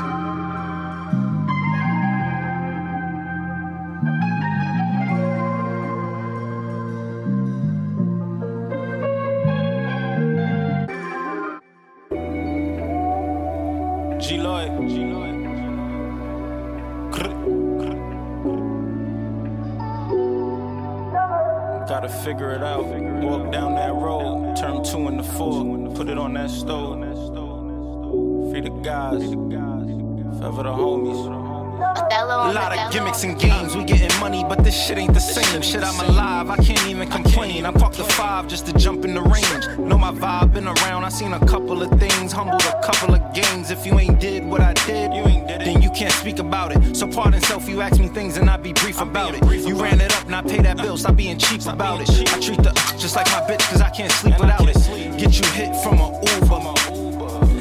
That 26.45 26.51
stove. 26.51 26.99
Free 28.51 28.61
the 28.61 28.69
guys, 28.69 29.23
forever 30.37 30.63
the 30.63 30.69
homies. 30.69 31.34
Othello 31.95 32.51
A 32.51 32.53
lot 32.53 32.77
of 32.77 32.91
gimmicks 32.91 33.23
and 33.23 33.39
games, 33.39 33.75
we 33.75 33.83
getting 33.83 34.13
money, 34.19 34.43
but 34.47 34.63
this 34.63 34.75
shit 34.75 34.97
ain't 34.97 35.13
the 35.13 35.19
same. 35.19 35.61
Shit, 35.61 35.83
I'm 35.83 35.99
alive, 36.09 36.49
I 36.49 36.57
can't 36.57 36.85
even 36.87 37.09
complain. 37.09 37.65
I 37.65 37.71
parked 37.71 37.97
the 37.97 38.03
five 38.03 38.47
just 38.47 38.65
to 38.67 38.73
jump 38.73 39.05
in 39.05 39.13
the 39.13 39.21
range. 39.21 39.79
Know 39.79 39.97
my 39.97 40.11
vibe, 40.11 40.53
been 40.53 40.67
around, 40.67 41.03
I 41.03 41.09
seen 41.09 41.33
a 41.33 41.39
couple 41.47 41.81
of 41.81 41.89
things, 41.99 42.31
humbled 42.31 42.63
a 42.63 42.81
couple 42.83 43.15
of 43.15 43.21
games. 43.33 43.71
If 43.71 43.85
you 43.85 43.97
ain't 43.99 44.19
did 44.19 44.45
what 44.45 44.61
I 44.61 44.73
did, 44.85 45.13
you 45.13 45.23
ain't 45.23 45.47
did 45.47 45.61
it. 45.61 45.65
then 45.65 45.81
you 45.81 45.89
can't 45.91 46.13
speak 46.13 46.39
about 46.39 46.75
it. 46.75 46.95
So 46.95 47.07
pardon 47.07 47.41
self, 47.41 47.67
you 47.69 47.81
ask 47.81 47.99
me 47.99 48.07
things 48.09 48.37
and 48.37 48.49
I 48.49 48.57
be 48.57 48.73
brief 48.73 48.99
about 49.01 49.35
it. 49.35 49.43
You 49.67 49.75
ran 49.75 50.01
it 50.01 50.13
up, 50.15 50.27
now 50.27 50.41
pay 50.41 50.61
that 50.61 50.77
bill, 50.77 50.97
stop 50.97 51.15
being 51.15 51.37
cheap 51.37 51.65
about 51.65 52.01
it. 52.01 52.09
I 52.09 52.39
treat 52.39 52.61
the 52.61 52.71
just 52.99 53.15
like 53.15 53.27
my 53.27 53.41
bitch, 53.41 53.67
cause 53.69 53.81
I 53.81 53.89
can't 53.89 54.11
sleep 54.11 54.39
without 54.39 54.67
it. 54.67 54.75
Get 55.17 55.39
you 55.39 55.45
hit 55.51 55.75
from 55.83 55.99
a 55.99 56.09
Uber. 56.41 56.84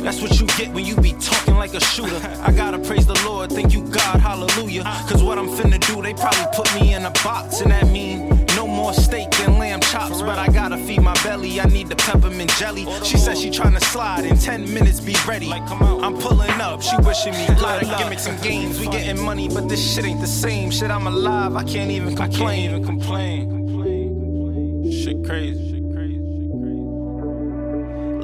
That's 0.05 0.21
what 0.21 0.39
you 0.39 0.47
get 0.59 0.69
when 0.75 0.85
you 0.85 0.97
be 0.97 1.15
talking 1.15 1.55
like 1.55 1.73
a 1.73 1.81
shooter. 1.81 2.21
I 2.43 2.53
gotta 2.53 2.79
praise 2.79 3.07
the 3.07 3.19
Lord, 3.25 3.51
thank 3.51 3.73
you 3.73 3.89
God, 3.89 4.21
hallelujah. 4.21 4.83
Cause 5.09 5.23
what 5.23 5.39
I'm 5.39 5.49
finna 5.49 5.81
do, 5.81 6.03
they 6.03 6.13
probably 6.13 6.45
put 6.55 6.73
me 6.75 6.93
in 6.93 7.07
a 7.07 7.11
box, 7.25 7.63
and 7.63 7.71
that 7.71 7.89
mean 7.89 8.29
no 8.55 8.67
more 8.67 8.93
steak 8.93 9.29
and 9.41 9.59
lamb 9.59 9.81
chops. 9.81 10.21
But 10.21 10.39
I 10.39 10.49
gotta 10.49 10.77
feed 10.77 11.01
my 11.01 11.15
belly, 11.23 11.59
I 11.59 11.65
need 11.65 11.89
the 11.89 11.97
peppermint 11.97 12.51
jelly. 12.59 12.87
She 13.03 13.17
said 13.17 13.39
she 13.39 13.49
tryna 13.49 13.83
slide 13.83 14.27
in 14.27 14.37
10 14.37 14.75
minutes, 14.75 15.01
be 15.01 15.17
ready. 15.27 15.51
I'm 15.51 16.19
pulling 16.19 16.61
up, 16.61 16.83
she 16.83 16.97
wishing 16.99 17.33
me 17.33 17.47
good 17.47 17.63
luck. 17.63 17.81
Gimmicks 17.99 18.27
and 18.27 18.39
games, 18.43 18.79
we 18.79 18.89
getting 18.89 19.25
money, 19.25 19.49
but 19.49 19.71
this 19.71 19.95
shit 19.95 20.05
ain't 20.05 20.21
the 20.21 20.27
same. 20.27 20.71
Shit, 20.71 20.91
I'm 20.91 21.07
alive, 21.07 21.57
I 21.57 21.65
can't 21.65 21.91
even 21.91 22.15
complain. 22.15 22.71
even 22.71 22.85
complain. 22.85 24.93
Shit 24.93 25.25
crazy. 25.25 25.74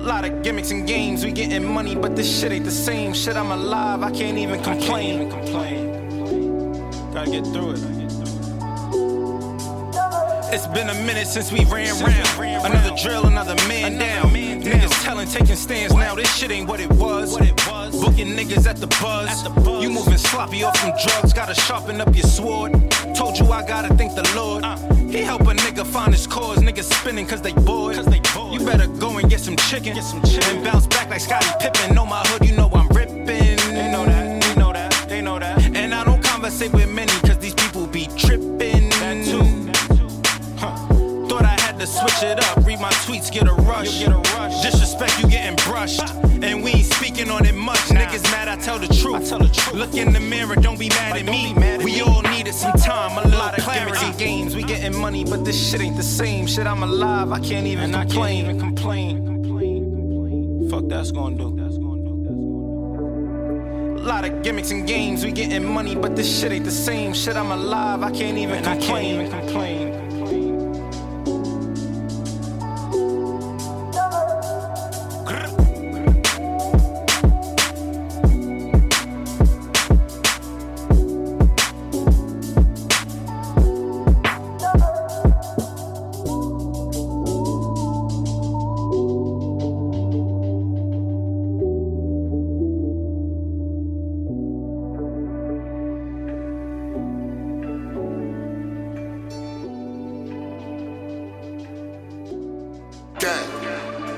A 0.00 0.02
lot 0.02 0.24
of 0.24 0.42
gimmicks 0.42 0.70
and 0.70 0.86
games, 0.86 1.26
we 1.26 1.30
getting 1.30 1.62
money, 1.62 1.94
but 1.94 2.16
this 2.16 2.40
shit 2.40 2.52
ain't 2.52 2.64
the 2.64 2.70
same. 2.70 3.12
Shit, 3.12 3.36
I'm 3.36 3.50
alive, 3.50 4.02
I 4.02 4.10
can't 4.10 4.38
even 4.38 4.62
complain. 4.62 5.28
Gotta 7.12 7.30
get 7.30 7.44
through 7.44 7.72
it. 7.72 7.99
It's 10.52 10.66
been 10.66 10.88
a 10.88 10.94
minute 10.94 11.28
since 11.28 11.52
we 11.52 11.64
ran 11.66 11.94
round. 12.02 12.66
Another 12.66 12.96
drill, 12.96 13.26
another 13.26 13.54
man 13.68 13.98
down. 13.98 14.30
Niggas 14.30 15.02
telling, 15.04 15.28
taking 15.28 15.54
stands 15.54 15.94
now. 15.94 16.16
This 16.16 16.34
shit 16.34 16.50
ain't 16.50 16.68
what 16.68 16.80
it 16.80 16.90
was. 16.94 17.36
Booking 17.36 18.36
niggas 18.36 18.66
at 18.66 18.76
the 18.76 18.88
buzz. 19.00 19.44
You 19.80 19.90
moving 19.90 20.18
sloppy 20.18 20.64
off 20.64 20.76
some 20.78 20.90
drugs. 20.90 21.32
Gotta 21.32 21.54
sharpen 21.54 22.00
up 22.00 22.14
your 22.16 22.24
sword. 22.24 22.72
Told 23.14 23.38
you 23.38 23.46
I 23.52 23.64
gotta 23.64 23.94
thank 23.94 24.16
the 24.16 24.28
Lord. 24.34 24.64
He 25.08 25.18
help 25.18 25.42
a 25.42 25.54
nigga 25.54 25.86
find 25.86 26.12
his 26.12 26.26
cause. 26.26 26.58
Niggas 26.58 26.92
spinning 26.92 27.26
cause 27.26 27.42
they 27.42 27.52
bored. 27.52 27.96
You 27.96 28.66
better 28.66 28.88
go 28.88 29.18
and 29.18 29.30
get 29.30 29.38
some 29.38 29.56
chicken. 29.56 29.94
get 29.94 30.02
some 30.02 30.20
And 30.24 30.64
bounce 30.64 30.88
back 30.88 31.10
like 31.10 31.20
Scottie 31.20 31.46
Pippen. 31.60 31.94
Know 31.94 32.06
my 32.06 32.22
hood, 32.26 32.48
you 32.48 32.56
know 32.56 32.68
I'm 32.72 32.88
ripping. 32.88 33.26
They 33.26 33.92
know 33.92 34.04
that, 34.04 34.42
they 34.42 34.54
know 34.56 34.72
that, 34.72 35.06
they 35.08 35.20
know 35.20 35.38
that. 35.38 35.76
And 35.76 35.94
I 35.94 36.02
don't 36.02 36.22
conversate 36.24 36.72
with 36.72 36.88
many 36.88 37.12
had 42.20 42.38
to 42.38 42.42
switch 42.42 42.54
it 42.54 42.58
up. 42.58 42.66
Read 42.66 42.80
my 42.80 42.90
tweets, 43.04 43.30
get 43.32 43.48
a 43.48 43.52
rush. 43.52 44.00
Disrespect, 44.62 45.18
you 45.20 45.28
getting 45.28 45.56
brushed. 45.66 46.02
And 46.42 46.62
we 46.62 46.72
ain't 46.72 46.92
speaking 46.92 47.30
on 47.30 47.44
it 47.46 47.54
much. 47.54 47.78
Niggas 47.88 48.22
mad, 48.30 48.48
I 48.48 48.56
tell 48.56 48.78
the 48.78 48.88
truth. 48.88 49.74
Look 49.74 49.94
in 49.94 50.12
the 50.12 50.20
mirror, 50.20 50.56
don't 50.56 50.78
be 50.78 50.88
mad 50.88 51.16
at 51.16 51.24
me. 51.24 51.54
we 51.84 52.00
all 52.00 52.22
needed 52.22 52.54
some 52.54 52.72
time, 52.72 53.18
a 53.18 53.28
lot 53.36 53.58
of 53.58 53.64
clarity. 53.64 54.06
and 54.06 54.18
games, 54.18 54.56
we 54.56 54.62
getting 54.62 54.96
money, 54.96 55.24
but 55.24 55.44
this 55.44 55.70
shit 55.70 55.80
ain't 55.80 55.96
the 55.96 56.02
same. 56.02 56.46
Shit, 56.46 56.66
I'm 56.66 56.82
alive, 56.82 57.32
I 57.32 57.40
can't 57.40 57.66
even 57.66 57.92
complain. 57.92 58.00
I 58.00 58.48
can't 58.48 58.48
even 58.48 58.60
complain. 58.60 59.24
complain. 59.26 60.68
Fuck 60.70 60.88
that's 60.88 61.10
gonna 61.10 61.36
do. 61.36 61.50
A 64.00 64.02
lot 64.02 64.24
of 64.24 64.42
gimmicks 64.42 64.70
and 64.70 64.86
games, 64.86 65.24
we 65.24 65.30
getting 65.30 65.62
money, 65.62 65.94
but 65.94 66.16
this 66.16 66.40
shit 66.40 66.52
ain't 66.52 66.64
the 66.64 66.70
same. 66.70 67.12
Shit, 67.12 67.36
I'm 67.36 67.52
alive, 67.52 68.02
I 68.02 68.10
can't 68.10 68.38
even 68.38 68.64
complain. 68.64 68.80
I 68.80 68.86
can't 68.86 69.06
even 69.06 69.30
complain. 69.30 70.09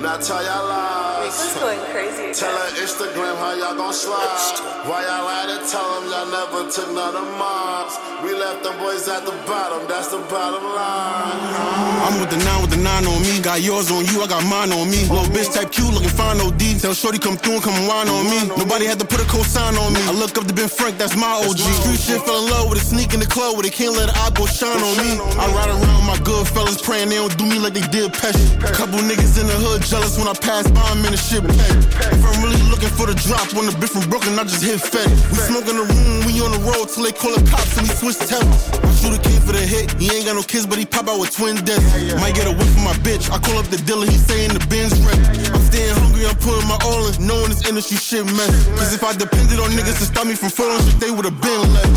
Now 0.02 0.16
tell 0.16 0.42
y'all 0.42 0.66
lies. 0.66 1.26
This 1.26 1.54
is 1.54 1.60
going 1.62 1.78
crazy. 1.92 2.34
Tell 2.34 2.50
her 2.50 2.70
Instagram 2.82 3.36
how 3.36 3.54
y'all 3.54 3.76
gon' 3.76 3.92
slide. 3.92 4.71
Why 4.82 5.06
y'all 5.06 5.22
to 5.46 5.62
tell 5.70 5.86
them 5.94 6.10
y'all 6.10 6.26
never 6.26 6.66
took 6.66 6.90
none 6.90 7.14
of 7.14 7.28
mine. 7.38 7.86
We 8.26 8.34
left 8.34 8.66
them 8.66 8.74
boys 8.82 9.06
at 9.06 9.22
the 9.22 9.30
bottom, 9.46 9.86
that's 9.86 10.10
the 10.10 10.18
bottom 10.26 10.62
line. 10.74 12.02
I'm 12.02 12.18
with 12.18 12.30
the 12.34 12.42
nine 12.42 12.58
with 12.62 12.74
the 12.74 12.82
nine 12.82 13.06
on 13.06 13.22
me. 13.22 13.38
Got 13.38 13.62
yours 13.62 13.94
on 13.94 14.02
you, 14.10 14.22
I 14.22 14.26
got 14.26 14.42
mine 14.42 14.74
on 14.74 14.90
me. 14.90 15.06
Little 15.06 15.30
bitch 15.30 15.54
type 15.54 15.70
Q 15.70 15.86
looking 15.86 16.10
fine 16.10 16.42
OD. 16.42 16.82
Tell 16.82 16.94
Shorty 16.94 17.22
come 17.22 17.38
through 17.38 17.58
and 17.58 17.62
come 17.62 17.78
and 17.78 17.86
whine 17.86 18.10
on 18.10 18.26
me. 18.26 18.42
Nobody 18.58 18.86
had 18.86 18.98
to 18.98 19.06
put 19.06 19.22
a 19.22 19.26
cosign 19.30 19.78
on 19.78 19.94
me. 19.94 20.02
I 20.02 20.14
look 20.18 20.34
up 20.34 20.50
to 20.50 20.54
Ben 20.54 20.66
Frank, 20.66 20.98
that's 20.98 21.14
my 21.14 21.30
OG. 21.46 21.62
Street 21.62 22.02
shit 22.02 22.22
fell 22.26 22.42
in 22.42 22.50
love 22.50 22.66
with 22.70 22.82
a 22.82 22.84
sneak 22.84 23.14
in 23.14 23.20
the 23.20 23.30
club 23.30 23.54
where 23.54 23.62
they 23.62 23.70
can't 23.70 23.94
let 23.94 24.10
an 24.10 24.18
eye 24.18 24.34
go 24.34 24.46
shine 24.46 24.82
on 24.82 24.94
me. 24.98 25.14
I 25.38 25.46
ride 25.54 25.70
around 25.70 25.94
with 26.02 26.10
my 26.10 26.18
good 26.26 26.46
fellas 26.50 26.82
praying 26.82 27.10
they 27.10 27.22
don't 27.22 27.30
do 27.38 27.46
me 27.46 27.58
like 27.62 27.74
they 27.74 27.86
did 27.94 28.10
Pesci. 28.14 28.58
Couple 28.74 28.98
niggas 28.98 29.38
in 29.38 29.46
the 29.46 29.58
hood 29.62 29.82
jealous 29.82 30.18
when 30.18 30.26
I 30.26 30.34
pass 30.34 30.66
by 30.70 30.82
them 30.90 31.06
in 31.06 31.14
the 31.14 31.22
shit. 31.22 31.42
If 31.46 32.22
I'm 32.22 32.38
really 32.42 32.62
looking 32.66 32.90
for 32.94 33.06
the 33.06 33.14
drop 33.14 33.46
when 33.54 33.66
the 33.66 33.74
bitch 33.78 33.94
from 33.94 34.10
Brooklyn, 34.10 34.38
I 34.38 34.42
just 34.42 34.62
hit 34.62 34.71
Fetty. 34.80 35.12
We 35.28 35.36
smoke 35.36 35.68
in 35.68 35.76
the 35.76 35.84
room, 35.84 36.24
we 36.24 36.40
on 36.40 36.52
the 36.52 36.62
road 36.64 36.88
till 36.88 37.04
they 37.04 37.12
call 37.12 37.36
the 37.36 37.44
cops 37.44 37.76
and 37.76 37.84
we 37.84 37.92
switch 37.92 38.16
tempers. 38.24 38.72
shoot 38.96 39.12
a 39.12 39.20
kid 39.20 39.42
for 39.44 39.52
the 39.52 39.60
hit, 39.60 39.92
he 40.00 40.08
ain't 40.08 40.24
got 40.24 40.36
no 40.36 40.42
kids, 40.42 40.64
but 40.64 40.78
he 40.78 40.86
pop 40.86 41.08
out 41.08 41.20
with 41.20 41.34
twin 41.34 41.56
deaths. 41.60 41.84
Might 42.16 42.32
get 42.32 42.48
a 42.48 42.54
whip 42.56 42.68
for 42.72 42.80
my 42.80 42.96
bitch. 43.04 43.28
I 43.28 43.36
call 43.36 43.58
up 43.58 43.68
the 43.68 43.76
dealer, 43.84 44.06
he 44.06 44.16
saying 44.16 44.56
the 44.56 44.64
bin's 44.72 44.96
ready. 45.04 45.20
I'm 45.52 45.60
staying 45.68 45.92
hungry, 46.00 46.24
I'm 46.24 46.36
putting 46.40 46.64
my 46.64 46.78
all 46.88 47.04
in, 47.04 47.12
knowing 47.20 47.52
this 47.52 47.68
industry 47.68 48.00
shit 48.00 48.24
mess. 48.24 48.64
Cause 48.80 48.96
if 48.96 49.04
I 49.04 49.12
depended 49.12 49.60
on 49.60 49.76
niggas 49.76 49.98
to 50.00 50.06
stop 50.08 50.24
me 50.24 50.34
from 50.34 50.48
falling 50.48 50.80
shit, 50.88 50.96
they 51.00 51.10
would've 51.12 51.36
been 51.44 51.62
left. 51.76 51.92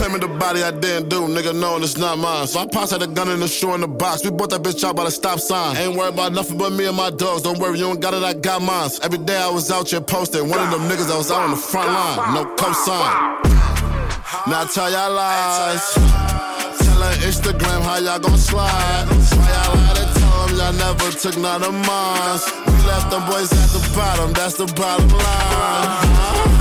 Claiming 0.00 0.24
the 0.24 0.32
body 0.32 0.62
I 0.62 0.70
didn't 0.70 1.12
do, 1.12 1.28
nigga 1.28 1.52
knowing 1.52 1.82
it's 1.82 1.98
not 1.98 2.16
mine. 2.16 2.46
So 2.46 2.60
I 2.60 2.66
pops 2.66 2.92
had 2.92 3.02
a 3.02 3.06
gun 3.06 3.28
in 3.28 3.40
the 3.40 3.48
shoe 3.48 3.74
in 3.74 3.82
the 3.82 3.88
box. 3.88 4.24
We 4.24 4.30
bought 4.30 4.50
that 4.50 4.62
bitch 4.62 4.80
out 4.84 4.96
by 4.96 5.04
the 5.04 5.10
stop 5.10 5.40
sign. 5.40 5.76
Ain't 5.76 5.96
worried 5.96 6.14
about 6.14 6.32
nothing 6.32 6.56
but 6.56 6.72
me 6.72 6.86
and 6.86 6.96
my 6.96 7.10
dogs. 7.10 7.42
Don't 7.42 7.58
worry, 7.58 7.78
you 7.78 7.84
don't 7.84 8.00
got 8.00 8.14
it, 8.14 8.22
I 8.22 8.32
got 8.32 8.62
mine. 8.62 8.88
Every 9.02 9.18
day 9.18 9.36
I 9.36 9.50
was 9.50 9.70
out 9.70 9.90
here 9.90 10.00
posting. 10.00 10.48
One 10.48 10.60
of 10.60 10.70
them 10.70 10.88
niggas 10.88 11.10
I 11.12 11.18
was 11.18 11.30
out 11.30 11.42
on 11.42 11.50
the 11.50 11.56
front 11.56 11.88
line. 11.88 11.97
No 11.98 12.44
cosign. 12.54 13.38
Now 14.46 14.64
tell 14.64 14.90
y'all 14.90 15.12
lies. 15.12 15.94
Tell 16.78 17.00
her 17.02 17.14
Instagram 17.26 17.82
how 17.82 17.98
y'all 17.98 18.18
gon' 18.20 18.38
slide. 18.38 19.06
Why 19.08 19.50
y'all 19.52 19.74
lie 19.74 19.94
to 19.98 20.06
tell 20.18 20.46
them 20.46 20.56
y'all 20.58 20.72
never 20.72 21.10
took 21.10 21.36
none 21.38 21.62
of 21.62 21.74
mine. 21.74 22.38
We 22.66 22.72
left 22.86 23.10
them 23.10 23.26
boys 23.26 23.50
at 23.52 23.70
the 23.74 23.82
bottom, 23.96 24.32
that's 24.32 24.54
the 24.54 24.66
bottom 24.78 25.08
line. 25.08 26.08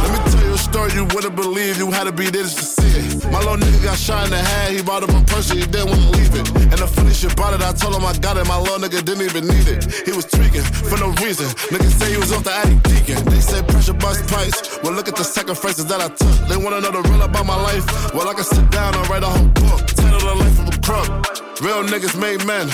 Let 0.01 0.11
me 0.13 0.26
story 0.67 0.91
you 0.93 1.05
wouldn't 1.15 1.35
believe. 1.35 1.77
You 1.77 1.91
had 1.91 2.05
to 2.05 2.11
be 2.11 2.29
there 2.29 2.43
to 2.43 2.65
see 2.75 2.91
it. 2.99 3.31
My 3.31 3.39
little 3.39 3.57
nigga 3.57 3.83
got 3.83 3.97
shot 3.97 4.25
in 4.25 4.31
the 4.31 4.41
head. 4.41 4.75
He 4.75 4.81
bought 4.81 5.03
up 5.03 5.09
a 5.09 5.21
purse, 5.31 5.49
he 5.49 5.61
didn't 5.63 5.89
wanna 5.89 6.11
leave 6.11 6.33
it. 6.35 6.47
And 6.71 6.79
the 6.83 6.87
funny 6.87 7.13
shit 7.13 7.33
about 7.33 7.53
it, 7.55 7.61
I 7.61 7.71
told 7.73 7.95
him 7.95 8.05
I 8.05 8.13
got 8.17 8.35
it. 8.37 8.45
My 8.47 8.59
little 8.59 8.79
nigga 8.83 8.99
didn't 9.03 9.23
even 9.23 9.47
need 9.47 9.67
it. 9.67 9.81
He 10.05 10.11
was 10.11 10.25
tweaking 10.25 10.67
for 10.89 10.97
no 10.99 11.09
reason. 11.23 11.47
Niggas 11.71 11.95
say 11.99 12.11
he 12.11 12.17
was 12.17 12.31
off 12.31 12.43
the 12.43 12.53
attic 12.53 12.81
deacon. 12.83 13.23
They 13.31 13.39
say 13.39 13.61
pressure 13.63 13.93
bust 13.93 14.27
pipes. 14.27 14.79
Well, 14.83 14.93
look 14.93 15.07
at 15.07 15.15
the 15.15 15.23
sacrifices 15.23 15.85
that 15.87 16.01
I 16.01 16.09
took. 16.09 16.37
They 16.49 16.57
wanna 16.57 16.81
know 16.81 16.91
the 16.91 17.03
real 17.09 17.21
about 17.23 17.45
my 17.45 17.59
life. 17.69 17.85
Well, 18.13 18.27
I 18.27 18.33
can 18.33 18.43
sit 18.43 18.69
down 18.71 18.95
and 18.95 19.03
write 19.09 19.23
a 19.23 19.31
whole 19.31 19.51
book. 19.63 19.81
Title 19.95 20.19
the 20.19 20.35
life 20.35 20.57
of 20.59 20.67
a 20.73 20.77
crook. 20.83 21.09
Real 21.61 21.83
niggas 21.83 22.15
made 22.19 22.45
men. 22.45 22.67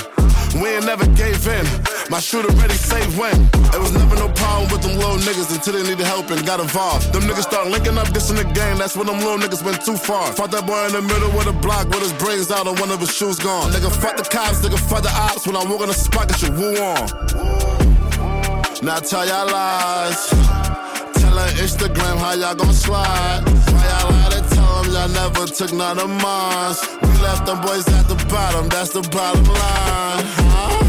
We 0.61 0.69
ain't 0.69 0.85
never 0.85 1.05
gave 1.17 1.47
in. 1.47 1.65
My 2.09 2.19
shooter 2.19 2.53
ready, 2.61 2.75
save 2.75 3.17
when. 3.17 3.49
There 3.71 3.81
was 3.81 3.93
never 3.93 4.15
no 4.15 4.29
problem 4.29 4.69
little 5.13 5.33
niggas 5.33 5.53
until 5.53 5.73
they 5.73 5.83
needed 5.83 6.05
help 6.05 6.29
and 6.31 6.45
got 6.45 6.59
involved. 6.59 7.13
Them 7.13 7.23
niggas 7.23 7.43
start 7.43 7.67
linking 7.67 7.97
up, 7.97 8.07
this 8.09 8.29
in 8.29 8.35
the 8.35 8.43
game. 8.43 8.77
That's 8.77 8.95
when 8.95 9.07
them 9.07 9.19
little 9.19 9.37
niggas 9.37 9.63
went 9.63 9.83
too 9.83 9.97
far. 9.97 10.31
Fought 10.33 10.51
that 10.51 10.65
boy 10.65 10.85
in 10.87 10.93
the 10.93 11.01
middle 11.01 11.29
with 11.37 11.47
a 11.47 11.53
block 11.53 11.87
with 11.89 12.01
his 12.01 12.13
brains 12.13 12.49
out 12.51 12.67
and 12.67 12.79
one 12.79 12.91
of 12.91 12.99
his 12.99 13.13
shoes 13.13 13.39
gone. 13.39 13.71
Nigga, 13.71 13.91
fuck 13.91 14.17
the 14.17 14.23
cops, 14.23 14.61
nigga, 14.61 14.79
fuck 14.89 15.03
the 15.03 15.11
ops. 15.11 15.45
When 15.45 15.55
I 15.55 15.63
walk 15.65 15.81
in 15.81 15.87
the 15.87 15.93
spot, 15.93 16.29
get 16.29 16.41
your 16.41 16.51
woo 16.51 16.75
on. 16.77 17.05
Now 18.81 18.99
tell 18.99 19.25
y'all 19.25 19.47
lies. 19.47 20.29
Tell 21.21 21.37
her 21.37 21.51
Instagram 21.61 22.17
how 22.17 22.33
y'all 22.33 22.55
gon' 22.55 22.73
slide. 22.73 23.43
Why 23.45 23.83
y'all 23.89 24.11
lie 24.11 24.29
to 24.31 24.55
tell 24.55 24.83
them 24.83 24.93
y'all 24.93 25.09
never 25.09 25.45
took 25.45 25.71
none 25.73 25.99
of 25.99 26.09
mine. 26.09 26.75
We 27.01 27.09
left 27.21 27.45
them 27.45 27.61
boys 27.61 27.87
at 27.87 28.07
the 28.07 28.15
bottom, 28.29 28.67
that's 28.69 28.89
the 28.89 29.01
bottom 29.09 29.43
line. 29.45 30.25
Huh? 30.53 30.82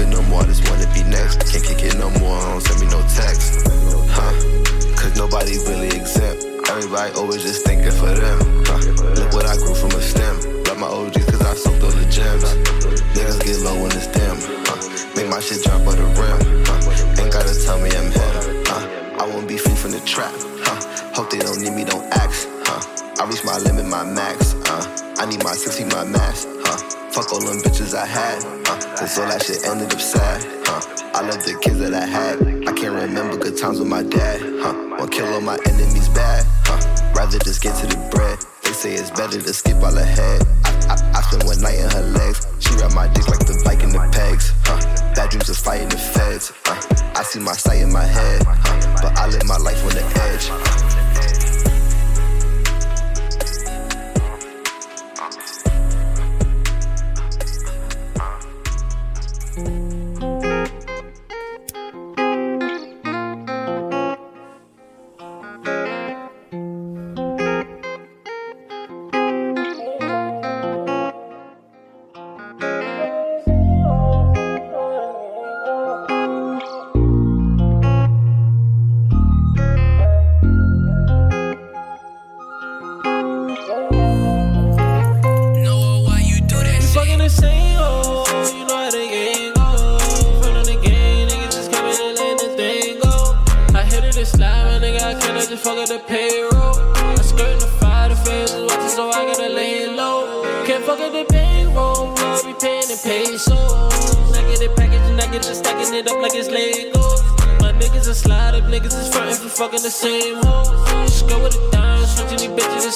It 0.00 0.08
no 0.08 0.22
more, 0.22 0.42
just 0.44 0.66
wanna 0.70 0.88
be 0.94 1.04
next. 1.04 1.52
Can't 1.52 1.62
kick 1.62 1.84
it 1.84 1.96
no 1.98 2.08
more, 2.20 2.40
don't 2.40 2.62
send 2.62 2.80
me 2.80 2.86
no 2.88 3.04
text. 3.04 3.68
Huh? 4.08 4.32
Cause 4.96 5.12
nobody 5.14 5.58
really 5.68 5.88
exempt. 5.92 6.40
Everybody 6.70 7.12
always 7.20 7.42
just 7.42 7.66
thinking 7.66 7.92
for 7.92 8.08
them. 8.08 8.64
Huh? 8.64 8.80
Look 9.20 9.32
what 9.34 9.44
I 9.44 9.56
grew 9.60 9.74
from 9.74 9.92
a 9.92 10.00
stem. 10.00 10.64
Love 10.64 10.78
my 10.78 10.86
OGs 10.86 11.24
cause 11.28 11.42
I 11.42 11.52
soaked 11.52 11.84
all 11.84 11.90
the 11.92 12.08
gems. 12.08 12.48
Niggas 13.12 13.44
get 13.44 13.60
low 13.60 13.76
when 13.76 13.92
it's 13.92 14.06
dim. 14.08 14.40
Huh? 14.64 14.80
Make 15.16 15.28
my 15.28 15.40
shit 15.40 15.62
drop 15.64 15.84
on 15.84 15.96
the 16.00 16.08
rim. 16.16 16.64
Huh? 16.64 17.20
Ain't 17.20 17.32
gotta 17.32 17.52
tell 17.60 17.78
me 17.78 17.92
I'm 17.92 18.08
him. 18.08 18.64
Huh? 18.64 19.20
I 19.20 19.28
wanna 19.28 19.46
be 19.46 19.58
free 19.58 19.74
from 19.76 19.90
the 19.90 20.00
trap. 20.00 20.32
Huh? 20.64 20.80
Hope 21.12 21.28
they 21.28 21.40
don't 21.40 21.60
need 21.60 21.74
me, 21.76 21.84
don't 21.84 22.08
ask. 22.16 22.48
Huh? 22.64 22.80
I 23.20 23.28
reach 23.28 23.44
my 23.44 23.58
limit, 23.58 23.84
my 23.84 24.04
max. 24.04 24.54
Uh, 24.64 25.14
I 25.18 25.26
need 25.26 25.44
my 25.44 25.52
60, 25.52 25.84
my 25.92 26.04
max. 26.04 26.46
Huh? 27.10 27.22
Fuck 27.22 27.32
all 27.32 27.40
them 27.40 27.58
bitches 27.58 27.94
I 27.94 28.06
had. 28.06 28.44
Uh, 28.44 28.96
Cause 28.96 29.18
all 29.18 29.26
that 29.28 29.42
shit 29.42 29.66
ended 29.66 29.92
up 29.92 30.00
sad. 30.00 30.44
Huh? 30.64 30.80
I 31.14 31.22
love 31.26 31.42
the 31.44 31.58
kids 31.60 31.78
that 31.80 31.94
I 31.94 32.06
had. 32.06 32.38
I 32.68 32.72
can't 32.72 32.94
remember 32.94 33.36
good 33.36 33.56
times 33.56 33.78
with 33.78 33.88
my 33.88 34.02
dad. 34.02 34.40
Huh? 34.40 34.74
Wanna 34.98 35.08
kill 35.08 35.26
all 35.34 35.40
my 35.40 35.58
enemies 35.66 36.08
bad. 36.10 36.46
Huh? 36.64 37.12
Rather 37.14 37.38
just 37.38 37.62
get 37.62 37.76
to 37.80 37.86
the 37.86 37.98
bread. 38.10 38.38
They 38.62 38.72
say 38.72 38.94
it's 38.94 39.10
better 39.10 39.40
to 39.40 39.52
skip 39.52 39.82
all 39.82 39.96
ahead. 39.96 40.46
I, 40.64 40.94
I, 40.94 41.18
I 41.18 41.22
spent 41.22 41.44
one 41.44 41.60
night 41.60 41.78
in 41.78 41.90
her 41.90 42.06
legs. 42.14 42.46
She 42.60 42.74
wrap 42.76 42.94
my 42.94 43.08
dick 43.08 43.26
like 43.28 43.44
the 43.46 43.60
bike 43.64 43.82
in 43.82 43.90
the 43.90 44.00
pegs. 44.12 44.52
Huh? 44.64 44.78
Bad 45.14 45.30
dreams 45.30 45.48
of 45.50 45.56
fighting 45.56 45.88
the 45.88 45.98
feds. 45.98 46.52
Uh, 46.66 46.78
I 47.16 47.22
see 47.22 47.40
my 47.40 47.52
sight 47.52 47.82
in 47.82 47.92
my 47.92 48.04
head. 48.04 48.42
Huh? 48.46 49.02
But 49.02 49.18
I 49.18 49.26
live 49.26 49.44
my 49.46 49.58
life 49.58 49.82
on 49.82 49.90
the 49.98 50.04
edge. 50.30 50.46
We 59.56 59.89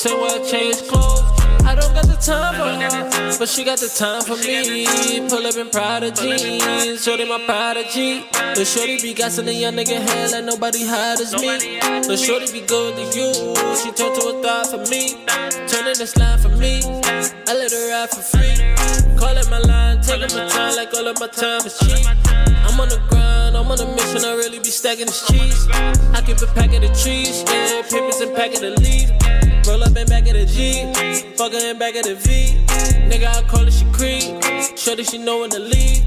same 0.05 0.21
way 0.21 0.29
I 0.29 0.39
change 0.45 0.83
clothes. 0.87 1.25
I 1.65 1.75
don't 1.75 1.95
got 1.97 2.05
the 2.05 2.19
time 2.21 2.55
for 2.61 2.69
her, 2.69 3.39
but 3.39 3.49
she 3.49 3.65
got 3.65 3.79
the 3.79 3.89
time 3.89 4.21
for 4.21 4.37
me. 4.37 4.85
Pull 5.29 5.47
up 5.47 5.57
in 5.57 5.71
Prada 5.71 6.11
jeans, 6.11 7.03
shorty 7.03 7.25
my 7.25 7.41
prodigy. 7.47 8.27
But 8.33 8.67
shorty 8.67 9.01
be 9.01 9.15
gassing 9.15 9.49
a 9.49 9.51
young 9.51 9.75
nigga 9.75 9.97
head 9.97 10.33
like 10.33 10.45
nobody 10.45 10.85
hot 10.85 11.21
as 11.25 11.33
me. 11.33 11.81
But 12.07 12.19
shorty 12.19 12.53
be 12.53 12.61
good 12.67 12.93
to 13.01 13.05
you, 13.17 13.33
she 13.81 13.89
turned 13.97 14.15
to 14.21 14.29
a 14.29 14.43
thought 14.45 14.67
for 14.69 14.85
me. 14.93 15.25
Turning 15.73 15.97
this 15.97 16.15
line 16.19 16.39
for 16.39 16.51
me, 16.51 16.83
I 17.49 17.55
let 17.57 17.73
her 17.73 17.85
ride 17.89 18.11
for 18.11 18.21
free. 18.21 18.61
Call 19.17 19.37
it 19.41 19.49
my 19.49 19.59
line, 19.59 20.03
taking 20.03 20.37
my 20.37 20.47
time 20.49 20.77
like 20.77 20.93
all 20.93 21.09
of 21.09 21.19
my 21.19 21.29
time 21.29 21.65
is 21.65 21.79
cheap. 21.81 22.05
I'm 22.69 22.79
on 22.79 22.91
the 22.93 23.01
grind, 23.09 23.57
I'm 23.57 23.73
on 23.73 23.81
a 23.81 23.89
mission, 23.97 24.23
I 24.29 24.35
really 24.37 24.59
be 24.59 24.69
stacking 24.69 25.07
this 25.07 25.27
cheese. 25.29 25.67
I 26.13 26.21
keep 26.21 26.37
a 26.45 26.47
pack 26.53 26.75
of 26.77 26.83
the 26.85 26.93
trees, 26.93 27.41
yeah, 27.49 27.81
papers 27.89 28.21
and 28.21 28.37
pack 28.37 28.53
of 28.53 28.61
the 28.61 28.77
leaf. 28.85 29.44
Roll 29.67 29.83
up 29.83 29.97
and 29.97 30.09
back 30.09 30.27
of 30.29 30.35
the 30.35 30.47
G, 30.47 30.85
fuck 31.37 31.53
her 31.53 31.71
in 31.71 31.79
back 31.79 31.97
of 31.97 32.05
the 32.05 32.15
V. 32.15 32.59
Nigga, 33.09 33.27
I 33.27 33.43
call 33.49 33.67
it 33.67 33.73
she 33.73 33.85
creep. 33.93 34.79
Shorty, 34.79 35.05
she 35.05 35.19
know 35.19 35.41
when 35.41 35.51
to 35.51 35.59
leave. 35.59 36.05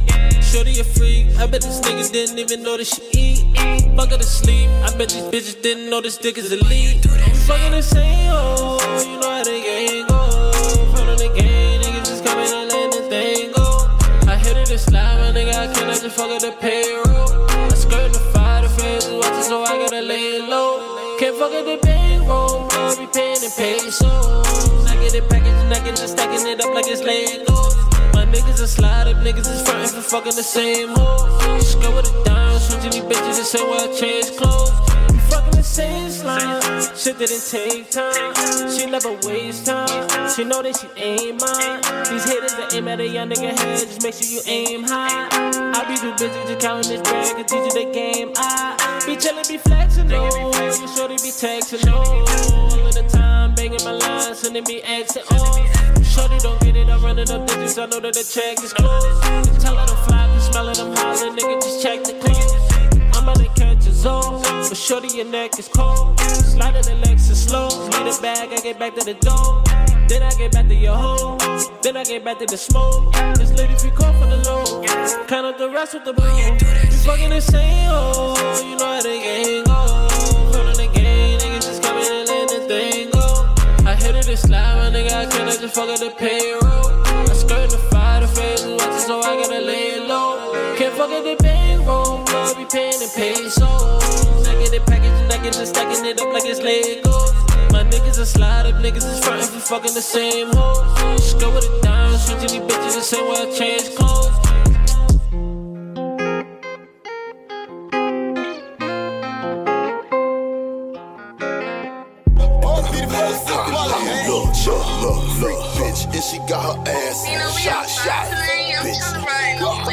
A 0.58 0.84
freak. 0.84 1.28
I 1.38 1.46
bet 1.46 1.62
this 1.62 1.80
nigga 1.82 2.12
didn't 2.12 2.40
even 2.40 2.64
know 2.64 2.78
that 2.78 2.88
she 2.88 3.02
eat. 3.14 3.58
Fuck 3.96 4.10
her 4.10 4.18
to 4.18 4.24
sleep. 4.24 4.68
I 4.82 4.90
bet 4.98 5.10
these 5.10 5.24
bitches 5.30 5.62
didn't 5.62 5.90
know 5.90 6.02
this 6.02 6.18
dick 6.18 6.38
is 6.38 6.52
elite. 6.52 7.06
We 7.06 7.34
fucking 7.46 7.72
the 7.72 7.82
same 7.82 8.32
hole, 8.32 8.82
you 9.06 9.20
know 9.20 9.32
how 9.32 9.44
the 9.44 9.52
game 9.52 10.08
go. 10.08 10.52
Front 10.92 11.10
of 11.10 11.20
the 11.20 11.30
game, 11.40 11.82
niggas 11.82 12.10
just 12.10 12.26
coming 12.26 12.52
and 12.52 12.70
letting 12.70 12.90
the 12.90 13.08
thing 13.08 13.52
go. 13.54 13.88
I 14.30 14.36
hit 14.36 14.58
it 14.58 14.72
and 14.72 14.80
slide, 14.80 15.20
my 15.22 15.40
nigga, 15.40 15.54
I 15.54 15.74
cannot 15.74 16.02
just 16.02 16.16
fuck 16.18 16.32
up 16.32 16.42
the 16.42 16.52
payroll. 16.60 17.48
I 17.50 17.70
skirt 17.76 18.12
the 18.12 18.20
fire, 18.34 18.64
the 18.64 18.70
fans 18.70 19.06
is 19.06 19.14
watching, 19.14 19.44
so 19.44 19.64
I 19.64 19.78
gotta 19.78 20.02
lay 20.02 20.42
low. 20.42 21.18
Can't 21.20 21.38
fuck 21.38 21.54
up 21.54 21.66
the 21.66 21.78
payroll, 21.82 22.07
pesos. 23.58 24.86
I 24.86 24.96
get 25.02 25.16
it 25.16 25.28
packaged 25.28 25.58
and 25.66 25.74
I 25.74 25.84
get 25.84 25.98
just 25.98 26.14
stacking 26.14 26.46
it 26.48 26.62
up 26.62 26.74
like 26.74 26.86
it's 26.88 27.02
Legos. 27.02 27.74
My 28.14 28.26
niggas 28.26 28.62
are 28.62 28.68
slide 28.68 29.08
up, 29.08 29.18
niggas 29.18 29.50
is 29.50 29.62
frontin' 29.64 29.90
for 29.90 30.02
fucking 30.02 30.36
the 30.36 30.44
same 30.44 30.90
hoes. 30.90 31.76
Just 31.76 31.78
with 31.78 32.14
it 32.14 32.26
down, 32.26 32.60
switching 32.60 32.92
these 32.92 33.04
bitches 33.10 33.38
the 33.38 33.44
same 33.44 33.70
way 33.70 33.78
I 33.82 33.88
change 34.00 34.38
clothes. 34.38 34.72
Fucking 35.30 35.58
the 35.58 35.64
same 35.64 36.10
slime, 36.10 36.62
shit 36.96 37.18
didn't 37.18 37.44
take 37.50 37.90
time. 37.92 38.34
She 38.72 38.86
never 38.86 39.12
waste 39.28 39.66
time, 39.66 40.30
she 40.30 40.44
know 40.44 40.62
that 40.62 40.78
she 40.78 40.88
ain't 41.02 41.42
mine. 41.42 41.82
These 42.10 42.26
haters 42.30 42.54
that 42.56 42.74
aim 42.74 42.88
at 42.88 43.00
a 43.02 43.08
young 43.08 43.30
nigga 43.30 43.58
head, 43.58 43.80
just 43.80 44.04
make 44.04 44.14
sure 44.14 44.30
you 44.30 44.42
aim 44.46 44.84
high. 44.84 45.28
I 45.76 45.84
be 45.90 45.98
too 45.98 46.14
busy 46.14 46.40
just 46.48 46.60
counting 46.62 46.92
this 46.92 47.02
bread, 47.02 47.36
and 47.36 47.48
teach 47.48 47.66
you 47.68 47.74
the 47.74 47.92
game. 47.92 48.32
I 48.38 49.04
be 49.06 49.16
chillin', 49.16 49.48
be 49.50 49.58
flexin', 49.58 50.08
no. 50.08 50.26
You 50.64 50.88
sure 50.96 51.10
be 51.10 51.32
texting, 51.34 51.86
no. 51.86 51.98
All 51.98 52.88
of 52.88 52.94
the 52.94 53.04
time, 53.12 53.17
banging 53.70 53.86
my 53.86 53.92
lines, 53.92 54.40
sending 54.40 54.64
me 54.64 54.82
X 54.84 55.16
and. 55.16 56.06
Shorty 56.06 56.38
don't 56.40 56.60
get 56.62 56.76
it, 56.76 56.88
I'm 56.88 57.04
running 57.04 57.30
up 57.30 57.46
digits, 57.48 57.78
I 57.78 57.86
know 57.86 58.00
that 58.00 58.14
the 58.14 58.24
check 58.24 58.64
is 58.64 58.74
closed. 58.74 59.62
Tell 59.62 59.76
her 59.76 59.86
to 59.86 59.96
fly, 60.06 60.28
can 60.28 60.42
smell 60.42 60.70
it, 60.70 60.80
I'm 60.80 60.96
hollering, 60.96 61.36
nigga, 61.36 61.62
just 61.62 61.82
check 61.84 62.04
the 62.04 62.14
clothes. 62.14 62.54
I'm 63.16 63.24
about 63.24 63.38
to 63.38 63.50
catch 63.60 63.86
a 63.88 63.92
zone, 63.92 64.42
but 64.42 64.78
shorty, 64.78 65.10
your 65.16 65.26
neck 65.26 65.60
is 65.60 65.68
cold. 65.68 66.20
Sliding 66.20 66.84
the 66.84 67.08
Lexus 67.08 67.48
slow, 67.48 67.68
need 67.90 68.08
a 68.08 68.22
bag, 68.22 68.50
I 68.52 68.62
get 68.62 68.80
back 68.80 68.96
to 68.96 69.06
the 69.06 69.16
door. 69.16 69.64
Then 70.08 70.24
I 70.24 70.32
get 70.38 70.54
back 70.54 70.68
to 70.68 70.76
your 70.76 70.96
home, 70.96 71.38
then 71.82 71.98
I 71.98 72.04
get 72.04 72.24
back 72.24 72.40
to 72.40 72.46
the 72.46 72.58
smoke. 72.58 73.14
This 73.36 73.52
lady 73.54 73.76
free 73.76 73.92
call 73.92 74.14
for 74.14 74.28
the 74.28 74.38
low, 74.48 74.84
count 75.28 75.46
up 75.46 75.58
the 75.58 75.70
rest 75.70 75.94
with 75.94 76.06
the 76.06 76.14
blue. 76.14 76.26
You 76.26 76.98
fucking 77.06 77.32
insane, 77.32 77.88
oh, 77.90 78.64
you 78.64 78.78
know 78.78 78.86
how 78.86 79.02
the 79.02 79.10
game 79.10 79.67
slide, 84.38 84.76
my 84.78 84.90
nigga, 84.90 85.12
I 85.12 85.26
cannot 85.26 85.60
just 85.60 85.76
fuck 85.76 85.90
up 85.90 86.00
the 86.00 86.12
payroll. 86.18 86.92
I 87.06 87.34
skirt 87.34 87.70
the 87.70 87.78
fire, 87.90 88.22
the 88.22 88.28
fans 88.28 88.62
is 88.62 88.72
watching, 88.78 89.06
so 89.10 89.20
I 89.20 89.36
gotta 89.42 89.62
lay 89.62 89.98
it 89.98 90.08
low. 90.08 90.76
Can't 90.78 90.94
fuck 90.96 91.12
up 91.12 91.24
the 91.24 91.36
payroll, 91.42 92.24
I'll 92.28 92.56
be 92.56 92.66
paying 92.66 93.00
the 93.00 93.10
pesos. 93.16 94.48
I 94.48 94.54
get 94.62 94.74
it 94.74 94.86
packaged 94.86 95.18
I 95.32 95.44
get 95.44 95.54
just 95.54 95.74
stacking 95.74 96.06
it 96.06 96.22
up 96.22 96.34
like 96.34 96.46
it's 96.46 96.60
Legos. 96.60 97.34
My 97.72 97.84
niggas 97.84 98.20
are 98.20 98.26
slide 98.26 98.74
niggas 98.76 99.06
is 99.06 99.20
frontin' 99.24 99.48
for 99.48 99.60
fucking 99.60 99.94
the 99.94 100.02
same 100.02 100.48
hoes. 100.54 101.34
Go 101.36 101.54
with 101.54 101.66
it 101.66 101.82
down, 101.84 102.18
switching 102.18 102.62
these 102.62 102.72
bitches 102.72 102.96
the 102.96 103.02
same 103.02 103.28
way 103.30 103.38
I 103.42 103.52
change 103.58 103.96
clothes. 103.96 104.47
Bitch, 116.18 116.24
and 116.24 116.24
she 116.24 116.40
got 116.50 116.78
her 116.78 116.92
ass 116.92 117.26
shot, 117.60 117.90
shot, 117.90 118.28
bitch. 118.84 119.02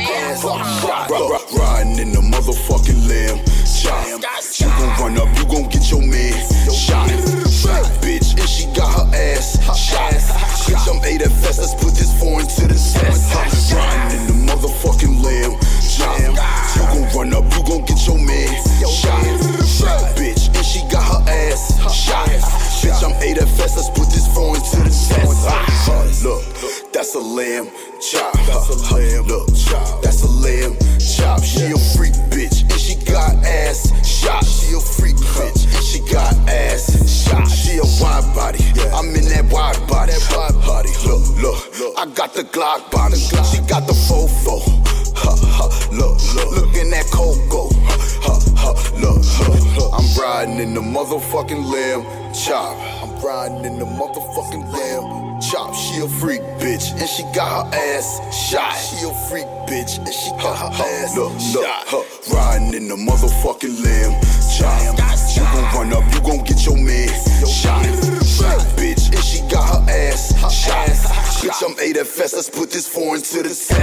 Ass 0.06 0.42
shot, 0.82 1.10
Ri- 1.10 1.16
ri- 1.18 1.58
riding 1.58 1.98
in 1.98 2.12
the 2.12 2.20
motherfucking 2.20 3.08
lamb, 3.08 3.38
chop. 3.64 4.06
You 4.06 4.66
gon' 4.68 5.00
run 5.00 5.18
up, 5.18 5.38
you 5.38 5.44
gon' 5.46 5.68
get 5.68 5.90
your 5.90 6.00
man 6.00 6.32
shot, 6.72 7.08
shot. 7.50 7.84
bitch, 8.02 8.38
and 8.38 8.48
she 8.48 8.66
got 8.74 8.90
her 8.92 9.16
ass 9.16 9.60
shot. 9.76 10.12
Bitch, 10.64 10.88
I'm 10.88 11.04
eight 11.04 11.22
at 11.22 11.30
let's 11.42 11.74
put 11.74 11.92
this 11.94 12.12
foreign 12.18 12.46
to 12.46 12.62
the 12.68 12.74
test. 12.74 13.72
Riding 13.74 14.20
in 14.20 14.26
the 14.26 14.52
motherfucking 14.52 15.22
lamb, 15.22 15.58
chop. 15.84 16.18
You 16.76 16.82
gon' 17.00 17.16
run 17.16 17.34
up, 17.34 17.44
you 17.56 17.62
gon' 17.64 17.84
get 17.84 18.06
your 18.06 18.18
man 18.18 18.48
shot, 18.80 19.22
shot. 19.64 20.16
bitch, 20.16 20.48
and 20.56 20.64
she 20.64 20.80
got 20.90 21.04
her 21.04 21.30
ass 21.30 21.76
shot. 21.92 22.28
Bitch, 22.28 23.02
I'm 23.04 23.12
eight 23.22 23.38
at 23.38 23.48
let's 23.58 23.88
put 23.90 24.08
this 24.10 24.26
foreign 24.34 24.60
to 24.60 24.76
the 24.76 24.83
test. 24.83 24.83
Look, 24.83 24.83
that's 27.14 27.26
a 27.26 27.28
lamb 27.28 27.70
chop. 28.00 28.32
That's 28.46 28.90
a 28.90 28.94
lamb. 28.94 29.26
Look, 29.26 29.46
that's 30.02 30.22
a 30.24 30.30
lamb 30.42 30.76
chop. 30.98 31.44
She 31.44 31.62
a 31.70 31.78
freak 31.94 32.14
bitch, 32.26 32.62
and 32.62 32.80
she 32.80 32.96
got 33.04 33.36
ass 33.44 33.86
shot. 34.04 34.44
She 34.44 34.74
a 34.74 34.80
freak 34.80 35.14
bitch, 35.14 35.64
and 35.64 35.84
she 35.84 36.00
got 36.12 36.34
ass 36.48 36.90
shot. 37.06 37.46
She 37.46 37.78
a 37.78 37.86
wide 38.02 38.34
body. 38.34 38.58
I'm 38.92 39.14
in 39.14 39.28
that 39.30 39.46
wide 39.52 39.78
body. 39.86 40.10
That 40.10 40.26
wide 40.34 40.66
body. 40.66 40.90
Look, 41.06 41.22
look, 41.78 41.98
I 41.98 42.06
got 42.06 42.34
the 42.34 42.42
Glock 42.42 42.90
body. 42.90 43.16
She 43.16 43.58
got 43.68 43.86
the 43.86 43.94
fofo. 43.94 44.58
Ha, 45.14 45.36
ha, 45.38 45.88
look, 45.92 46.18
look, 46.34 46.50
look 46.50 46.74
in 46.76 46.90
that 46.90 47.06
Coco. 47.12 47.70
Ha, 48.24 48.40
ha, 48.56 48.72
look, 49.00 49.20
look. 49.76 49.92
I'm 49.92 50.08
riding 50.16 50.58
in 50.58 50.74
the 50.74 50.80
motherfucking 50.80 51.64
lamb 51.70 52.02
chop. 52.32 52.76
I'm 53.02 53.12
riding 53.22 53.64
in 53.64 53.78
the 53.78 53.84
motherfucking 53.84 54.64
lamb 54.72 55.40
chop. 55.40 55.74
She 55.74 56.00
a 56.00 56.08
freak 56.08 56.40
bitch, 56.56 56.92
and 56.98 57.08
she 57.08 57.22
got 57.34 57.66
her 57.66 57.78
ass 57.78 58.20
shot. 58.32 58.72
She 58.72 59.04
a 59.06 59.12
freak 59.28 59.46
bitch, 59.68 59.98
and 59.98 60.08
she 60.12 60.30
got 60.40 60.56
her 60.56 60.84
ass 60.84 61.16
look, 61.16 61.38
shot. 61.38 61.92
Look, 61.92 62.06
riding 62.32 62.72
in 62.74 62.88
the 62.88 62.96
motherfucking 62.96 63.84
lamb 63.84 64.20
chop. 64.56 64.96
You 65.36 65.42
gon' 65.42 65.90
run 65.90 65.92
up, 65.92 66.14
you 66.14 66.20
gon' 66.22 66.44
get 66.44 66.64
your 66.64 66.76
man 66.76 67.08
shot. 67.44 67.84
Bitch, 68.80 69.12
and 69.12 69.24
she 69.24 69.40
got 69.48 69.68
her 69.68 69.90
ass 69.90 70.32
shot. 70.50 70.88
Bitch, 71.44 71.62
I'm 71.62 72.04
fest, 72.06 72.34
let's 72.34 72.48
put 72.48 72.70
this 72.70 72.88
foreign 72.88 73.20
to 73.20 73.42
the. 73.42 73.73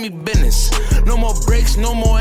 Me 0.00 0.08
business. 0.08 0.70
No 1.04 1.16
more 1.16 1.34
breaks, 1.46 1.76
no 1.76 1.94
more 1.94 2.19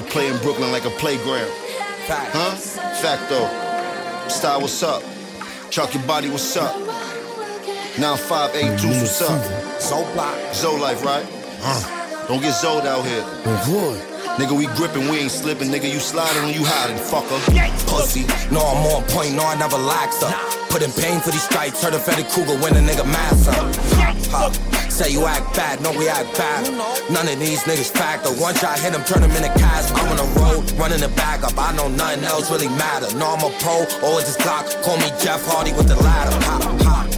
Harlem 0.00 0.08
nigga 0.08 0.08
you 0.08 0.08
know 0.08 0.08
play 0.08 0.26
in 0.28 0.38
Brooklyn 0.42 0.72
like 0.72 0.84
a 0.84 0.90
playground. 0.90 1.50
Fact. 2.06 2.30
Huh? 2.32 2.54
Facto. 3.00 4.28
Style, 4.28 4.60
what's 4.60 4.82
up? 4.82 5.02
Chuck 5.70 5.94
your 5.94 6.02
body, 6.04 6.28
what's 6.28 6.56
up? 6.56 6.76
9582, 7.98 8.88
what's 8.88 9.22
up? 9.22 9.80
Zo 9.80 10.12
Block. 10.12 10.54
Zo 10.54 10.76
Life, 10.76 11.04
right? 11.04 11.26
Huh. 11.60 12.26
Don't 12.28 12.40
get 12.40 12.54
Zoed 12.54 12.86
out 12.86 13.04
here. 13.04 13.24
Good. 13.66 14.00
Nigga, 14.38 14.56
we 14.56 14.66
gripping, 14.76 15.08
we 15.08 15.18
ain't 15.18 15.30
slipping. 15.30 15.68
Nigga, 15.68 15.92
you 15.92 15.98
sliding 15.98 16.44
when 16.44 16.54
you 16.54 16.64
hiding, 16.64 16.96
fucker. 16.96 17.38
Pussy, 17.86 18.22
no, 18.52 18.60
I'm 18.60 18.86
on 18.86 19.02
point, 19.08 19.34
no, 19.34 19.44
I 19.44 19.56
never 19.58 19.76
laxed 19.76 20.22
up. 20.22 20.59
Put 20.70 20.82
in 20.82 20.92
pain 20.92 21.18
for 21.20 21.30
these 21.30 21.42
stripes, 21.42 21.82
heard 21.82 21.94
of 21.94 22.02
Freddy 22.04 22.22
Krueger 22.22 22.54
when 22.62 22.76
a 22.76 22.80
nigga 22.80 23.04
mass 23.04 23.48
up. 23.48 23.74
Huh. 24.30 24.52
Say 24.88 25.10
you 25.10 25.26
act 25.26 25.56
bad, 25.56 25.82
no, 25.82 25.90
we 25.90 26.08
act 26.08 26.36
bad. 26.38 26.70
None 27.10 27.26
of 27.26 27.38
these 27.40 27.64
niggas 27.64 27.90
factor. 27.90 28.30
Once 28.40 28.62
I 28.62 28.78
hit 28.78 28.92
them, 28.92 29.02
turn 29.02 29.22
them 29.22 29.32
into 29.32 29.50
cash. 29.58 29.90
I'm 29.90 30.06
on 30.06 30.16
the 30.16 30.28
road, 30.38 30.70
running 30.78 31.00
the 31.00 31.08
bag 31.18 31.42
up. 31.42 31.58
I 31.58 31.74
know 31.74 31.88
nothing 31.88 32.22
else 32.22 32.50
really 32.50 32.68
matter. 32.68 33.10
No, 33.18 33.34
I'm 33.34 33.42
a 33.42 33.50
pro, 33.58 33.82
always 34.06 34.26
this 34.26 34.36
Glock. 34.36 34.70
Call 34.84 34.96
me 34.98 35.10
Jeff 35.18 35.44
Hardy 35.44 35.72
with 35.72 35.88
the 35.88 35.96
ladder. 35.96 36.38
Pop, 36.46 36.62
pop. 36.86 37.10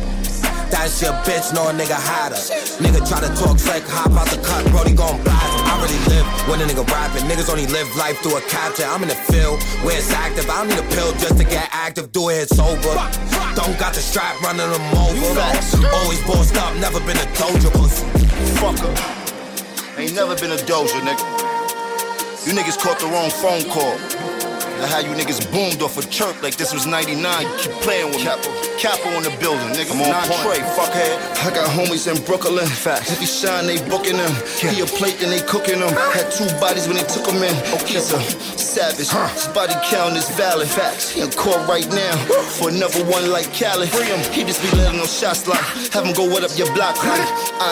That's 0.71 1.03
your 1.03 1.13
bitch, 1.29 1.53
no 1.53 1.69
a 1.69 1.73
nigga 1.73 2.01
had 2.01 2.33
her. 2.33 2.41
Nigga 2.81 3.07
try 3.07 3.21
to 3.21 3.29
talk 3.37 3.59
slick, 3.59 3.85
hop 3.87 4.13
out 4.13 4.29
the 4.33 4.41
cut, 4.41 4.65
Brody 4.73 4.95
gon' 4.95 5.23
blast. 5.23 5.62
I 5.73 5.81
really 5.81 6.05
live 6.13 6.29
when 6.53 6.61
a 6.61 6.69
nigga 6.69 6.85
rapping. 6.85 7.25
Niggas 7.25 7.49
only 7.49 7.67
live 7.67 7.89
life 7.97 8.19
through 8.21 8.37
a 8.37 8.43
capture. 8.43 8.85
I'm 8.85 9.01
in 9.03 9.09
the 9.09 9.17
field 9.33 9.57
where 9.81 9.97
it's 9.97 10.13
active. 10.13 10.45
I 10.51 10.61
don't 10.61 10.69
need 10.69 10.79
a 10.79 10.89
pill 10.93 11.13
just 11.17 11.39
to 11.39 11.45
get 11.45 11.67
active. 11.73 12.13
Do 12.13 12.29
it, 12.29 12.45
it's 12.45 12.59
over. 12.61 12.93
Don't 13.57 13.79
got 13.81 13.97
the 13.97 14.05
strap 14.05 14.37
running 14.43 14.69
them 14.69 14.85
over. 14.93 15.41
Always 15.97 16.21
bossed 16.29 16.57
up, 16.61 16.77
never 16.77 17.01
been 17.09 17.17
a 17.17 17.27
doja 17.41 17.73
pussy. 17.73 18.05
Fucker. 18.61 18.93
Ain't 19.97 20.15
never 20.15 20.37
been 20.37 20.53
a 20.53 20.61
doja, 20.69 21.01
nigga. 21.01 21.25
You 22.45 22.53
niggas 22.53 22.77
caught 22.77 23.01
the 23.01 23.07
wrong 23.07 23.31
phone 23.31 23.65
call. 23.73 23.97
Had 24.83 25.05
you 25.07 25.15
niggas 25.15 25.41
boomed 25.53 25.81
off 25.83 25.97
a 25.97 26.03
chirp 26.09 26.43
like 26.43 26.57
this 26.57 26.73
was 26.73 26.87
99. 26.87 27.23
You 27.43 27.49
keep 27.59 27.73
playing 27.83 28.11
with 28.11 28.23
Capo. 28.23 28.51
Capo 28.79 29.09
in 29.17 29.23
the 29.23 29.35
building, 29.39 29.71
nigga. 29.73 29.95
I'm 29.95 30.03
on 30.03 30.11
Not 30.11 30.27
point. 30.27 30.43
Trey, 30.43 30.61
fuckhead. 30.75 31.15
I 31.47 31.55
got 31.55 31.71
homies 31.71 32.11
in 32.11 32.19
Brooklyn. 32.25 32.67
Facts. 32.67 33.13
If 33.13 33.21
he 33.21 33.27
shine, 33.27 33.67
they 33.67 33.79
booking 33.89 34.17
him. 34.17 34.35
He 34.59 34.81
a 34.83 34.87
plate, 34.87 35.19
then 35.21 35.31
they 35.31 35.41
cooking 35.47 35.79
him. 35.79 35.95
Had 36.13 36.31
two 36.33 36.51
bodies 36.59 36.89
when 36.89 36.97
they 36.97 37.07
took 37.07 37.27
him 37.27 37.43
in. 37.43 37.55
He's 37.87 38.13
a 38.13 38.21
savage. 38.59 39.09
His 39.09 39.47
body 39.55 39.75
count 39.87 40.17
is 40.17 40.29
valid. 40.37 40.69
Facts. 40.69 41.11
He 41.11 41.21
in 41.23 41.31
court 41.31 41.63
right 41.69 41.89
now 41.89 42.17
for 42.59 42.69
another 42.69 43.05
one 43.07 43.31
like 43.31 43.53
Cali. 43.53 43.87
Free 43.87 44.11
him. 44.11 44.21
He 44.33 44.45
just 44.45 44.63
be 44.63 44.71
letting 44.77 44.99
no 44.99 45.07
shots 45.07 45.47
like. 45.47 45.63
Have 45.93 46.05
him 46.05 46.13
go 46.13 46.25
what 46.25 46.43
up 46.43 46.57
your 46.59 46.73
block 46.75 46.97
like. 47.05 47.29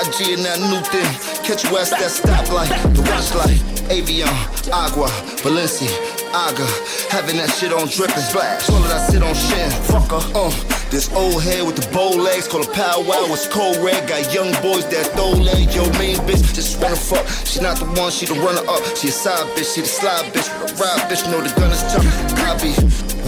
IG 0.07 0.39
and 0.39 0.45
that 0.45 0.61
new 0.61 0.81
thing. 0.95 1.11
Catch 1.43 1.65
you 1.65 1.77
at 1.79 1.91
that 1.91 2.13
stoplight. 2.13 2.71
The 2.95 3.03
watch 3.03 3.35
light. 3.35 3.80
Avion, 3.91 4.31
Agua, 4.73 5.11
Valencia, 5.43 5.91
Aga. 6.33 6.67
Having 7.11 7.39
that 7.39 7.51
shit 7.51 7.73
on 7.73 7.89
dripping. 7.89 8.23
Splash. 8.23 8.67
Told 8.67 8.87
her 8.87 8.95
I 8.95 8.99
sit 9.11 9.23
on 9.23 9.35
shin. 9.35 9.71
Fucker. 9.91 10.23
Uh. 10.35 10.51
This 10.91 11.11
old 11.13 11.43
head 11.43 11.67
with 11.67 11.77
the 11.77 11.87
bow 11.95 12.11
legs 12.11 12.49
called 12.49 12.67
a 12.67 12.71
powwow. 12.71 13.31
It's 13.31 13.47
cold 13.47 13.79
red. 13.79 14.09
Got 14.09 14.35
young 14.35 14.51
boys 14.63 14.87
that 14.91 15.07
throw 15.15 15.31
leg. 15.31 15.75
Yo, 15.75 15.87
main 15.99 16.19
bitch 16.27 16.43
just 16.55 16.83
wanna 16.83 16.97
fuck. 16.97 17.27
She 17.47 17.61
not 17.61 17.79
the 17.79 17.87
one, 17.99 18.11
she 18.11 18.27
the 18.27 18.35
runner 18.35 18.63
up. 18.67 18.83
She 18.99 19.09
a 19.09 19.13
side 19.13 19.47
bitch, 19.55 19.75
she 19.75 19.83
the 19.83 19.87
slide 19.87 20.27
bitch. 20.35 20.51
A 20.51 20.67
ride 20.79 21.07
bitch, 21.11 21.23
know 21.31 21.41
the 21.41 21.51
gun 21.59 21.71
is 21.71 21.83
tough. 21.91 22.07
I 22.43 22.59
be 22.59 22.75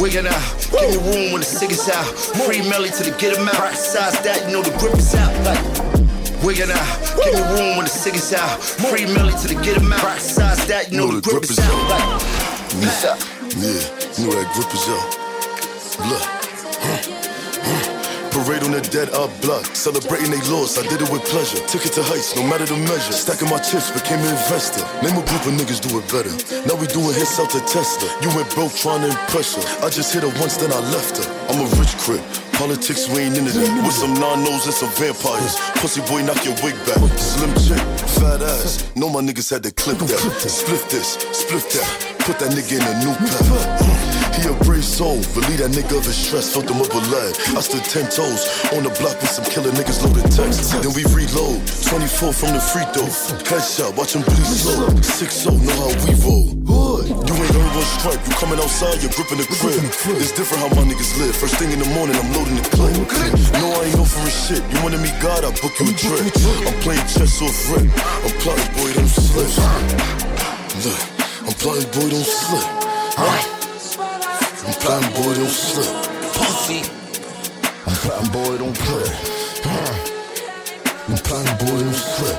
wigging 0.00 0.26
out. 0.26 0.42
Give 0.74 0.90
me 0.90 0.98
room 1.06 1.32
when 1.34 1.40
the 1.42 1.46
cig 1.46 1.70
is 1.70 1.88
out. 1.88 2.06
Free 2.42 2.62
Melly 2.68 2.90
to 2.90 3.02
the 3.02 3.14
get 3.18 3.38
him 3.38 3.46
out. 3.46 3.70
Besides 3.70 4.18
that, 4.26 4.46
you 4.46 4.54
know 4.54 4.62
the 4.62 4.74
grip 4.78 4.94
is 4.94 5.14
out. 5.14 5.30
Like, 5.46 6.01
Wiggin' 6.44 6.70
out, 6.70 6.98
give 7.22 7.34
me 7.34 7.40
room 7.40 7.76
when 7.76 7.84
the 7.84 8.12
is 8.16 8.32
out. 8.34 8.60
Free 8.60 9.06
Melly 9.06 9.32
to 9.32 9.48
the 9.48 9.54
get 9.62 9.76
him 9.80 9.92
out. 9.92 10.02
Besides 10.02 10.66
that, 10.66 10.90
you 10.90 10.98
know 10.98 11.12
the 11.12 11.20
grip 11.20 11.44
is 11.44 11.58
out. 11.58 11.88
Like, 11.88 12.74
Lisa. 12.82 13.16
Yeah, 13.58 13.78
you 14.18 14.26
know 14.26 14.34
that 14.34 14.50
grip 14.52 14.74
is 14.74 14.88
up. 14.88 16.08
Look. 16.08 16.41
Parade 18.42 18.64
on 18.66 18.72
the 18.74 18.82
dead 18.82 19.06
up 19.14 19.30
blood. 19.38 19.62
Celebrating 19.70 20.34
they 20.34 20.42
loss, 20.50 20.74
I 20.74 20.82
did 20.82 20.98
it 20.98 21.06
with 21.14 21.22
pleasure. 21.30 21.62
Took 21.70 21.86
it 21.86 21.94
to 21.94 22.02
heights, 22.02 22.34
no 22.34 22.42
matter 22.42 22.66
the 22.66 22.74
measure. 22.74 23.14
Stacking 23.14 23.46
my 23.46 23.62
chips, 23.62 23.94
became 23.94 24.18
an 24.18 24.34
investor. 24.34 24.82
Name 24.98 25.14
a 25.14 25.22
group 25.22 25.46
of 25.46 25.54
niggas 25.54 25.78
do 25.78 25.94
it 25.94 26.06
better. 26.10 26.34
Now 26.66 26.74
we 26.74 26.90
doing 26.90 27.14
hits 27.14 27.38
out 27.38 27.54
to 27.54 27.62
Tesla. 27.70 28.10
You 28.18 28.34
went 28.34 28.50
broke 28.50 28.74
trying 28.74 29.06
to 29.06 29.14
impress 29.14 29.54
her. 29.54 29.62
I 29.86 29.94
just 29.94 30.10
hit 30.10 30.26
her 30.26 30.34
once, 30.42 30.58
then 30.58 30.74
I 30.74 30.82
left 30.90 31.22
her. 31.22 31.26
I'm 31.54 31.62
a 31.62 31.68
rich 31.78 31.94
crip. 32.02 32.18
Politics, 32.58 33.06
we 33.14 33.30
ain't 33.30 33.38
into 33.38 33.54
that. 33.54 33.70
With 33.86 33.94
some 33.94 34.18
non-nos 34.18 34.66
and 34.66 34.74
some 34.74 34.90
vampires. 34.98 35.54
Pussy 35.78 36.02
boy, 36.10 36.26
knock 36.26 36.42
your 36.42 36.58
wig 36.66 36.74
back. 36.82 36.98
Slim 37.14 37.54
chick, 37.62 37.78
fat 38.18 38.42
ass. 38.42 38.90
Know 38.98 39.06
my 39.06 39.22
niggas 39.22 39.54
had 39.54 39.62
to 39.62 39.70
clip 39.70 40.02
that. 40.02 40.18
Split 40.50 40.82
this, 40.90 41.14
split 41.30 41.62
that. 41.78 41.86
Put 42.26 42.42
that 42.42 42.50
nigga 42.50 42.74
in 42.74 42.82
a 42.90 42.94
new 43.06 43.14
pack. 43.22 44.01
He 44.32 44.48
a 44.48 44.54
brave 44.64 44.84
soul, 44.84 45.20
relieve 45.36 45.60
that 45.60 45.70
nigga 45.76 45.98
of 45.98 46.04
his 46.04 46.16
stress, 46.16 46.52
filled 46.52 46.70
him 46.70 46.80
up 46.80 46.92
with 46.94 47.06
lead. 47.12 47.36
I 47.56 47.60
stood 47.60 47.84
ten 47.84 48.08
toes 48.08 48.48
on 48.72 48.82
the 48.82 48.92
block 48.98 49.20
with 49.20 49.30
some 49.30 49.44
killer 49.44 49.70
niggas 49.72 50.02
loaded 50.02 50.26
text. 50.32 50.72
Then 50.72 50.92
we 50.96 51.04
reload, 51.12 51.60
24 51.86 52.32
from 52.32 52.56
the 52.56 52.62
free 52.62 52.86
throw. 52.96 53.08
Headshot, 53.44 53.96
watch 53.96 54.16
him 54.16 54.22
bleed 54.22 54.48
slow. 54.48 54.88
6 55.00 55.46
know 55.46 55.76
how 55.76 55.92
we 56.04 56.12
roll. 56.24 56.48
You 57.02 57.34
ain't 57.34 57.54
earned 57.54 57.74
one 57.76 57.90
strike, 58.00 58.20
you 58.26 58.34
coming 58.40 58.58
outside, 58.58 59.00
you're 59.02 59.12
gripping 59.12 59.38
the 59.38 59.46
crib. 59.60 59.78
It's 60.18 60.32
different 60.32 60.64
how 60.64 60.70
my 60.74 60.84
niggas 60.88 61.12
live. 61.20 61.36
First 61.36 61.56
thing 61.56 61.70
in 61.72 61.78
the 61.78 61.90
morning, 61.92 62.16
I'm 62.16 62.32
loading 62.32 62.56
the 62.56 62.66
clip. 62.72 62.96
No, 63.60 63.68
I 63.68 63.84
ain't 63.86 63.98
offering 63.98 64.32
shit. 64.32 64.62
You 64.72 64.82
wanna 64.82 64.98
meet 64.98 65.14
God, 65.20 65.44
I 65.44 65.50
book 65.60 65.76
you 65.78 65.88
a 65.88 65.94
trip. 65.94 66.24
I'm 66.66 66.76
playing 66.80 67.06
chess 67.06 67.40
off 67.40 67.56
rip. 67.70 67.86
I'm 67.86 68.32
plotting, 68.40 68.70
boy, 68.74 68.92
don't 68.96 69.08
slip. 69.08 69.52
Look, 70.84 71.02
I'm 71.46 71.54
plotting, 71.60 71.88
boy, 71.92 72.08
don't 72.10 72.26
slip. 72.26 73.61
I'm 74.64 74.72
plotting, 74.74 75.10
boy, 75.14 75.34
don't 75.34 75.48
slip. 75.48 75.86
Pussy. 76.34 76.82
I'm 77.84 77.94
plotting, 77.96 78.30
boy, 78.32 78.58
don't 78.58 78.78
play. 78.78 79.10
I'm 81.08 81.18
plotting, 81.18 81.66
boy, 81.66 81.80
don't 81.80 81.94
slip. 81.94 82.38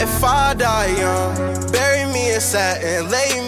If 0.00 0.24
I 0.24 0.54
die 0.54 0.86
young, 0.98 1.70
bury 1.70 2.10
me 2.12 2.32
in 2.34 2.40
satin, 2.40 3.10
lay 3.10 3.39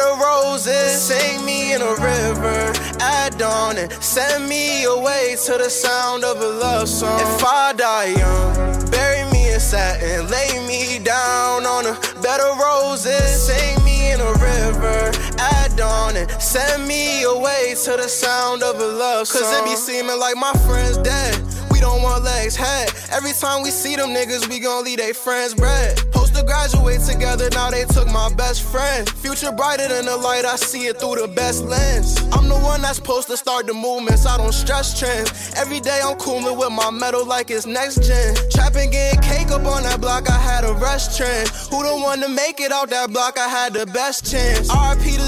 of 0.00 0.18
roses, 0.18 1.00
sing 1.00 1.44
me 1.44 1.72
in 1.74 1.82
a 1.82 1.94
river 1.94 2.72
at 3.00 3.30
dawn, 3.38 3.76
and 3.76 3.92
send 4.02 4.48
me 4.48 4.84
away 4.84 5.36
to 5.46 5.58
the 5.58 5.70
sound 5.70 6.24
of 6.24 6.40
a 6.40 6.48
love 6.48 6.88
song. 6.88 7.20
If 7.20 7.44
I 7.44 7.72
die 7.72 8.14
young, 8.16 8.90
bury 8.90 9.30
me 9.30 9.52
in 9.52 9.60
satin, 9.60 10.28
lay 10.30 10.66
me 10.66 10.98
down 11.04 11.66
on 11.66 11.86
a 11.86 11.94
bed 12.20 12.40
of 12.40 12.58
roses, 12.58 13.46
sing 13.46 13.82
me 13.84 14.12
in 14.12 14.20
a 14.20 14.32
river 14.32 15.12
at 15.38 15.68
dawn, 15.76 16.16
and 16.16 16.30
send 16.40 16.86
me 16.86 17.22
away 17.22 17.74
to 17.84 17.96
the 17.96 18.08
sound 18.08 18.62
of 18.62 18.80
a 18.80 18.86
love 18.86 19.28
song. 19.28 19.42
Cause 19.42 19.58
it 19.58 19.64
be 19.64 19.76
seeming 19.76 20.18
like 20.18 20.36
my 20.36 20.52
friend's 20.66 20.98
dead. 20.98 21.40
We 21.70 21.80
don't 21.80 22.02
want 22.02 22.24
legs 22.24 22.56
head. 22.56 22.92
Every 23.10 23.32
time 23.32 23.62
we 23.62 23.70
see 23.70 23.96
them 23.96 24.10
niggas, 24.10 24.48
we 24.48 24.60
gon' 24.60 24.84
leave 24.84 24.98
they 24.98 25.12
friends 25.12 25.54
bread. 25.54 25.98
To 26.40 26.46
graduate 26.46 27.02
together, 27.02 27.50
now 27.50 27.70
they 27.70 27.84
took 27.84 28.08
my 28.10 28.32
best 28.32 28.62
friend. 28.62 29.06
Future 29.06 29.52
brighter 29.52 29.88
than 29.88 30.06
the 30.06 30.16
light, 30.16 30.46
I 30.46 30.56
see 30.56 30.86
it 30.86 30.98
through 30.98 31.16
the 31.16 31.28
best 31.28 31.64
lens. 31.64 32.16
I'm 32.32 32.48
the 32.48 32.54
one 32.54 32.80
that's 32.80 32.96
supposed 32.96 33.28
to 33.28 33.36
start 33.36 33.66
the 33.66 33.74
movements, 33.74 34.24
I 34.24 34.38
don't 34.38 34.54
stress 34.54 34.98
trends. 34.98 35.52
Every 35.54 35.80
day 35.80 36.00
I'm 36.02 36.16
cooling 36.16 36.56
with 36.56 36.72
my 36.72 36.90
metal 36.90 37.26
like 37.26 37.50
it's 37.50 37.66
next 37.66 38.08
gen. 38.08 38.36
Trapping, 38.50 38.88
getting 38.88 39.20
cake 39.20 39.50
up 39.50 39.66
on 39.66 39.82
that 39.82 40.00
block, 40.00 40.30
I 40.30 40.38
had 40.38 40.64
a 40.64 40.72
rush 40.72 41.14
trend. 41.14 41.50
Who 41.68 41.84
the 41.84 41.94
one 41.94 42.20
to 42.22 42.28
make 42.30 42.58
it 42.58 42.72
out 42.72 42.88
that 42.88 43.12
block, 43.12 43.38
I 43.38 43.46
had 43.46 43.74
the 43.74 43.84
best 43.84 44.24
chance. 44.30 44.70
RP 44.70 45.19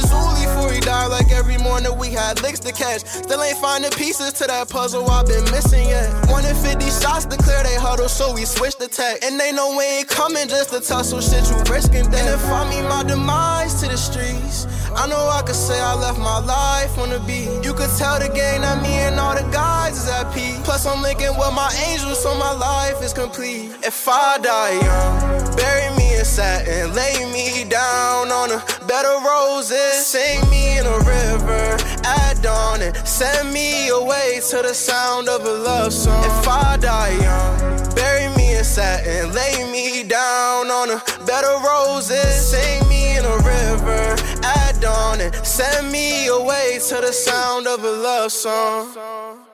Zuli 0.62 0.80
died, 0.80 1.08
like 1.08 1.32
every 1.32 1.58
morning 1.58 1.98
we 1.98 2.08
had 2.10 2.40
licks 2.40 2.60
to 2.60 2.72
catch. 2.72 3.00
Still 3.04 3.42
ain't 3.42 3.58
finding 3.58 3.90
pieces 3.90 4.32
to 4.34 4.46
that 4.46 4.68
puzzle 4.68 5.10
I've 5.10 5.26
been 5.26 5.42
missing 5.50 5.88
yet. 5.88 6.08
One 6.30 6.44
in 6.44 6.54
50 6.54 6.86
shots 6.86 7.24
to 7.26 7.36
clear 7.36 7.62
they 7.64 7.74
huddle, 7.74 8.08
so 8.08 8.32
we 8.32 8.44
switched 8.44 8.78
the 8.78 8.86
tech. 8.86 9.24
And 9.24 9.40
they 9.40 9.50
know 9.50 9.76
we 9.76 9.84
ain't 9.84 10.08
coming 10.08 10.46
just 10.46 10.70
to 10.70 10.80
tussle 10.80 11.20
shit, 11.20 11.50
you 11.50 11.58
risking. 11.66 12.06
And 12.06 12.28
if 12.30 12.44
I 12.46 12.62
meet 12.70 12.86
my 12.88 13.02
demise 13.02 13.80
to 13.82 13.88
the 13.88 13.96
streets, 13.96 14.66
I 14.94 15.08
know 15.08 15.28
I 15.28 15.42
could 15.42 15.56
say 15.56 15.80
I 15.80 15.94
left 15.94 16.18
my 16.18 16.38
life 16.38 16.96
on 16.96 17.10
the 17.10 17.18
beat. 17.26 17.50
You 17.64 17.74
could 17.74 17.90
tell 17.98 18.20
the 18.20 18.28
game 18.28 18.62
that 18.62 18.80
me 18.82 18.94
and 19.02 19.18
all 19.18 19.34
the 19.34 19.48
guys 19.50 19.98
is 19.98 20.08
at 20.08 20.32
peace. 20.32 20.60
Plus, 20.62 20.86
I'm 20.86 21.02
linking 21.02 21.34
with 21.36 21.54
my 21.54 21.74
angels, 21.88 22.22
so 22.22 22.36
my 22.36 22.52
life 22.52 23.02
is 23.02 23.12
complete. 23.12 23.72
If 23.82 24.06
I 24.06 24.38
die 24.38 24.78
young, 24.78 25.56
bury 25.56 25.96
me 25.96 26.01
in 26.22 26.26
satin, 26.26 26.94
lay 26.94 27.24
me 27.32 27.64
down 27.68 28.30
on 28.30 28.48
a 28.52 28.58
bed 28.86 29.04
of 29.04 29.24
roses, 29.24 30.06
sing 30.06 30.38
me 30.50 30.78
in 30.78 30.86
a 30.86 30.98
river 30.98 31.76
at 32.04 32.34
dawn, 32.40 32.80
and 32.80 32.94
send 33.04 33.52
me 33.52 33.88
away 33.88 34.40
to 34.48 34.62
the 34.62 34.72
sound 34.72 35.28
of 35.28 35.44
a 35.44 35.52
love 35.52 35.92
song. 35.92 36.24
If 36.24 36.46
I 36.46 36.76
die 36.76 37.16
young, 37.26 37.94
bury 37.96 38.28
me 38.36 38.56
in 38.56 38.62
satin, 38.62 39.32
lay 39.32 39.68
me 39.72 40.04
down 40.04 40.70
on 40.70 40.90
a 40.90 40.98
bed 41.26 41.44
of 41.44 41.60
roses, 41.64 42.34
sing 42.52 42.88
me 42.88 43.18
in 43.18 43.24
a 43.24 43.36
river 43.38 44.14
at 44.44 44.80
dawn, 44.80 45.20
and 45.20 45.34
send 45.44 45.90
me 45.90 46.28
away 46.28 46.78
to 46.88 46.96
the 47.00 47.12
sound 47.12 47.66
of 47.66 47.82
a 47.82 47.90
love 47.90 48.30
song. 48.30 49.51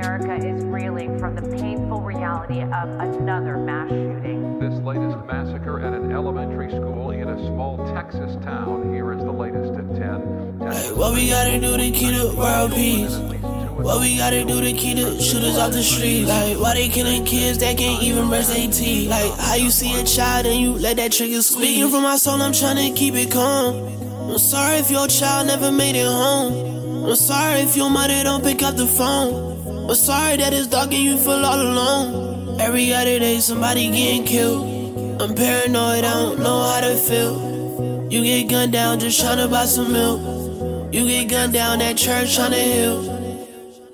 America 0.00 0.34
is 0.34 0.64
reeling 0.64 1.18
from 1.18 1.34
the 1.34 1.42
painful 1.58 2.00
reality 2.00 2.62
of 2.62 2.88
another 3.00 3.58
mass 3.58 3.90
shooting. 3.90 4.58
This 4.58 4.72
latest 4.80 5.18
massacre 5.26 5.78
at 5.78 5.92
an 5.92 6.10
elementary 6.10 6.70
school 6.70 7.10
in 7.10 7.28
a 7.28 7.36
small 7.48 7.76
Texas 7.92 8.34
town. 8.42 8.94
Here 8.94 9.12
is 9.12 9.22
the 9.22 9.30
latest 9.30 9.74
at 9.74 9.94
10. 9.94 10.96
What 10.96 11.12
we 11.12 11.28
gotta 11.28 11.60
do 11.60 11.76
to 11.76 11.90
keep 11.90 12.16
the 12.16 12.34
world 12.34 12.72
peace? 12.72 13.14
What 13.14 14.00
we 14.00 14.16
gotta 14.16 14.42
do 14.42 14.62
to 14.62 14.72
keep 14.72 14.96
the 14.96 15.20
shooters 15.20 15.58
off 15.58 15.72
the 15.72 15.82
streets? 15.82 16.30
Like, 16.30 16.58
why 16.58 16.72
they 16.72 16.88
killing 16.88 17.26
kids 17.26 17.58
that 17.58 17.76
can't 17.76 18.02
even 18.02 18.28
brush 18.28 18.46
their 18.46 18.70
teeth? 18.70 19.10
Like, 19.10 19.38
how 19.38 19.56
you 19.56 19.70
see 19.70 20.00
a 20.00 20.04
child 20.04 20.46
and 20.46 20.58
you 20.58 20.72
let 20.72 20.96
that 20.96 21.12
trigger 21.12 21.42
squeak? 21.42 21.74
Speaking 21.74 21.90
from 21.90 22.04
my 22.04 22.16
soul, 22.16 22.40
I'm 22.40 22.54
trying 22.54 22.76
to 22.88 22.98
keep 22.98 23.16
it 23.16 23.30
calm. 23.30 23.74
I'm 24.30 24.38
sorry 24.38 24.76
if 24.76 24.90
your 24.90 25.08
child 25.08 25.48
never 25.48 25.70
made 25.70 25.94
it 25.94 26.06
home. 26.06 27.04
I'm 27.04 27.16
sorry 27.16 27.60
if 27.60 27.76
your 27.76 27.90
mother 27.90 28.22
don't 28.22 28.42
pick 28.42 28.62
up 28.62 28.76
the 28.76 28.86
phone. 28.86 29.59
I'm 29.88 29.94
sorry 29.94 30.36
that 30.36 30.52
it's 30.52 30.66
dark 30.66 30.92
and 30.92 31.02
you 31.02 31.16
feel 31.18 31.44
all 31.44 31.60
alone. 31.60 32.60
Every 32.60 32.92
other 32.92 33.18
day, 33.18 33.38
somebody 33.40 33.90
getting 33.90 34.24
killed. 34.24 35.20
I'm 35.20 35.34
paranoid, 35.34 36.04
I 36.04 36.12
don't 36.12 36.38
know 36.38 36.62
how 36.62 36.80
to 36.80 36.96
feel. 36.96 38.08
You 38.10 38.22
get 38.22 38.50
gunned 38.50 38.72
down 38.72 39.00
just 39.00 39.20
trying 39.20 39.38
to 39.38 39.48
buy 39.48 39.64
some 39.64 39.92
milk. 39.92 40.92
You 40.92 41.06
get 41.06 41.28
gunned 41.28 41.52
down 41.52 41.80
at 41.80 41.96
church 41.96 42.34
trying 42.36 42.52
to 42.52 42.58
heal. 42.58 43.20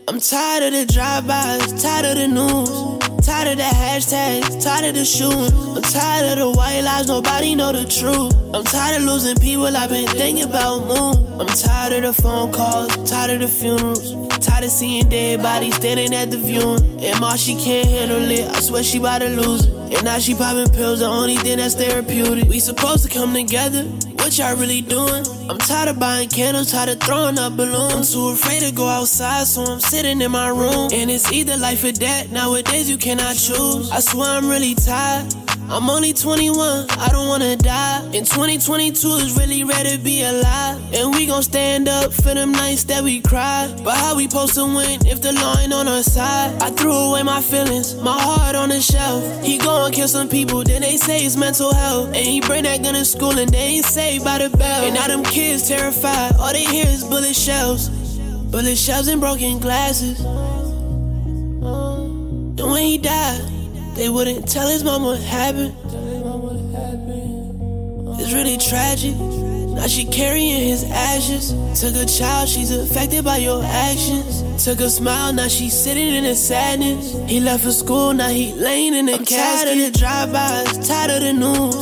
I'm 0.08 0.20
tired 0.20 0.62
of 0.64 0.72
the 0.72 0.92
drive-bys, 0.92 1.82
tired 1.82 2.06
of 2.06 2.16
the 2.16 2.28
news, 2.28 3.26
tired 3.26 3.48
of 3.48 3.56
the 3.56 3.64
hashtags, 3.64 4.62
tired 4.62 4.86
of 4.86 4.94
the 4.94 5.04
shooting. 5.04 5.52
I'm 5.76 5.82
tired 5.82 6.32
of 6.32 6.38
the 6.38 6.50
white 6.56 6.80
lies, 6.82 7.08
nobody 7.08 7.54
know 7.54 7.72
the 7.72 7.84
truth. 7.84 8.32
I'm 8.54 8.64
tired 8.64 9.02
of 9.02 9.02
losing 9.02 9.36
people 9.36 9.66
I've 9.66 9.90
been 9.90 10.06
thinking 10.08 10.44
about 10.44 10.86
moon. 10.86 11.40
I'm 11.40 11.46
tired 11.48 12.04
of 12.04 12.16
the 12.16 12.22
phone 12.22 12.52
calls, 12.52 13.10
tired 13.10 13.32
of 13.32 13.40
the 13.40 13.48
funerals, 13.48 14.12
tired 14.46 14.64
of 14.64 14.70
seeing 14.70 15.08
dead 15.08 15.42
bodies 15.42 15.74
standing 15.74 16.14
at 16.14 16.30
the 16.30 16.38
viewing. 16.38 16.82
And 17.00 17.20
Ma, 17.20 17.36
she 17.36 17.54
can't 17.56 17.88
handle 17.88 18.30
it, 18.30 18.48
I 18.48 18.60
swear 18.60 18.82
she 18.82 18.98
about 18.98 19.18
to 19.18 19.28
lose 19.28 19.66
it. 19.66 19.72
And 19.94 20.04
now 20.04 20.18
she 20.18 20.34
popping 20.34 20.72
pills, 20.72 21.00
the 21.00 21.06
only 21.06 21.36
thing 21.36 21.58
that's 21.58 21.74
therapeutic. 21.74 22.48
We 22.48 22.60
supposed 22.60 23.04
to 23.04 23.10
come 23.10 23.34
together, 23.34 23.84
what 24.18 24.36
y'all 24.38 24.56
really 24.56 24.80
doing? 24.80 25.24
I'm 25.48 25.58
tired 25.58 25.88
of 25.88 25.98
buying 25.98 26.28
candles, 26.28 26.72
tired 26.72 26.88
of 26.88 27.00
throwing 27.00 27.38
up 27.38 27.56
balloons. 27.56 27.94
I'm 27.94 28.04
too 28.04 28.28
afraid 28.28 28.62
to 28.62 28.72
go 28.72 28.88
outside, 28.88 29.46
so 29.46 29.62
I'm 29.62 29.80
sitting 29.80 30.20
in 30.20 30.30
my 30.30 30.48
room. 30.48 30.90
And 30.92 31.10
it's 31.10 31.30
either 31.32 31.56
life 31.56 31.84
or 31.84 31.92
death, 31.92 32.30
nowadays 32.32 32.90
you 32.90 32.96
cannot 32.96 33.36
choose. 33.36 33.90
I 33.90 34.00
swear 34.00 34.30
I'm 34.30 34.48
really 34.48 34.74
tired. 34.74 35.45
I'm 35.68 35.90
only 35.90 36.12
21, 36.12 36.86
I 36.90 37.08
don't 37.10 37.26
wanna 37.26 37.56
die. 37.56 38.00
And 38.14 38.24
2022 38.24 39.08
is 39.08 39.36
really 39.36 39.64
ready 39.64 39.96
to 39.96 39.98
be 39.98 40.22
alive. 40.22 40.80
And 40.94 41.12
we 41.12 41.26
gon' 41.26 41.42
stand 41.42 41.88
up 41.88 42.12
for 42.12 42.34
them 42.34 42.52
nights 42.52 42.84
that 42.84 43.02
we 43.02 43.20
cry. 43.20 43.74
But 43.82 43.96
how 43.96 44.14
we 44.14 44.28
supposed 44.28 44.54
to 44.54 44.64
win 44.64 45.04
if 45.04 45.20
the 45.20 45.32
law 45.32 45.58
ain't 45.58 45.72
on 45.72 45.88
our 45.88 46.04
side? 46.04 46.62
I 46.62 46.70
threw 46.70 46.92
away 46.92 47.24
my 47.24 47.40
feelings, 47.40 47.96
my 47.96 48.16
heart 48.18 48.54
on 48.54 48.68
the 48.68 48.80
shelf. 48.80 49.44
He 49.44 49.58
gon' 49.58 49.90
kill 49.90 50.06
some 50.06 50.28
people, 50.28 50.62
then 50.62 50.82
they 50.82 50.96
say 50.96 51.26
it's 51.26 51.36
mental 51.36 51.74
health. 51.74 52.08
And 52.08 52.24
he 52.24 52.40
bring 52.40 52.62
that 52.62 52.84
gun 52.84 52.94
to 52.94 53.04
school 53.04 53.36
and 53.36 53.50
they 53.50 53.58
ain't 53.58 53.84
saved 53.84 54.24
by 54.24 54.38
the 54.38 54.56
bell. 54.56 54.84
And 54.84 54.94
now 54.94 55.08
them 55.08 55.24
kids 55.24 55.66
terrified, 55.68 56.36
all 56.38 56.52
they 56.52 56.64
hear 56.64 56.86
is 56.86 57.02
bullet 57.02 57.34
shells. 57.34 57.88
Bullet 57.88 58.76
shells 58.76 59.08
and 59.08 59.20
broken 59.20 59.58
glasses. 59.58 60.20
And 62.58 62.70
when 62.70 62.82
he 62.84 62.98
died, 62.98 63.55
they 63.96 64.08
wouldn't 64.10 64.46
tell 64.46 64.68
his 64.68 64.84
mama 64.84 65.06
what 65.06 65.20
happened. 65.20 65.74
It's 68.20 68.32
really 68.32 68.56
tragic. 68.58 69.14
Now 69.14 69.86
she 69.86 70.04
carrying 70.04 70.68
his 70.68 70.84
ashes. 70.84 71.52
Took 71.80 71.94
a 71.96 72.06
child, 72.06 72.48
she's 72.48 72.70
affected 72.70 73.24
by 73.24 73.38
your 73.38 73.62
actions. 73.64 74.64
Took 74.64 74.80
a 74.80 74.90
smile, 74.90 75.32
now 75.32 75.48
she's 75.48 75.74
sitting 75.74 76.14
in 76.14 76.24
the 76.24 76.34
sadness. 76.34 77.14
He 77.28 77.40
left 77.40 77.64
for 77.64 77.72
school, 77.72 78.12
now 78.12 78.28
he 78.28 78.52
laying 78.54 78.94
in 78.94 79.06
the 79.06 79.14
I'm 79.14 79.24
casket. 79.24 79.68
Tired 79.68 79.78
of 79.78 79.92
the 79.92 79.98
drive-bys, 79.98 80.88
tired 80.88 81.10
of 81.10 81.20
the 81.22 81.32
news. 81.32 81.76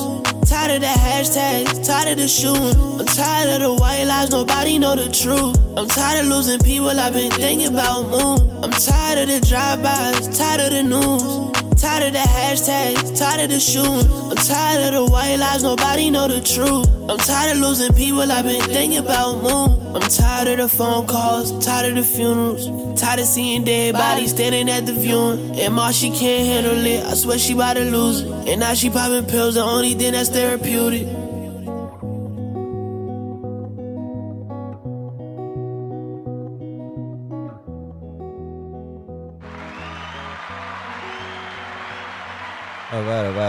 Tired 0.51 0.73
of 0.73 0.81
the 0.83 0.87
hashtags, 0.87 1.87
tired 1.87 2.09
of 2.13 2.19
the 2.19 2.29
shooting. 2.29 2.77
I'm 3.01 3.07
tired 3.07 3.49
of 3.55 3.61
the 3.63 3.75
white 3.75 4.05
lies, 4.05 4.31
nobody 4.31 4.79
know 4.79 4.95
the 4.95 5.09
truth. 5.11 5.57
I'm 5.77 5.89
tired 5.89 6.25
of 6.25 6.31
losing 6.31 6.61
people, 6.61 6.91
I've 6.91 7.13
been 7.13 7.31
thinking 7.31 7.69
about 7.69 8.09
moon. 8.11 8.63
I'm 8.63 8.71
tired 8.71 9.21
of 9.21 9.29
the 9.29 9.41
drive-bys, 9.47 10.37
tired 10.37 10.61
of 10.61 10.71
the 10.73 10.83
news. 10.83 11.54
Tired 11.85 12.05
of 12.05 12.13
the 12.15 12.19
hashtags, 12.19 13.19
tired 13.19 13.43
of 13.43 13.51
the 13.51 13.61
shooting. 13.61 14.11
I'm 14.31 14.37
tired 14.37 14.95
of 14.95 15.05
the 15.05 15.13
white 15.13 15.37
lies, 15.37 15.63
nobody 15.63 16.09
know 16.09 16.27
the 16.27 16.41
truth. 16.41 16.89
I'm 17.11 17.19
tired 17.19 17.57
of 17.57 17.63
losing 17.63 17.93
people, 17.93 18.23
I've 18.23 18.43
been 18.47 18.63
thinking 18.63 19.01
about 19.01 19.43
moon. 19.43 19.95
I'm 19.95 20.01
tired 20.01 20.49
of 20.49 20.71
the 20.71 20.75
phone 20.75 21.07
calls, 21.07 21.63
tired 21.63 21.91
of 21.91 21.97
the 21.97 22.03
funerals. 22.03 22.99
Tired 22.99 23.21
of 23.21 23.27
seeing 23.27 23.65
dead 23.65 23.93
bodies 23.93 24.31
standing 24.31 24.71
at 24.71 24.87
the 24.87 24.95
viewing. 24.95 25.61
And 25.61 25.75
Ma, 25.75 25.91
she 25.91 26.09
can't 26.09 26.47
handle 26.47 26.87
it, 26.87 27.05
I 27.05 27.13
swear 27.13 27.39
she 27.39 27.53
about 27.53 27.75
to 27.75 27.85
lose 27.85 28.23
it. 28.23 28.49
And 28.49 28.61
now 28.61 28.73
she 28.73 28.89
popping 28.89 29.27
pills, 29.27 29.57
the 29.57 29.61
only 29.61 29.93
thing 29.93 30.13
that's 30.13 30.31
therapeutic. 30.31 31.24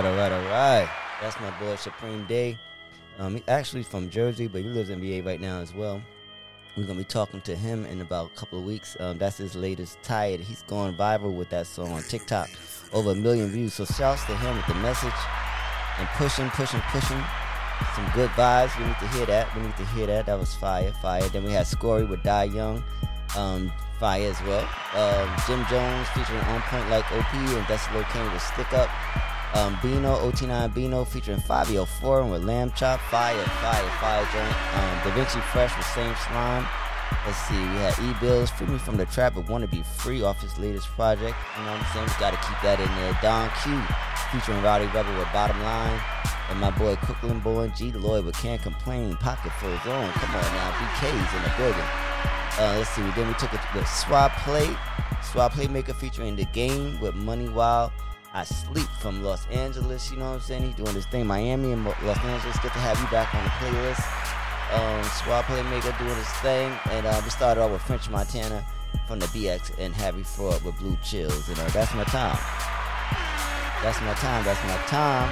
Right, 0.02 0.06
all 0.06 0.18
right, 0.18 0.32
all 0.32 0.44
right. 0.50 0.90
That's 1.22 1.40
my 1.40 1.52
boy 1.60 1.76
Supreme 1.78 2.26
Day. 2.26 2.58
Um, 3.18 3.42
actually 3.48 3.84
from 3.84 4.10
Jersey, 4.10 4.48
but 4.48 4.62
he 4.62 4.68
lives 4.68 4.90
in 4.90 5.00
VA 5.00 5.26
right 5.26 5.40
now 5.40 5.60
as 5.60 5.74
well. 5.74 6.02
We're 6.76 6.84
gonna 6.84 7.00
be 7.00 7.06
talking 7.06 7.40
to 7.42 7.56
him 7.56 7.86
in 7.86 8.02
about 8.02 8.32
a 8.32 8.36
couple 8.36 8.60
of 8.60 8.66
weeks. 8.66 8.98
Um, 9.00 9.18
that's 9.18 9.38
his 9.38 9.56
latest 9.56 9.98
tired. 10.04 10.42
He's 10.42 10.64
going 10.64 10.96
viral 10.96 11.34
with 11.34 11.50
that 11.52 11.68
song 11.68 11.94
on 11.94 12.04
TikTok, 12.04 12.50
over 12.92 13.12
a 13.12 13.16
million 13.16 13.50
views. 13.50 13.76
So 13.76 13.86
shouts 13.86 14.26
to 14.26 14.36
him 14.36 14.58
with 14.58 14.68
the 14.68 14.76
message 14.76 15.14
and 15.98 16.08
pushing, 16.10 16.50
pushing, 16.50 16.82
pushing. 16.92 17.24
Some 17.96 18.10
good 18.14 18.30
vibes. 18.32 18.78
We 18.78 18.86
need 18.86 19.00
to 19.00 19.08
hear 19.10 19.26
that. 19.28 19.56
We 19.56 19.62
need 19.62 19.78
to 19.78 19.86
hear 19.88 20.08
that. 20.08 20.26
That 20.26 20.38
was 20.38 20.54
fire, 20.54 20.92
fire. 21.02 21.28
Then 21.30 21.46
we 21.46 21.52
had 21.52 21.68
Scory 21.68 22.04
with 22.04 22.24
Die 22.24 22.44
Young, 22.46 22.84
um, 23.38 23.72
fire 24.00 24.30
as 24.30 24.42
well. 24.42 24.68
Um, 24.94 25.30
Jim 25.48 25.66
Jones 25.70 26.10
featuring 26.10 26.42
On 26.42 26.62
Point 26.64 26.90
Like 26.90 27.10
OP 27.14 27.34
and 27.34 27.66
Decibel 27.68 28.04
Kane 28.12 28.32
with 28.34 28.42
Stick 28.42 28.74
Up. 28.74 28.90
Um, 29.56 29.80
Bino, 29.82 30.18
OT9 30.30 30.74
Bino 30.74 31.06
featuring 31.06 31.40
Fabio 31.40 31.86
Foreign 31.86 32.30
with 32.30 32.44
Lamb 32.44 32.74
Chop, 32.76 33.00
Fire, 33.10 33.34
Fire, 33.34 33.90
Fire 34.02 34.28
Joint. 34.34 34.76
Um, 34.76 35.00
Da 35.04 35.16
Vinci 35.16 35.40
Fresh 35.40 35.76
with 35.78 35.86
Same 35.88 36.14
Slime. 36.28 36.68
Let's 37.26 37.38
see, 37.48 37.56
we 37.56 37.80
had 37.80 37.98
E 38.00 38.14
Bills, 38.20 38.52
Free 38.52 38.68
Me 38.68 38.78
from 38.78 38.98
the 38.98 39.06
Trap, 39.06 39.36
but 39.36 39.48
Wanna 39.48 39.68
Be 39.68 39.82
Free 39.84 40.22
off 40.24 40.42
his 40.42 40.58
latest 40.60 40.88
project. 40.90 41.38
You 41.58 41.64
know 41.64 41.72
what 41.72 41.82
I'm 41.82 41.94
saying? 41.94 42.06
We 42.06 42.14
gotta 42.20 42.38
keep 42.38 42.60
that 42.64 42.80
in 42.82 42.92
there. 43.00 43.18
Don 43.22 43.50
Q 43.64 43.80
featuring 44.32 44.62
Rowdy 44.62 44.88
Rebel 44.88 45.16
with 45.18 45.32
Bottom 45.32 45.62
Line. 45.64 46.02
And 46.50 46.60
my 46.60 46.72
boy 46.72 46.98
Crooklyn 46.98 47.40
Boy 47.40 47.70
G 47.70 47.94
Lloyd 47.94 48.26
with 48.26 48.36
Can't 48.36 48.62
Complain, 48.62 49.16
Pocket 49.16 49.54
Full 49.54 49.72
of 49.72 49.82
Zone. 49.84 50.12
Come 50.12 50.36
on 50.36 50.44
now, 50.54 50.72
BK's 50.72 51.34
in 51.34 51.44
the 51.44 51.54
building. 51.58 51.90
Uh, 52.60 52.76
let's 52.78 52.90
see, 52.90 53.02
then 53.16 53.28
we 53.28 53.34
took 53.36 53.52
the 53.52 53.86
Swap 53.86 54.36
Play. 54.40 54.76
Swap 55.24 55.54
Playmaker 55.54 55.96
featuring 55.96 56.36
The 56.36 56.46
Game 56.46 57.00
with 57.00 57.16
Money 57.16 57.48
While. 57.48 57.94
I 58.36 58.44
Sleep 58.44 58.90
from 59.00 59.24
Los 59.24 59.48
Angeles, 59.48 60.12
you 60.12 60.18
know 60.18 60.32
what 60.32 60.36
I'm 60.36 60.42
saying? 60.42 60.64
He's 60.64 60.76
doing 60.76 60.94
this 60.94 61.06
thing. 61.06 61.26
Miami 61.26 61.72
and 61.72 61.86
Los 61.86 62.20
Angeles. 62.20 62.60
Good 62.60 62.74
to 62.74 62.80
have 62.80 63.00
you 63.00 63.08
back 63.08 63.34
on 63.34 63.42
the 63.46 63.50
playlist. 63.64 64.04
Um, 64.76 65.04
Swap 65.24 65.46
Playmaker 65.46 65.98
doing 65.98 66.18
his 66.18 66.28
thing. 66.44 66.70
And 66.92 67.06
uh, 67.06 67.22
we 67.24 67.30
started 67.30 67.62
off 67.62 67.72
with 67.72 67.82
French 67.84 68.10
Montana 68.10 68.66
from 69.08 69.20
the 69.20 69.26
BX 69.28 69.80
and 69.80 69.96
Harry 69.96 70.24
Fraud 70.24 70.62
with 70.66 70.78
Blue 70.80 70.98
Chills. 71.02 71.48
And 71.48 71.58
uh, 71.58 71.70
that's 71.70 71.94
my 71.94 72.04
time. 72.04 72.38
That's 73.82 74.02
my 74.02 74.14
time. 74.16 74.44
That's 74.44 74.62
my 74.68 74.84
time. 74.88 75.30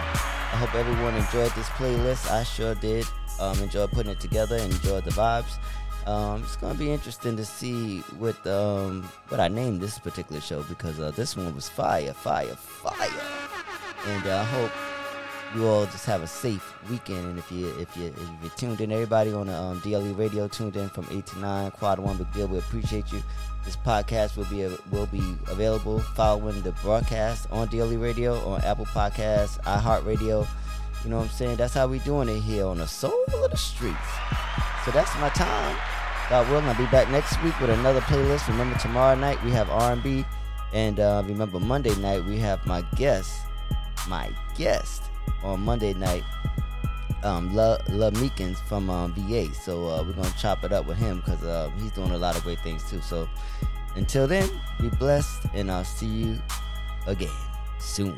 I 0.53 0.55
hope 0.55 0.73
everyone 0.73 1.15
enjoyed 1.15 1.51
this 1.57 1.67
playlist. 1.75 2.31
I 2.31 2.43
sure 2.43 2.73
did. 2.73 3.05
Um, 3.37 3.59
enjoyed 3.59 3.91
putting 3.91 4.13
it 4.13 4.21
together 4.21 4.55
and 4.55 4.71
enjoyed 4.71 5.03
the 5.03 5.11
vibes. 5.11 5.57
Um, 6.05 6.43
it's 6.43 6.57
gonna 6.57 6.77
be 6.77 6.91
interesting 6.91 7.37
to 7.37 7.45
see 7.45 7.99
what 8.17 8.35
um, 8.45 9.03
what 9.29 9.39
I 9.39 9.47
named 9.47 9.81
this 9.81 9.99
particular 9.99 10.41
show 10.41 10.63
because 10.63 10.99
uh, 10.99 11.11
this 11.11 11.37
one 11.37 11.55
was 11.55 11.69
fire, 11.69 12.13
fire, 12.13 12.55
fire, 12.55 13.09
and 14.07 14.27
uh, 14.27 14.39
I 14.39 14.43
hope 14.43 14.71
you 15.55 15.65
all 15.67 15.85
just 15.85 16.05
have 16.05 16.21
a 16.21 16.27
safe 16.27 16.73
weekend. 16.89 17.25
And 17.25 17.39
if 17.39 17.51
you 17.51 17.67
if 17.79 17.95
you 17.95 18.07
if 18.07 18.43
you 18.43 18.51
tuned 18.57 18.81
in, 18.81 18.91
everybody 18.91 19.31
on 19.31 19.47
the 19.47 19.55
um, 19.55 19.79
DLE 19.79 20.17
Radio 20.17 20.47
tuned 20.47 20.75
in 20.75 20.89
from 20.89 21.07
eight 21.11 21.25
to 21.27 21.39
nine, 21.39 21.71
Quad 21.71 21.99
One 21.99 22.17
Big 22.17 22.31
Deal, 22.33 22.47
we 22.47 22.57
appreciate 22.57 23.11
you. 23.13 23.23
This 23.63 23.77
podcast 23.77 24.35
will 24.35 24.45
be 24.45 24.75
will 24.91 25.05
be 25.05 25.37
available 25.47 25.99
following 25.99 26.61
the 26.63 26.73
broadcast 26.83 27.47
on 27.49 27.69
DLE 27.69 27.97
Radio 28.01 28.35
on 28.45 28.61
Apple 28.61 28.85
Podcasts, 28.87 29.57
iHeartRadio. 29.61 30.47
You 31.03 31.09
know 31.09 31.17
what 31.17 31.23
I'm 31.23 31.29
saying? 31.29 31.57
That's 31.57 31.73
how 31.73 31.87
we 31.87 31.99
doing 31.99 32.29
it 32.29 32.39
here 32.39 32.65
on 32.65 32.79
the 32.79 32.87
soul 32.87 33.23
of 33.33 33.51
the 33.51 33.57
streets. 33.57 34.72
So 34.85 34.91
that's 34.91 35.17
my 35.19 35.29
time. 35.29 35.77
God 36.29 36.49
willing, 36.49 36.65
I'll 36.65 36.75
be 36.75 36.85
back 36.87 37.09
next 37.09 37.41
week 37.41 37.57
with 37.59 37.69
another 37.69 38.01
playlist. 38.01 38.47
Remember, 38.47 38.77
tomorrow 38.79 39.15
night 39.15 39.41
we 39.43 39.51
have 39.51 39.69
R&B, 39.69 40.25
and 40.73 40.99
uh, 40.99 41.23
remember 41.25 41.59
Monday 41.59 41.95
night 41.95 42.25
we 42.25 42.37
have 42.39 42.65
my 42.65 42.81
guest, 42.95 43.45
my 44.07 44.29
guest 44.57 45.03
on 45.43 45.61
Monday 45.61 45.93
night, 45.93 46.23
um, 47.23 47.53
La, 47.55 47.77
La 47.89 48.09
Meekins 48.11 48.57
from 48.67 48.89
um, 48.89 49.13
VA. 49.13 49.53
So 49.53 49.87
uh, 49.87 50.03
we're 50.03 50.13
gonna 50.13 50.33
chop 50.37 50.63
it 50.63 50.73
up 50.73 50.85
with 50.85 50.97
him 50.97 51.17
because 51.17 51.43
uh, 51.43 51.69
he's 51.77 51.91
doing 51.91 52.11
a 52.11 52.17
lot 52.17 52.35
of 52.35 52.43
great 52.43 52.59
things 52.59 52.89
too. 52.89 53.01
So 53.01 53.29
until 53.95 54.27
then, 54.27 54.49
be 54.81 54.89
blessed, 54.89 55.45
and 55.53 55.71
I'll 55.71 55.85
see 55.85 56.07
you 56.07 56.41
again 57.07 57.29
soon. 57.79 58.17